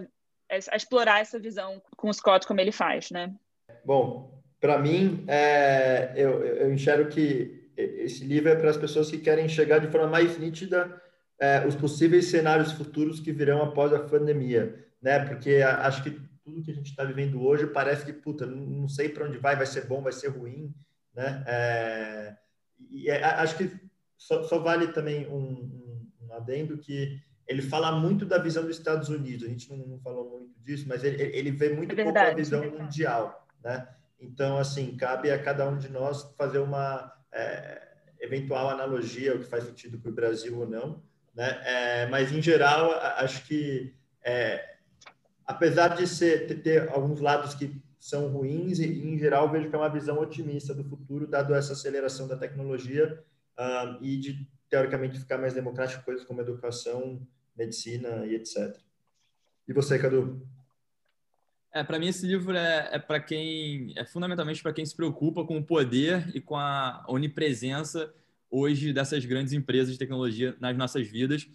a, 0.50 0.76
explorar 0.76 1.20
essa 1.20 1.38
visão 1.38 1.82
com 1.96 2.08
o 2.08 2.14
Scott 2.14 2.46
como 2.46 2.60
ele 2.60 2.72
faz, 2.72 3.10
né? 3.10 3.34
Bom, 3.84 4.42
para 4.60 4.78
mim, 4.78 5.24
é, 5.28 6.12
eu, 6.16 6.44
eu 6.44 6.72
enxergo 6.72 7.10
que 7.10 7.70
esse 7.76 8.24
livro 8.24 8.48
é 8.50 8.56
para 8.56 8.70
as 8.70 8.76
pessoas 8.76 9.10
que 9.10 9.18
querem 9.18 9.48
chegar 9.48 9.78
de 9.78 9.88
forma 9.88 10.08
mais 10.08 10.36
nítida 10.38 11.00
é, 11.38 11.64
os 11.66 11.76
possíveis 11.76 12.26
cenários 12.26 12.72
futuros 12.72 13.20
que 13.20 13.32
virão 13.32 13.62
após 13.62 13.92
a 13.92 14.00
pandemia, 14.00 14.84
né? 15.00 15.24
Porque 15.24 15.62
acho 15.62 16.02
que 16.02 16.10
tudo 16.42 16.62
que 16.62 16.72
a 16.72 16.74
gente 16.74 16.90
está 16.90 17.04
vivendo 17.04 17.40
hoje 17.40 17.66
parece 17.66 18.04
que, 18.04 18.12
puta, 18.12 18.44
não 18.44 18.88
sei 18.88 19.08
para 19.08 19.26
onde 19.26 19.38
vai, 19.38 19.54
vai 19.54 19.66
ser 19.66 19.86
bom, 19.86 20.02
vai 20.02 20.12
ser 20.12 20.28
ruim, 20.28 20.74
né? 21.14 21.44
É, 21.46 22.36
e 22.90 23.10
acho 23.10 23.56
que 23.56 23.70
só, 24.16 24.42
só, 24.42 24.58
vale 24.58 24.88
também 24.88 25.28
um, 25.28 25.38
um, 25.38 26.10
um 26.22 26.32
adendo 26.32 26.78
que 26.78 27.20
ele 27.48 27.62
fala 27.62 27.90
muito 27.92 28.26
da 28.26 28.36
visão 28.36 28.62
dos 28.62 28.76
Estados 28.76 29.08
Unidos. 29.08 29.46
A 29.46 29.48
gente 29.48 29.70
não, 29.70 29.78
não 29.78 29.98
falou 29.98 30.28
muito 30.28 30.60
disso, 30.60 30.84
mas 30.86 31.02
ele, 31.02 31.20
ele 31.34 31.50
vê 31.50 31.70
muito 31.70 31.98
é 31.98 32.04
pouco 32.04 32.18
a 32.18 32.34
visão 32.34 32.62
é 32.62 32.70
mundial, 32.70 33.48
né? 33.64 33.88
Então, 34.20 34.58
assim, 34.58 34.94
cabe 34.96 35.30
a 35.30 35.42
cada 35.42 35.66
um 35.66 35.78
de 35.78 35.88
nós 35.88 36.34
fazer 36.36 36.58
uma 36.58 37.10
é, 37.32 37.80
eventual 38.20 38.68
analogia, 38.68 39.34
o 39.34 39.38
que 39.38 39.46
faz 39.46 39.64
sentido 39.64 39.98
para 39.98 40.10
o 40.10 40.14
Brasil 40.14 40.58
ou 40.58 40.68
não, 40.68 41.02
né? 41.34 41.60
É, 41.64 42.06
mas, 42.06 42.30
em 42.30 42.42
geral, 42.42 42.92
acho 43.16 43.46
que, 43.46 43.94
é, 44.22 44.76
apesar 45.46 45.96
de 45.96 46.06
ser, 46.06 46.62
ter, 46.62 46.90
alguns 46.90 47.20
lados 47.20 47.54
que 47.54 47.80
são 47.98 48.28
ruins, 48.28 48.78
em 48.78 49.18
geral, 49.18 49.50
vejo 49.50 49.70
que 49.70 49.74
é 49.74 49.78
uma 49.78 49.88
visão 49.88 50.18
otimista 50.18 50.74
do 50.74 50.84
futuro, 50.84 51.26
dado 51.26 51.54
essa 51.54 51.72
aceleração 51.72 52.28
da 52.28 52.36
tecnologia 52.36 53.22
uh, 53.58 54.02
e 54.02 54.16
de, 54.18 54.48
teoricamente, 54.68 55.18
ficar 55.18 55.38
mais 55.38 55.54
democrático, 55.54 56.04
coisas 56.04 56.24
como 56.24 56.40
educação, 56.40 57.26
medicina 57.58 58.24
e 58.24 58.36
etc. 58.36 58.76
E 59.66 59.72
você, 59.72 59.98
Cadu? 59.98 60.46
É, 61.72 61.84
para 61.84 61.98
mim 61.98 62.08
esse 62.08 62.26
livro 62.26 62.56
é, 62.56 62.88
é 62.92 62.98
para 62.98 63.20
quem 63.20 63.92
é 63.96 64.04
fundamentalmente 64.04 64.62
para 64.62 64.72
quem 64.72 64.86
se 64.86 64.96
preocupa 64.96 65.44
com 65.44 65.58
o 65.58 65.64
poder 65.64 66.30
e 66.34 66.40
com 66.40 66.56
a 66.56 67.04
onipresença 67.08 68.12
hoje 68.50 68.92
dessas 68.92 69.24
grandes 69.26 69.52
empresas 69.52 69.92
de 69.92 69.98
tecnologia 69.98 70.56
nas 70.58 70.76
nossas 70.76 71.06
vidas. 71.06 71.46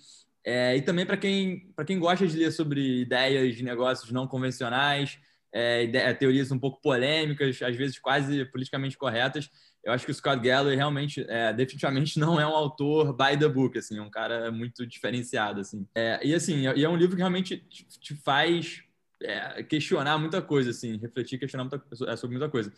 É, 0.45 0.75
e 0.75 0.81
também 0.81 1.05
para 1.05 1.17
quem 1.17 1.71
para 1.75 1.85
quem 1.85 1.97
gosta 1.97 2.27
de 2.27 2.37
ler 2.37 2.51
sobre 2.51 3.01
ideias 3.01 3.55
de 3.55 3.63
negócios 3.63 4.11
não 4.11 4.27
convencionais, 4.27 5.17
é, 5.51 6.13
teorias 6.13 6.51
um 6.51 6.59
pouco 6.59 6.81
polêmicas, 6.81 7.61
às 7.61 7.75
vezes 7.75 7.97
quase 7.97 8.45
politicamente 8.45 8.97
corretas 8.97 9.49
eu 9.83 9.91
acho 9.91 10.05
que 10.05 10.11
o 10.11 10.15
Scott 10.15 10.41
Galloway 10.41 10.75
realmente, 10.75 11.25
é, 11.27 11.51
definitivamente 11.53 12.17
não 12.17 12.39
é 12.39 12.47
um 12.47 12.55
autor 12.55 13.13
by 13.13 13.37
the 13.37 13.49
book, 13.49 13.77
assim, 13.77 13.97
é 13.97 14.01
um 14.01 14.09
cara 14.09 14.51
muito 14.51 14.87
diferenciado, 14.87 15.59
assim. 15.59 15.85
É, 15.93 16.19
e 16.23 16.33
assim, 16.33 16.61
e 16.75 16.83
é 16.83 16.89
um 16.89 16.95
livro 16.95 17.15
que 17.15 17.21
realmente 17.21 17.57
te, 17.57 17.85
te 17.99 18.15
faz 18.15 18.81
é, 19.21 19.61
questionar 19.63 20.17
muita 20.17 20.41
coisa, 20.41 20.69
assim, 20.69 20.97
refletir, 20.97 21.37
questionar 21.37 21.65
muita, 21.65 21.83
é, 22.07 22.15
sobre 22.15 22.37
muita 22.37 22.49
coisa. 22.49 22.71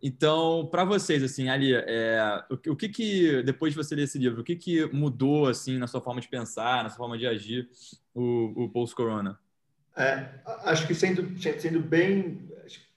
Então, 0.00 0.68
para 0.70 0.84
vocês, 0.84 1.22
assim, 1.22 1.48
ali, 1.48 1.74
é, 1.74 2.44
o, 2.50 2.54
o, 2.54 2.76
que 2.76 2.88
que, 2.88 3.42
depois 3.42 3.72
de 3.72 3.76
você 3.76 3.94
ler 3.94 4.04
esse 4.04 4.18
livro, 4.18 4.40
o 4.40 4.44
que 4.44 4.56
que 4.56 4.86
mudou, 4.92 5.48
assim, 5.48 5.78
na 5.78 5.86
sua 5.86 6.00
forma 6.00 6.20
de 6.20 6.28
pensar, 6.28 6.82
na 6.82 6.90
sua 6.90 6.98
forma 6.98 7.18
de 7.18 7.26
agir, 7.26 7.68
o, 8.14 8.64
o 8.64 8.68
post-corona? 8.68 9.38
É, 9.96 10.28
acho 10.64 10.86
que 10.86 10.94
sendo, 10.94 11.36
sendo 11.38 11.80
bem, 11.80 12.48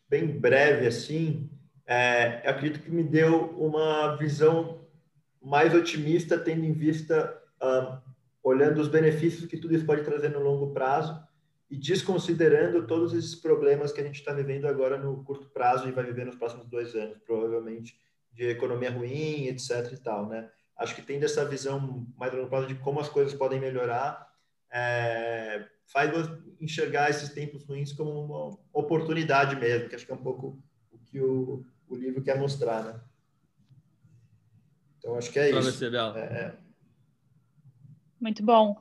bem 0.10 0.28
breve, 0.28 0.88
assim, 0.88 1.50
é, 1.88 2.42
eu 2.46 2.52
acredito 2.52 2.84
que 2.84 2.92
me 2.92 3.04
deu 3.04 3.52
uma 3.58 4.16
visão 4.16 4.82
mais 5.42 5.74
otimista, 5.76 6.38
tendo 6.38 6.66
em 6.66 6.74
vista, 6.74 7.40
um, 7.62 7.98
olhando 8.44 8.82
os 8.82 8.88
benefícios 8.88 9.46
que 9.46 9.58
tudo 9.58 9.76
isso 9.76 9.86
pode 9.86 10.04
trazer 10.04 10.30
no 10.30 10.40
longo 10.40 10.74
prazo 10.74 11.24
e 11.70 11.78
desconsiderando 11.78 12.88
todos 12.88 13.14
esses 13.14 13.36
problemas 13.36 13.92
que 13.92 14.02
a 14.02 14.04
gente 14.04 14.16
está 14.16 14.34
vivendo 14.34 14.66
agora 14.66 14.98
no 14.98 15.24
curto 15.24 15.50
prazo 15.50 15.88
e 15.88 15.92
vai 15.92 16.04
viver 16.04 16.26
nos 16.26 16.36
próximos 16.36 16.68
dois 16.68 16.96
anos, 16.96 17.18
provavelmente 17.20 18.00
de 18.34 18.50
economia 18.50 18.92
ruim, 18.92 19.48
etc. 19.48 19.94
e 19.94 19.98
tal, 19.98 20.28
né? 20.28 20.50
Acho 20.78 20.94
que 20.94 21.02
tendo 21.02 21.24
essa 21.24 21.46
visão 21.46 22.06
mais 22.18 22.34
longo 22.34 22.50
prazo 22.50 22.68
de 22.68 22.76
como 22.76 23.00
as 23.00 23.08
coisas 23.08 23.34
podem 23.34 23.62
melhorar, 23.62 24.30
é, 24.72 25.66
faz 25.88 26.12
enxergar 26.60 27.10
esses 27.10 27.30
tempos 27.30 27.64
ruins 27.64 27.94
como 27.94 28.12
uma 28.12 28.58
oportunidade 28.74 29.56
mesmo, 29.56 29.88
que 29.88 29.96
acho 29.96 30.06
que 30.06 30.12
é 30.12 30.16
um 30.16 30.24
pouco 30.24 30.62
o 30.92 30.98
que 31.00 31.22
o 31.22 31.66
o 31.88 31.96
livro 31.96 32.24
quer 32.24 32.38
mostrar, 32.38 32.84
né? 32.84 33.00
Então, 34.98 35.16
acho 35.18 35.32
que 35.32 35.40
é 35.40 35.50
pra 35.50 35.60
isso. 35.60 35.72
Você, 35.72 35.90
Bela. 35.90 36.20
É, 36.20 36.24
é. 36.24 36.54
Muito 38.20 38.44
bom. 38.44 38.76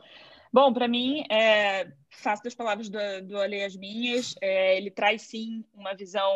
Bom, 0.52 0.72
para 0.72 0.88
mim, 0.88 1.24
é, 1.30 1.92
faço 2.11 2.42
das 2.42 2.55
palavras 2.55 2.88
do, 2.88 2.98
do 3.24 3.38
Ale 3.38 3.62
as 3.62 3.76
minhas. 3.76 4.34
É, 4.40 4.76
ele 4.76 4.90
traz, 4.90 5.22
sim, 5.22 5.64
uma 5.74 5.94
visão 5.94 6.32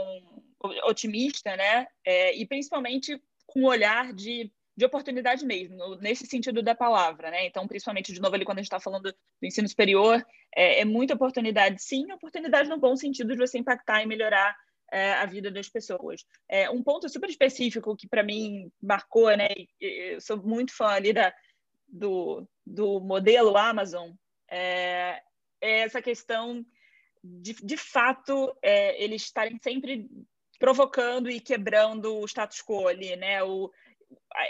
otimista, 0.84 1.56
né? 1.56 1.86
É, 2.04 2.36
e 2.36 2.46
principalmente 2.46 3.22
com 3.46 3.62
o 3.62 3.68
olhar 3.68 4.12
de, 4.12 4.52
de 4.76 4.84
oportunidade 4.84 5.46
mesmo, 5.46 5.96
nesse 5.96 6.26
sentido 6.26 6.62
da 6.62 6.74
palavra, 6.74 7.30
né? 7.30 7.46
Então, 7.46 7.66
principalmente, 7.66 8.12
de 8.12 8.20
novo, 8.20 8.34
ali 8.34 8.44
quando 8.44 8.58
a 8.58 8.60
gente 8.60 8.66
está 8.66 8.80
falando 8.80 9.04
do 9.04 9.46
ensino 9.46 9.68
superior, 9.68 10.24
é, 10.54 10.80
é 10.80 10.84
muita 10.84 11.14
oportunidade, 11.14 11.82
sim, 11.82 12.10
oportunidade 12.12 12.68
no 12.68 12.78
bom 12.78 12.94
sentido 12.96 13.34
de 13.34 13.38
você 13.38 13.58
impactar 13.58 14.02
e 14.02 14.06
melhorar 14.06 14.54
é, 14.92 15.12
a 15.12 15.26
vida 15.26 15.50
das 15.50 15.68
pessoas. 15.68 16.24
É, 16.48 16.70
um 16.70 16.82
ponto 16.82 17.08
super 17.08 17.28
específico 17.28 17.96
que 17.96 18.08
para 18.08 18.22
mim 18.22 18.70
marcou, 18.80 19.28
né? 19.36 19.48
Eu 19.80 20.20
sou 20.20 20.36
muito 20.42 20.74
fã 20.74 20.88
ali 20.88 21.12
da, 21.12 21.32
do, 21.86 22.48
do 22.66 23.00
modelo 23.00 23.56
Amazon, 23.56 24.12
é, 24.50 25.22
é 25.60 25.80
essa 25.80 26.00
questão 26.00 26.64
de, 27.22 27.54
de 27.54 27.76
fato 27.76 28.56
é, 28.62 29.02
eles 29.02 29.22
estarem 29.22 29.58
sempre 29.62 30.08
provocando 30.58 31.30
e 31.30 31.40
quebrando 31.40 32.16
o 32.16 32.26
status 32.26 32.62
quo 32.62 32.88
ali, 32.88 33.16
né? 33.16 33.42
O, 33.42 33.70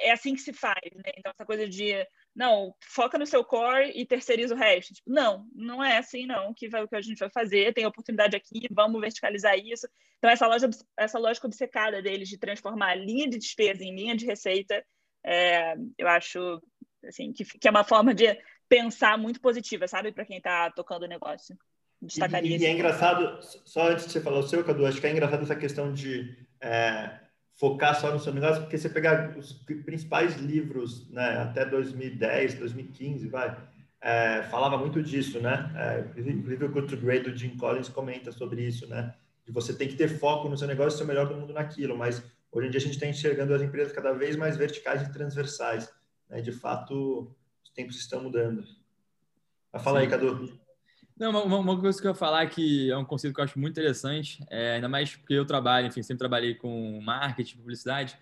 é 0.01 0.13
assim 0.13 0.35
que 0.35 0.41
se 0.41 0.53
faz, 0.53 0.93
né? 0.95 1.13
Então 1.17 1.33
essa 1.33 1.45
coisa 1.45 1.69
de 1.69 1.95
não, 2.39 2.73
foca 2.81 3.19
no 3.19 3.27
seu 3.27 3.45
core 3.45 3.91
e 3.97 4.07
terceiriza 4.07 4.55
o 4.55 4.57
resto. 4.57 4.95
Tipo, 4.95 5.11
não, 5.11 5.45
não 5.53 5.83
é 5.83 5.99
assim, 5.99 6.25
não, 6.25 6.55
que 6.55 6.69
vai 6.69 6.85
o 6.85 6.89
que 6.89 6.95
a 6.95 7.03
gente 7.03 7.19
vai 7.19 7.29
fazer, 7.29 7.75
tem 7.75 7.85
oportunidade 7.85 8.37
aqui, 8.37 8.69
vamos 8.71 9.01
verticalizar 9.01 9.59
isso. 9.59 9.89
Então, 10.19 10.31
essa, 10.31 10.47
loja, 10.47 10.71
essa 10.97 11.19
lógica 11.19 11.49
obcecada 11.49 12.01
deles 12.01 12.29
de 12.29 12.39
transformar 12.39 12.95
linha 12.95 13.29
de 13.29 13.39
despesa 13.39 13.83
em 13.83 13.93
linha 13.93 14.17
de 14.17 14.25
receita, 14.25 14.85
é, 15.27 15.75
eu 15.99 16.07
acho 16.07 16.63
assim, 17.05 17.33
que, 17.33 17.45
que 17.45 17.67
é 17.67 17.73
uma 17.73 17.83
forma 17.83 18.15
de 18.15 18.27
pensar 18.69 19.19
muito 19.19 19.41
positiva, 19.41 19.89
sabe, 19.89 20.13
para 20.13 20.25
quem 20.25 20.37
está 20.37 20.71
tocando 20.71 21.03
o 21.03 21.09
negócio. 21.09 21.59
Destacaria. 22.01 22.57
E, 22.57 22.61
e 22.61 22.67
é 22.67 22.71
engraçado, 22.71 23.43
só 23.65 23.89
antes 23.89 24.07
de 24.07 24.13
você 24.13 24.21
falar 24.21 24.39
o 24.39 24.45
seu, 24.45 24.63
Cadu, 24.63 24.87
acho 24.87 25.01
que 25.01 25.09
é 25.09 25.11
engraçado 25.11 25.43
essa 25.43 25.57
questão 25.57 25.93
de. 25.93 26.39
É 26.61 27.28
focar 27.59 28.01
só 28.01 28.13
no 28.13 28.21
seu 28.21 28.33
negócio, 28.33 28.63
porque 28.63 28.79
você 28.79 28.89
pegar 28.89 29.37
os 29.37 29.53
principais 29.85 30.37
livros, 30.37 31.11
né, 31.11 31.43
até 31.43 31.67
2010, 31.67 32.55
2015, 32.55 33.27
vai, 33.29 33.57
é, 34.01 34.45
falava 34.45 34.79
muito 34.79 35.03
disso, 35.03 35.41
né? 35.41 35.73
É, 35.77 36.21
inclusive 36.21 36.65
o 36.65 36.71
Good 36.71 36.87
to 36.87 36.97
Great 36.97 37.29
do 37.29 37.37
Jim 37.37 37.57
Collins 37.57 37.89
comenta 37.89 38.31
sobre 38.31 38.63
isso, 38.63 38.87
né? 38.87 39.13
De 39.45 39.53
você 39.53 39.75
tem 39.75 39.89
que 39.89 39.97
ter 39.97 40.09
foco 40.09 40.49
no 40.49 40.57
seu 40.57 40.69
negócio 40.69 40.97
e 40.97 40.99
ser 40.99 41.05
o 41.05 41.07
melhor 41.09 41.27
do 41.27 41.35
mundo 41.35 41.53
naquilo, 41.53 41.99
mas 41.99 42.23
hoje 42.53 42.69
em 42.69 42.71
dia 42.71 42.79
a 42.79 42.83
gente 42.83 42.95
está 42.95 43.07
enxergando 43.07 43.53
as 43.53 43.61
empresas 43.61 43.93
cada 43.93 44.13
vez 44.13 44.37
mais 44.37 44.57
verticais 44.57 45.03
e 45.03 45.13
transversais, 45.13 45.93
né? 46.31 46.41
De 46.41 46.53
fato, 46.53 47.35
os 47.65 47.71
tempos 47.71 47.97
estão 47.97 48.23
mudando. 48.23 48.65
Fala 49.81 49.99
Sim. 49.99 50.05
aí, 50.05 50.11
Cadu. 50.11 50.59
Não, 51.19 51.31
uma, 51.31 51.59
uma, 51.59 51.81
coisa 51.81 52.01
que 52.01 52.07
eu 52.07 52.13
ia 52.13 52.15
falar 52.15 52.47
que 52.47 52.91
é 52.91 52.97
um 52.97 53.05
conceito 53.05 53.35
que 53.35 53.41
eu 53.41 53.45
acho 53.45 53.59
muito 53.59 53.73
interessante, 53.73 54.45
é, 54.49 54.75
ainda 54.75 54.89
mais 54.89 55.17
porque 55.17 55.35
eu 55.35 55.45
trabalho, 55.45 55.89
enfim, 55.89 56.03
sempre 56.03 56.19
trabalhei 56.19 56.55
com 56.55 57.01
marketing, 57.01 57.57
publicidade, 57.57 58.17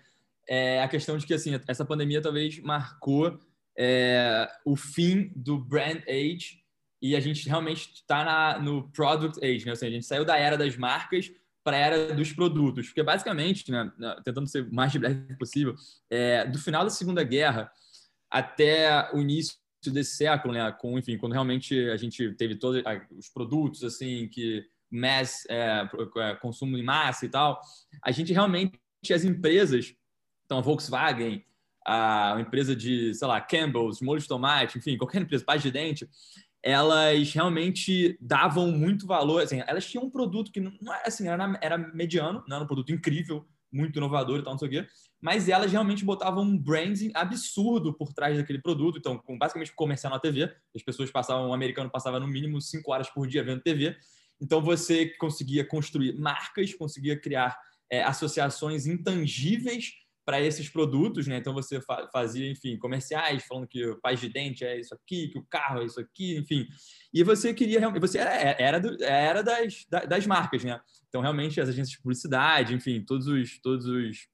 é 0.47 0.81
a 0.81 0.87
questão 0.87 1.17
de 1.17 1.25
que, 1.25 1.33
assim, 1.33 1.51
essa 1.67 1.85
pandemia 1.85 2.21
talvez 2.21 2.59
marcou 2.59 3.39
é, 3.77 4.49
o 4.65 4.75
fim 4.75 5.31
do 5.35 5.59
brand 5.59 6.01
age 6.07 6.63
e 7.01 7.15
a 7.15 7.19
gente 7.19 7.47
realmente 7.47 7.91
está 7.93 8.57
no 8.59 8.89
product 8.89 9.45
age, 9.45 9.65
né? 9.65 9.71
Ou 9.71 9.75
seja, 9.75 9.91
a 9.91 9.93
gente 9.93 10.05
saiu 10.05 10.25
da 10.25 10.37
era 10.37 10.57
das 10.57 10.75
marcas 10.75 11.31
para 11.63 11.77
a 11.77 11.79
era 11.79 12.15
dos 12.15 12.31
produtos, 12.31 12.87
porque 12.87 13.03
basicamente, 13.03 13.69
né, 13.69 13.91
tentando 14.23 14.47
ser 14.47 14.63
o 14.63 14.73
mais 14.73 14.95
breve 14.95 15.35
possível, 15.37 15.75
é, 16.09 16.45
do 16.45 16.57
final 16.57 16.83
da 16.83 16.89
Segunda 16.89 17.23
Guerra 17.23 17.69
até 18.31 19.13
o 19.13 19.19
início 19.19 19.55
desse 19.85 20.15
século, 20.15 20.53
né? 20.53 20.71
Com, 20.71 20.97
enfim, 20.97 21.17
quando 21.17 21.33
realmente 21.33 21.89
a 21.89 21.97
gente 21.97 22.33
teve 22.33 22.55
todos 22.55 22.83
os 23.17 23.29
produtos 23.29 23.83
assim 23.83 24.27
que 24.27 24.65
mass 24.89 25.45
é, 25.49 25.87
é, 26.17 26.35
consumo 26.35 26.77
em 26.77 26.83
massa 26.83 27.25
e 27.25 27.29
tal, 27.29 27.61
a 28.01 28.11
gente 28.11 28.33
realmente 28.33 28.79
as 29.13 29.23
empresas, 29.23 29.93
então 30.45 30.57
a 30.57 30.61
Volkswagen, 30.61 31.43
a 31.85 32.37
empresa 32.39 32.75
de, 32.75 33.13
sei 33.13 33.27
lá, 33.27 33.39
Campbell's, 33.39 34.01
molho 34.01 34.21
de 34.21 34.27
tomate, 34.27 34.77
enfim, 34.77 34.97
qualquer 34.97 35.21
empresa, 35.21 35.45
paz 35.45 35.61
de 35.61 35.71
dente, 35.71 36.09
elas 36.61 37.31
realmente 37.31 38.17
davam 38.19 38.71
muito 38.71 39.07
valor, 39.07 39.43
assim, 39.43 39.63
elas 39.65 39.85
tinham 39.85 40.05
um 40.05 40.09
produto 40.09 40.51
que 40.51 40.59
não, 40.59 40.71
era 40.93 41.07
assim, 41.07 41.27
era, 41.27 41.59
era 41.61 41.77
mediano, 41.77 42.43
não 42.47 42.57
era 42.57 42.63
um 42.65 42.67
produto 42.67 42.91
incrível, 42.91 43.47
muito 43.71 43.97
inovador 43.97 44.39
e 44.39 44.43
tal, 44.43 44.53
não 44.53 44.59
sei 44.59 44.67
o 44.67 44.71
quê, 44.71 44.87
mas 45.21 45.49
elas 45.49 45.71
realmente 45.71 46.05
botavam 46.05 46.43
um 46.43 46.57
branding 46.57 47.11
absurdo 47.13 47.93
por 47.93 48.13
trás 48.13 48.37
daquele 48.37 48.61
produto. 48.61 48.97
Então, 48.97 49.17
com, 49.17 49.37
basicamente 49.37 49.73
comercial 49.73 50.13
na 50.13 50.19
TV, 50.19 50.53
as 50.75 50.83
pessoas 50.83 51.11
passavam, 51.11 51.49
um 51.49 51.53
americano 51.53 51.89
passava 51.89 52.19
no 52.19 52.27
mínimo 52.27 52.61
cinco 52.61 52.91
horas 52.91 53.09
por 53.09 53.27
dia 53.27 53.43
vendo 53.43 53.61
TV. 53.61 53.95
Então, 54.39 54.61
você 54.61 55.07
conseguia 55.17 55.65
construir 55.65 56.13
marcas, 56.17 56.73
conseguia 56.73 57.19
criar 57.19 57.57
é, 57.89 58.03
associações 58.03 58.85
intangíveis 58.85 59.93
para 60.27 60.41
esses 60.41 60.67
produtos, 60.67 61.25
né? 61.25 61.37
Então 61.37 61.53
você 61.53 61.79
fazia, 62.11 62.51
enfim, 62.51 62.77
comerciais 62.77 63.45
falando 63.45 63.65
que 63.65 63.85
o 63.85 63.95
paz 64.01 64.19
de 64.19 64.27
dente 64.27 64.65
é 64.65 64.77
isso 64.77 64.93
aqui, 64.93 65.29
que 65.29 65.39
o 65.39 65.45
carro 65.49 65.81
é 65.81 65.85
isso 65.85 66.01
aqui, 66.01 66.35
enfim. 66.35 66.67
E 67.13 67.23
você 67.23 67.53
queria 67.53 67.79
realmente, 67.79 68.01
você 68.01 68.17
era 68.17 68.31
era, 68.61 68.77
do, 68.77 69.01
era 69.01 69.41
das, 69.41 69.85
das 69.87 70.27
marcas, 70.27 70.65
né? 70.65 70.81
Então 71.07 71.21
realmente 71.21 71.61
as 71.61 71.69
agências 71.69 71.91
de 71.91 72.01
publicidade, 72.01 72.73
enfim, 72.73 73.01
todos 73.07 73.25
os 73.25 73.57
todos 73.61 73.85
os 73.85 74.27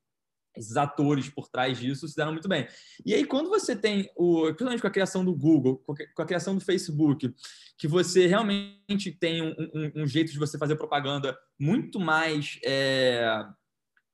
esses 0.56 0.78
atores 0.78 1.30
por 1.30 1.48
trás 1.48 1.80
disso 1.80 2.08
se 2.08 2.16
deram 2.16 2.32
muito 2.32 2.48
bem. 2.48 2.68
E 3.06 3.14
aí, 3.14 3.26
quando 3.26 3.50
você 3.50 3.76
tem, 3.76 4.10
o, 4.16 4.46
principalmente 4.46 4.82
com 4.82 4.88
a 4.88 4.92
criação 4.92 5.26
do 5.26 5.34
Google, 5.34 5.78
com 5.78 6.22
a 6.22 6.26
criação 6.26 6.54
do 6.56 6.62
Facebook, 6.62 7.34
que 7.76 7.88
você 7.88 8.28
realmente 8.28 9.12
tem 9.12 9.42
um, 9.42 9.56
um, 9.74 10.04
um 10.04 10.08
jeito 10.08 10.32
de 10.32 10.38
você 10.38 10.58
fazer 10.58 10.76
propaganda 10.76 11.36
muito 11.60 12.00
mais, 12.00 12.60
é, 12.64 13.44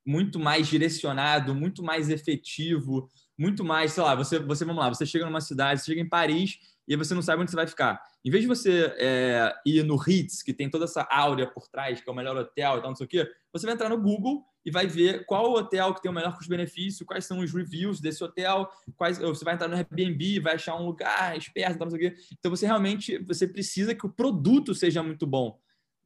muito 0.06 0.40
mais 0.40 0.68
direcionado, 0.68 1.54
muito 1.54 1.84
mais 1.84 2.10
efetivo, 2.10 3.10
muito 3.38 3.64
mais, 3.64 3.94
sei 3.94 4.04
lá, 4.04 4.16
você, 4.16 4.40
você, 4.40 4.66
vamos 4.66 4.84
lá, 4.84 4.90
você 4.90 5.06
chega 5.06 5.26
numa 5.26 5.42
cidade, 5.42 5.80
você 5.80 5.88
chega 5.88 6.02
em 6.02 6.10
Paris 6.10 6.60
e 6.88 6.96
você 6.96 7.14
não 7.14 7.22
sabe 7.22 7.42
onde 7.42 7.52
você 7.52 7.56
vai 7.56 7.68
ficar. 7.68 8.02
Em 8.26 8.30
vez 8.32 8.44
de 8.44 8.48
você 8.48 8.94
é, 8.98 9.54
ir 9.66 9.84
no 9.84 9.96
Ritz, 9.96 10.42
que 10.42 10.54
tem 10.54 10.70
toda 10.70 10.86
essa 10.86 11.08
áurea 11.10 11.48
por 11.48 11.68
trás, 11.70 12.02
que 12.02 12.10
é 12.10 12.12
o 12.12 12.16
melhor 12.16 12.36
hotel 12.36 12.78
e 12.78 12.82
tal, 12.82 12.90
não 12.90 12.96
sei 12.96 13.06
o 13.06 13.10
quê, 13.10 13.32
você 13.54 13.66
vai 13.66 13.76
entrar 13.76 13.90
no 13.90 14.02
Google 14.02 14.44
e 14.66 14.72
vai 14.72 14.88
ver 14.88 15.26
qual 15.26 15.54
hotel 15.54 15.94
que 15.94 16.02
tem 16.02 16.12
o 16.12 16.14
melhor 16.14 16.36
custo-benefício, 16.36 17.06
quais 17.06 17.26
são 17.26 17.40
os 17.40 17.54
reviews 17.54 18.02
desse 18.02 18.24
hotel, 18.24 18.70
quais 18.98 19.18
você 19.20 19.46
vai 19.46 19.54
entrar 19.54 19.68
no 19.68 19.76
Airbnb, 19.76 20.40
vai 20.42 20.56
achar 20.56 20.76
um 20.76 20.86
lugar 20.86 21.38
esperto, 21.38 21.80
não 21.80 21.90
sei 21.90 22.08
o 22.08 22.12
quê. 22.12 22.18
Então 22.38 22.52
você 22.52 22.66
realmente 22.66 23.18
você 23.20 23.48
precisa 23.48 23.96
que 23.96 24.06
o 24.06 24.10
produto 24.10 24.76
seja 24.76 25.02
muito 25.02 25.26
bom. 25.26 25.58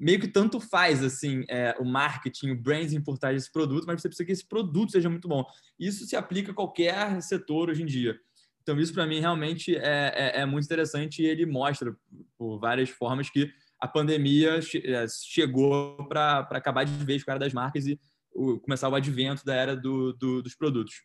Meio 0.03 0.19
que 0.19 0.27
tanto 0.27 0.59
faz 0.59 1.01
assim 1.01 1.45
é, 1.49 1.73
o 1.79 1.85
marketing, 1.85 2.51
o 2.51 2.61
branding 2.61 2.99
por 2.99 3.17
trás 3.17 3.37
desse 3.37 3.49
produto, 3.49 3.85
mas 3.87 4.01
você 4.01 4.09
precisa 4.09 4.25
que 4.25 4.33
esse 4.33 4.45
produto 4.45 4.91
seja 4.91 5.09
muito 5.09 5.29
bom. 5.29 5.45
Isso 5.79 6.05
se 6.05 6.13
aplica 6.13 6.51
a 6.51 6.53
qualquer 6.53 7.21
setor 7.21 7.69
hoje 7.69 7.83
em 7.83 7.85
dia. 7.85 8.19
Então 8.61 8.77
isso 8.77 8.93
para 8.93 9.07
mim 9.07 9.21
realmente 9.21 9.77
é, 9.77 10.11
é, 10.13 10.41
é 10.41 10.45
muito 10.45 10.65
interessante 10.65 11.21
e 11.21 11.25
ele 11.25 11.45
mostra 11.45 11.95
por 12.37 12.59
várias 12.59 12.89
formas 12.89 13.29
que 13.29 13.49
a 13.79 13.87
pandemia 13.87 14.59
é, 14.59 15.05
chegou 15.07 16.05
para 16.09 16.39
acabar 16.51 16.83
de 16.83 16.91
vez 17.05 17.23
com 17.23 17.31
a 17.31 17.35
era 17.35 17.39
das 17.39 17.53
marcas 17.53 17.87
e 17.87 17.97
o, 18.35 18.59
começar 18.59 18.89
o 18.89 18.95
advento 18.95 19.45
da 19.45 19.55
era 19.55 19.73
do, 19.73 20.11
do, 20.11 20.41
dos 20.41 20.53
produtos. 20.53 20.95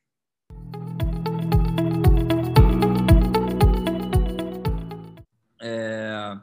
É, 5.63 6.37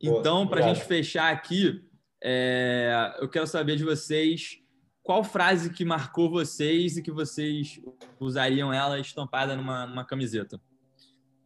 então, 0.00 0.46
para 0.46 0.64
a 0.64 0.68
gente 0.68 0.84
fechar 0.84 1.32
aqui, 1.32 1.84
é, 2.22 3.16
eu 3.18 3.28
quero 3.28 3.46
saber 3.46 3.76
de 3.76 3.84
vocês 3.84 4.58
qual 5.02 5.24
frase 5.24 5.70
que 5.70 5.84
marcou 5.84 6.30
vocês 6.30 6.96
e 6.96 7.02
que 7.02 7.10
vocês 7.10 7.80
usariam 8.18 8.72
ela 8.72 9.00
estampada 9.00 9.56
numa, 9.56 9.86
numa 9.86 10.04
camiseta. 10.04 10.60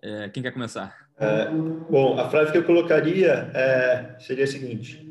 É, 0.02 0.28
quem 0.28 0.42
quer 0.42 0.52
começar? 0.52 1.08
É, 1.18 1.48
bom, 1.48 2.18
a 2.18 2.28
frase 2.28 2.52
que 2.52 2.58
eu 2.58 2.64
colocaria 2.64 3.50
é, 3.54 4.16
seria 4.18 4.44
a 4.44 4.48
seguinte: 4.48 5.02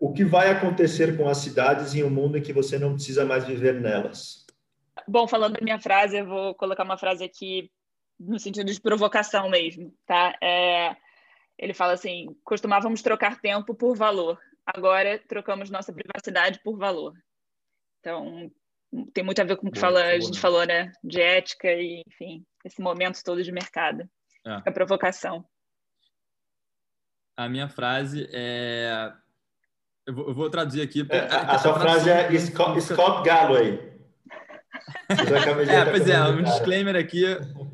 o 0.00 0.12
que 0.12 0.24
vai 0.24 0.50
acontecer 0.50 1.16
com 1.16 1.28
as 1.28 1.38
cidades 1.38 1.94
em 1.94 2.02
um 2.02 2.10
mundo 2.10 2.36
em 2.36 2.42
que 2.42 2.52
você 2.52 2.78
não 2.78 2.94
precisa 2.94 3.24
mais 3.24 3.44
viver 3.44 3.74
nelas? 3.80 4.44
Bom, 5.06 5.28
falando 5.28 5.54
da 5.54 5.60
minha 5.62 5.80
frase, 5.80 6.16
eu 6.16 6.26
vou 6.26 6.54
colocar 6.54 6.84
uma 6.84 6.98
frase 6.98 7.22
aqui 7.22 7.70
no 8.18 8.38
sentido 8.38 8.72
de 8.72 8.80
provocação 8.80 9.48
mesmo, 9.48 9.92
tá? 10.06 10.34
É, 10.42 10.96
ele 11.58 11.74
fala 11.74 11.92
assim: 11.92 12.36
costumávamos 12.44 13.02
trocar 13.02 13.40
tempo 13.40 13.74
por 13.74 13.96
valor, 13.96 14.38
agora 14.66 15.18
trocamos 15.28 15.70
nossa 15.70 15.92
privacidade 15.92 16.60
por 16.62 16.76
valor. 16.76 17.14
Então, 18.00 18.50
tem 19.14 19.24
muito 19.24 19.40
a 19.40 19.44
ver 19.44 19.56
com 19.56 19.68
o 19.68 19.70
que 19.70 19.78
fala, 19.78 20.02
a 20.04 20.18
gente 20.18 20.40
falou, 20.40 20.66
né? 20.66 20.92
De 21.02 21.20
ética 21.20 21.72
e, 21.72 22.02
enfim, 22.06 22.44
esse 22.64 22.80
momento 22.80 23.22
todo 23.24 23.42
de 23.42 23.52
mercado. 23.52 24.08
É. 24.46 24.54
A 24.68 24.72
provocação. 24.72 25.44
A 27.36 27.48
minha 27.48 27.68
frase 27.68 28.28
é 28.32 29.12
eu 30.06 30.14
vou, 30.14 30.28
eu 30.28 30.34
vou 30.34 30.50
traduzir 30.50 30.82
aqui. 30.82 31.06
É, 31.08 31.20
a, 31.20 31.52
a 31.52 31.58
sua 31.58 31.78
frase 31.78 32.10
é 32.10 32.38
Scott, 32.38 32.80
Scott 32.80 33.22
Galloway. 33.24 33.91
É, 35.68 35.84
pois 35.84 36.08
é, 36.08 36.22
um 36.24 36.42
disclaimer 36.42 36.96
aqui. 36.96 37.22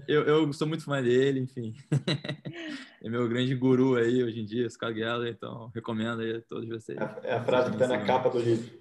Eu, 0.06 0.22
eu 0.24 0.52
sou 0.52 0.66
muito 0.66 0.84
fã 0.84 1.02
dele, 1.02 1.40
enfim. 1.40 1.74
é 3.02 3.09
meu 3.09 3.28
grande 3.28 3.54
guru 3.54 3.96
aí 3.96 4.22
hoje 4.22 4.40
em 4.40 4.44
dia, 4.44 4.68
Scott 4.68 4.94
Galloway, 4.94 5.30
então 5.30 5.70
recomendo 5.74 6.20
aí 6.20 6.36
a 6.36 6.40
todos 6.42 6.68
vocês. 6.68 6.98
É 7.22 7.34
a 7.34 7.44
frase 7.44 7.70
que 7.70 7.76
está 7.82 7.88
na 7.88 8.04
capa 8.04 8.30
do 8.30 8.38
livro. 8.38 8.78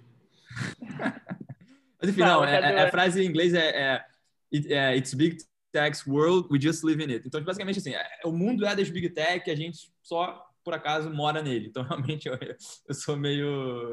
Mas 2.00 2.10
enfim, 2.10 2.20
não, 2.20 2.44
é, 2.44 2.54
é, 2.54 2.82
a 2.82 2.90
frase 2.90 3.22
em 3.22 3.26
inglês 3.26 3.54
é, 3.54 3.68
é, 3.68 4.04
é, 4.52 4.96
It's 4.96 5.14
Big 5.14 5.38
Tech's 5.72 6.06
World, 6.06 6.48
we 6.50 6.60
just 6.60 6.82
live 6.84 7.02
in 7.02 7.10
it. 7.10 7.26
Então, 7.26 7.42
basicamente 7.42 7.78
assim, 7.78 7.94
é, 7.94 8.06
o 8.24 8.32
mundo 8.32 8.64
é 8.64 8.74
das 8.74 8.88
Big 8.88 9.10
Tech, 9.10 9.50
a 9.50 9.54
gente 9.54 9.90
só 10.02 10.44
por 10.64 10.74
acaso 10.74 11.10
mora 11.10 11.42
nele. 11.42 11.68
Então, 11.68 11.82
realmente, 11.88 12.28
eu, 12.28 12.38
eu 12.88 12.94
sou 12.94 13.16
meio. 13.16 13.46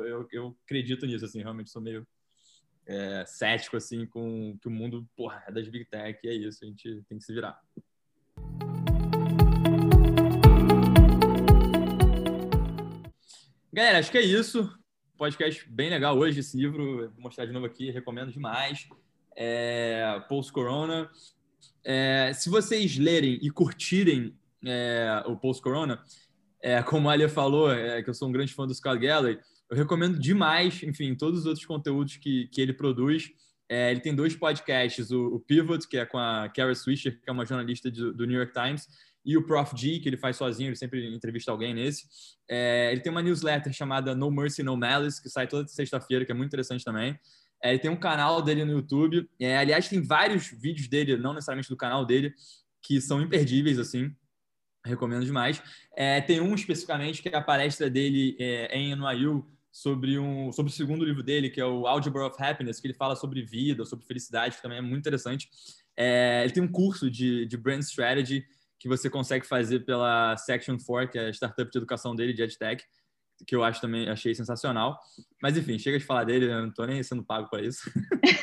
Eu, 0.06 0.28
eu 0.32 0.58
acredito 0.66 1.06
nisso, 1.06 1.26
assim, 1.26 1.42
realmente 1.42 1.70
sou 1.70 1.82
meio 1.82 2.06
é, 2.86 3.26
cético, 3.26 3.78
assim, 3.78 4.06
com 4.06 4.58
que 4.62 4.68
o 4.68 4.72
mundo, 4.72 5.08
porra, 5.16 5.44
é 5.48 5.52
das 5.52 5.68
Big 5.68 5.86
Tech, 5.86 6.20
e 6.24 6.28
é 6.28 6.34
isso, 6.34 6.64
a 6.64 6.68
gente 6.68 7.04
tem 7.08 7.18
que 7.18 7.24
se 7.24 7.34
virar. 7.34 7.60
Galera, 13.74 14.00
acho 14.00 14.10
que 14.10 14.18
é 14.18 14.24
isso. 14.24 14.72
Podcast 15.18 15.70
bem 15.70 15.90
legal 15.90 16.18
hoje, 16.18 16.40
esse 16.40 16.56
livro. 16.56 17.10
Vou 17.12 17.24
mostrar 17.24 17.46
de 17.46 17.52
novo 17.52 17.66
aqui, 17.66 17.92
recomendo 17.92 18.32
demais. 18.32 18.88
É, 19.36 20.22
Post 20.30 20.54
Corona. 20.54 21.10
É, 21.84 22.32
se 22.34 22.50
vocês 22.50 22.98
lerem 22.98 23.38
e 23.42 23.50
curtirem 23.50 24.34
é, 24.66 25.24
o 25.26 25.36
Post 25.36 25.62
Corona, 25.62 26.02
é, 26.62 26.82
como 26.82 27.10
a 27.10 27.14
Alia 27.14 27.28
falou, 27.28 27.72
é, 27.72 28.02
que 28.02 28.10
eu 28.10 28.14
sou 28.14 28.30
um 28.30 28.32
grande 28.32 28.54
fã 28.54 28.66
do 28.66 28.74
Scott 28.74 28.98
Galloway, 28.98 29.40
eu 29.70 29.78
recomendo 29.78 30.20
demais, 30.20 30.82
enfim, 30.84 31.16
todos 31.16 31.42
os 31.42 31.46
outros 31.46 31.66
conteúdos 31.66 32.18
que, 32.18 32.48
que 32.48 32.62
ele 32.62 32.74
produz. 32.74 33.32
É, 33.68 33.92
ele 33.92 34.00
tem 34.00 34.14
dois 34.14 34.36
podcasts, 34.36 35.10
o, 35.10 35.36
o, 35.36 35.40
Pivot, 35.40 35.88
que 35.88 35.98
é 35.98 36.06
com 36.06 36.20
a 36.20 36.48
Kara 36.50 36.76
Swisher, 36.76 37.20
que 37.20 37.30
é 37.30 37.34
uma 37.34 37.46
jornalista 37.46 37.90
de, 37.90 38.14
do 38.14 38.26
New 38.26 38.38
York 38.38 38.54
Times, 38.54 38.88
e 39.26 39.36
o 39.36 39.44
Prof. 39.44 39.76
G, 39.76 40.00
que 40.00 40.08
ele 40.08 40.18
faz 40.18 40.38
sozinho, 40.38 40.70
ele 40.70 40.76
sempre 40.76 41.14
entrevista 41.14 41.52
alguém 41.52 41.74
nesse. 41.74 42.06
É, 42.48 42.92
ele 42.92 43.02
tem 43.02 43.12
uma 43.12 43.24
newsletter 43.24 43.74
chamada 43.74 44.14
No 44.14 44.30
Mercy, 44.30 44.62
No 44.62 44.78
Malice, 44.78 45.22
que 45.22 45.30
sai 45.30 45.48
toda 45.48 45.68
sexta-feira, 45.68 46.24
que 46.24 46.32
é 46.32 46.36
muito 46.36 46.50
interessante 46.50 46.86
também. 46.86 47.20
É, 47.64 47.72
ele 47.72 47.80
tem 47.80 47.90
um 47.90 47.96
canal 47.96 48.44
dele 48.44 48.64
no 48.64 48.74
YouTube. 48.74 49.28
É, 49.40 49.58
aliás, 49.58 49.90
tem 49.90 50.00
vários 50.00 50.52
vídeos 50.52 50.88
dele, 50.88 51.18
não 51.18 51.34
necessariamente 51.34 51.70
do 51.70 51.76
canal 51.76 52.06
dele, 52.06 52.36
que 52.84 53.02
são 53.02 53.20
imperdíveis, 53.20 53.80
assim. 53.80 54.16
Recomendo 54.86 55.26
demais. 55.26 55.60
É, 55.96 56.22
tem 56.22 56.40
um 56.40 56.54
especificamente 56.54 57.24
que 57.24 57.30
é 57.30 57.36
a 57.36 57.42
palestra 57.42 57.90
dele 57.90 58.38
é, 58.40 58.78
em 58.78 58.96
NYU 58.96 59.55
sobre, 59.76 60.18
um, 60.18 60.54
sobre 60.54 60.72
o 60.72 60.74
segundo 60.74 61.04
livro 61.04 61.22
dele, 61.22 61.50
que 61.50 61.60
é 61.60 61.66
o 61.66 61.86
Algebra 61.86 62.28
of 62.28 62.42
Happiness, 62.42 62.80
que 62.80 62.88
ele 62.88 62.94
fala 62.94 63.14
sobre 63.14 63.42
vida, 63.42 63.84
sobre 63.84 64.06
felicidade, 64.06 64.56
que 64.56 64.62
também 64.62 64.78
é 64.78 64.82
muito 64.82 65.00
interessante. 65.00 65.50
É, 65.98 66.44
ele 66.46 66.54
tem 66.54 66.64
um 66.64 66.72
curso 66.72 67.12
de, 67.12 67.46
de 67.46 67.58
Brand 67.58 67.82
Strategy 67.82 68.46
que 68.80 68.88
você 68.88 69.10
consegue 69.10 69.46
fazer 69.46 69.82
pela 69.82 70.38
Section 70.38 70.78
4, 70.78 71.12
que 71.12 71.20
é 71.20 71.28
a 71.28 71.34
startup 71.34 71.70
de 71.70 71.78
educação 71.78 72.16
dele, 72.16 72.32
de 72.32 72.42
EdTech, 72.42 72.86
que 73.46 73.54
eu 73.54 73.66
acho 73.66 73.82
também 73.82 74.08
achei 74.08 74.34
sensacional. 74.34 74.98
Mas 75.42 75.58
enfim, 75.58 75.78
chega 75.78 76.00
de 76.00 76.06
falar 76.06 76.24
dele, 76.24 76.46
eu 76.46 76.62
não 76.62 76.70
estou 76.70 76.88
nem 76.88 77.04
sendo 77.04 77.22
pago 77.22 77.50
para 77.50 77.62
isso. 77.62 77.92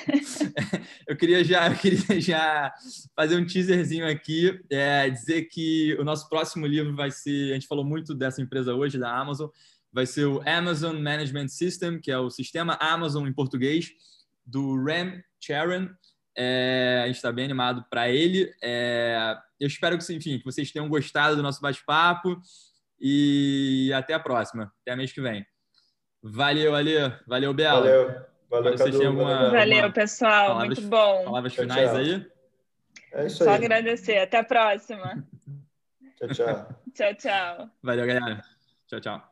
eu 1.09 1.17
queria 1.17 1.43
já, 1.43 1.67
eu 1.69 1.77
queria 1.77 2.21
já 2.21 2.75
fazer 3.17 3.37
um 3.37 3.47
teaserzinho 3.47 4.07
aqui, 4.07 4.61
é, 4.71 5.09
dizer 5.09 5.45
que 5.45 5.97
o 5.99 6.05
nosso 6.05 6.29
próximo 6.29 6.67
livro 6.67 6.95
vai 6.95 7.11
ser, 7.11 7.53
a 7.53 7.55
gente 7.55 7.67
falou 7.67 7.87
muito 7.87 8.15
dessa 8.15 8.43
empresa 8.43 8.75
hoje, 8.75 8.99
da 8.99 9.17
Amazon, 9.17 9.49
vai 9.93 10.07
ser 10.07 10.25
o 10.25 10.43
Amazon 10.47 10.97
Management 10.97 11.49
System, 11.49 12.01
que 12.01 12.11
é 12.11 12.19
o 12.19 12.31
sistema 12.31 12.79
Amazon 12.81 13.27
em 13.27 13.33
português, 13.33 13.91
do 14.45 14.83
Ram 14.83 15.23
Charan. 15.41 15.91
É, 16.37 17.03
a 17.05 17.07
gente 17.07 17.17
está 17.17 17.31
bem 17.31 17.45
animado 17.45 17.85
para 17.91 18.09
ele. 18.09 18.53
É, 18.63 19.37
eu 19.61 19.67
espero 19.67 19.99
que, 19.99 20.13
enfim, 20.15 20.39
que 20.39 20.45
vocês 20.45 20.73
tenham 20.73 20.89
gostado 20.89 21.37
do 21.37 21.43
nosso 21.43 21.61
bate-papo 21.61 22.41
e 22.99 23.93
até 23.95 24.15
a 24.15 24.21
próxima. 24.21 24.73
Até 24.81 24.97
mês 24.97 25.13
que 25.13 25.21
vem. 25.21 25.45
Valeu, 26.23 26.75
Ali. 26.75 26.95
Valeu, 27.27 27.53
Bela. 27.53 27.81
Valeu. 27.81 28.33
Valeu, 28.49 28.77
Cadu, 28.77 29.07
alguma, 29.07 29.51
Valeu, 29.51 29.77
alguma 29.77 29.93
pessoal. 29.93 30.49
Palavras, 30.49 30.79
muito 30.79 30.91
bom. 30.91 31.25
Palavras 31.25 31.53
tchau, 31.55 31.63
finais 31.63 31.91
tchau. 31.91 31.97
aí? 31.97 32.27
É 33.13 33.27
isso 33.27 33.45
Só 33.45 33.51
aí. 33.51 33.57
agradecer. 33.57 34.19
Até 34.19 34.39
a 34.39 34.45
próxima. 34.45 35.27
tchau, 36.17 36.29
tchau. 36.29 36.69
tchau, 36.95 37.15
tchau. 37.15 37.71
Valeu, 37.83 38.07
galera. 38.07 38.45
Tchau, 38.87 39.01
tchau. 39.01 39.32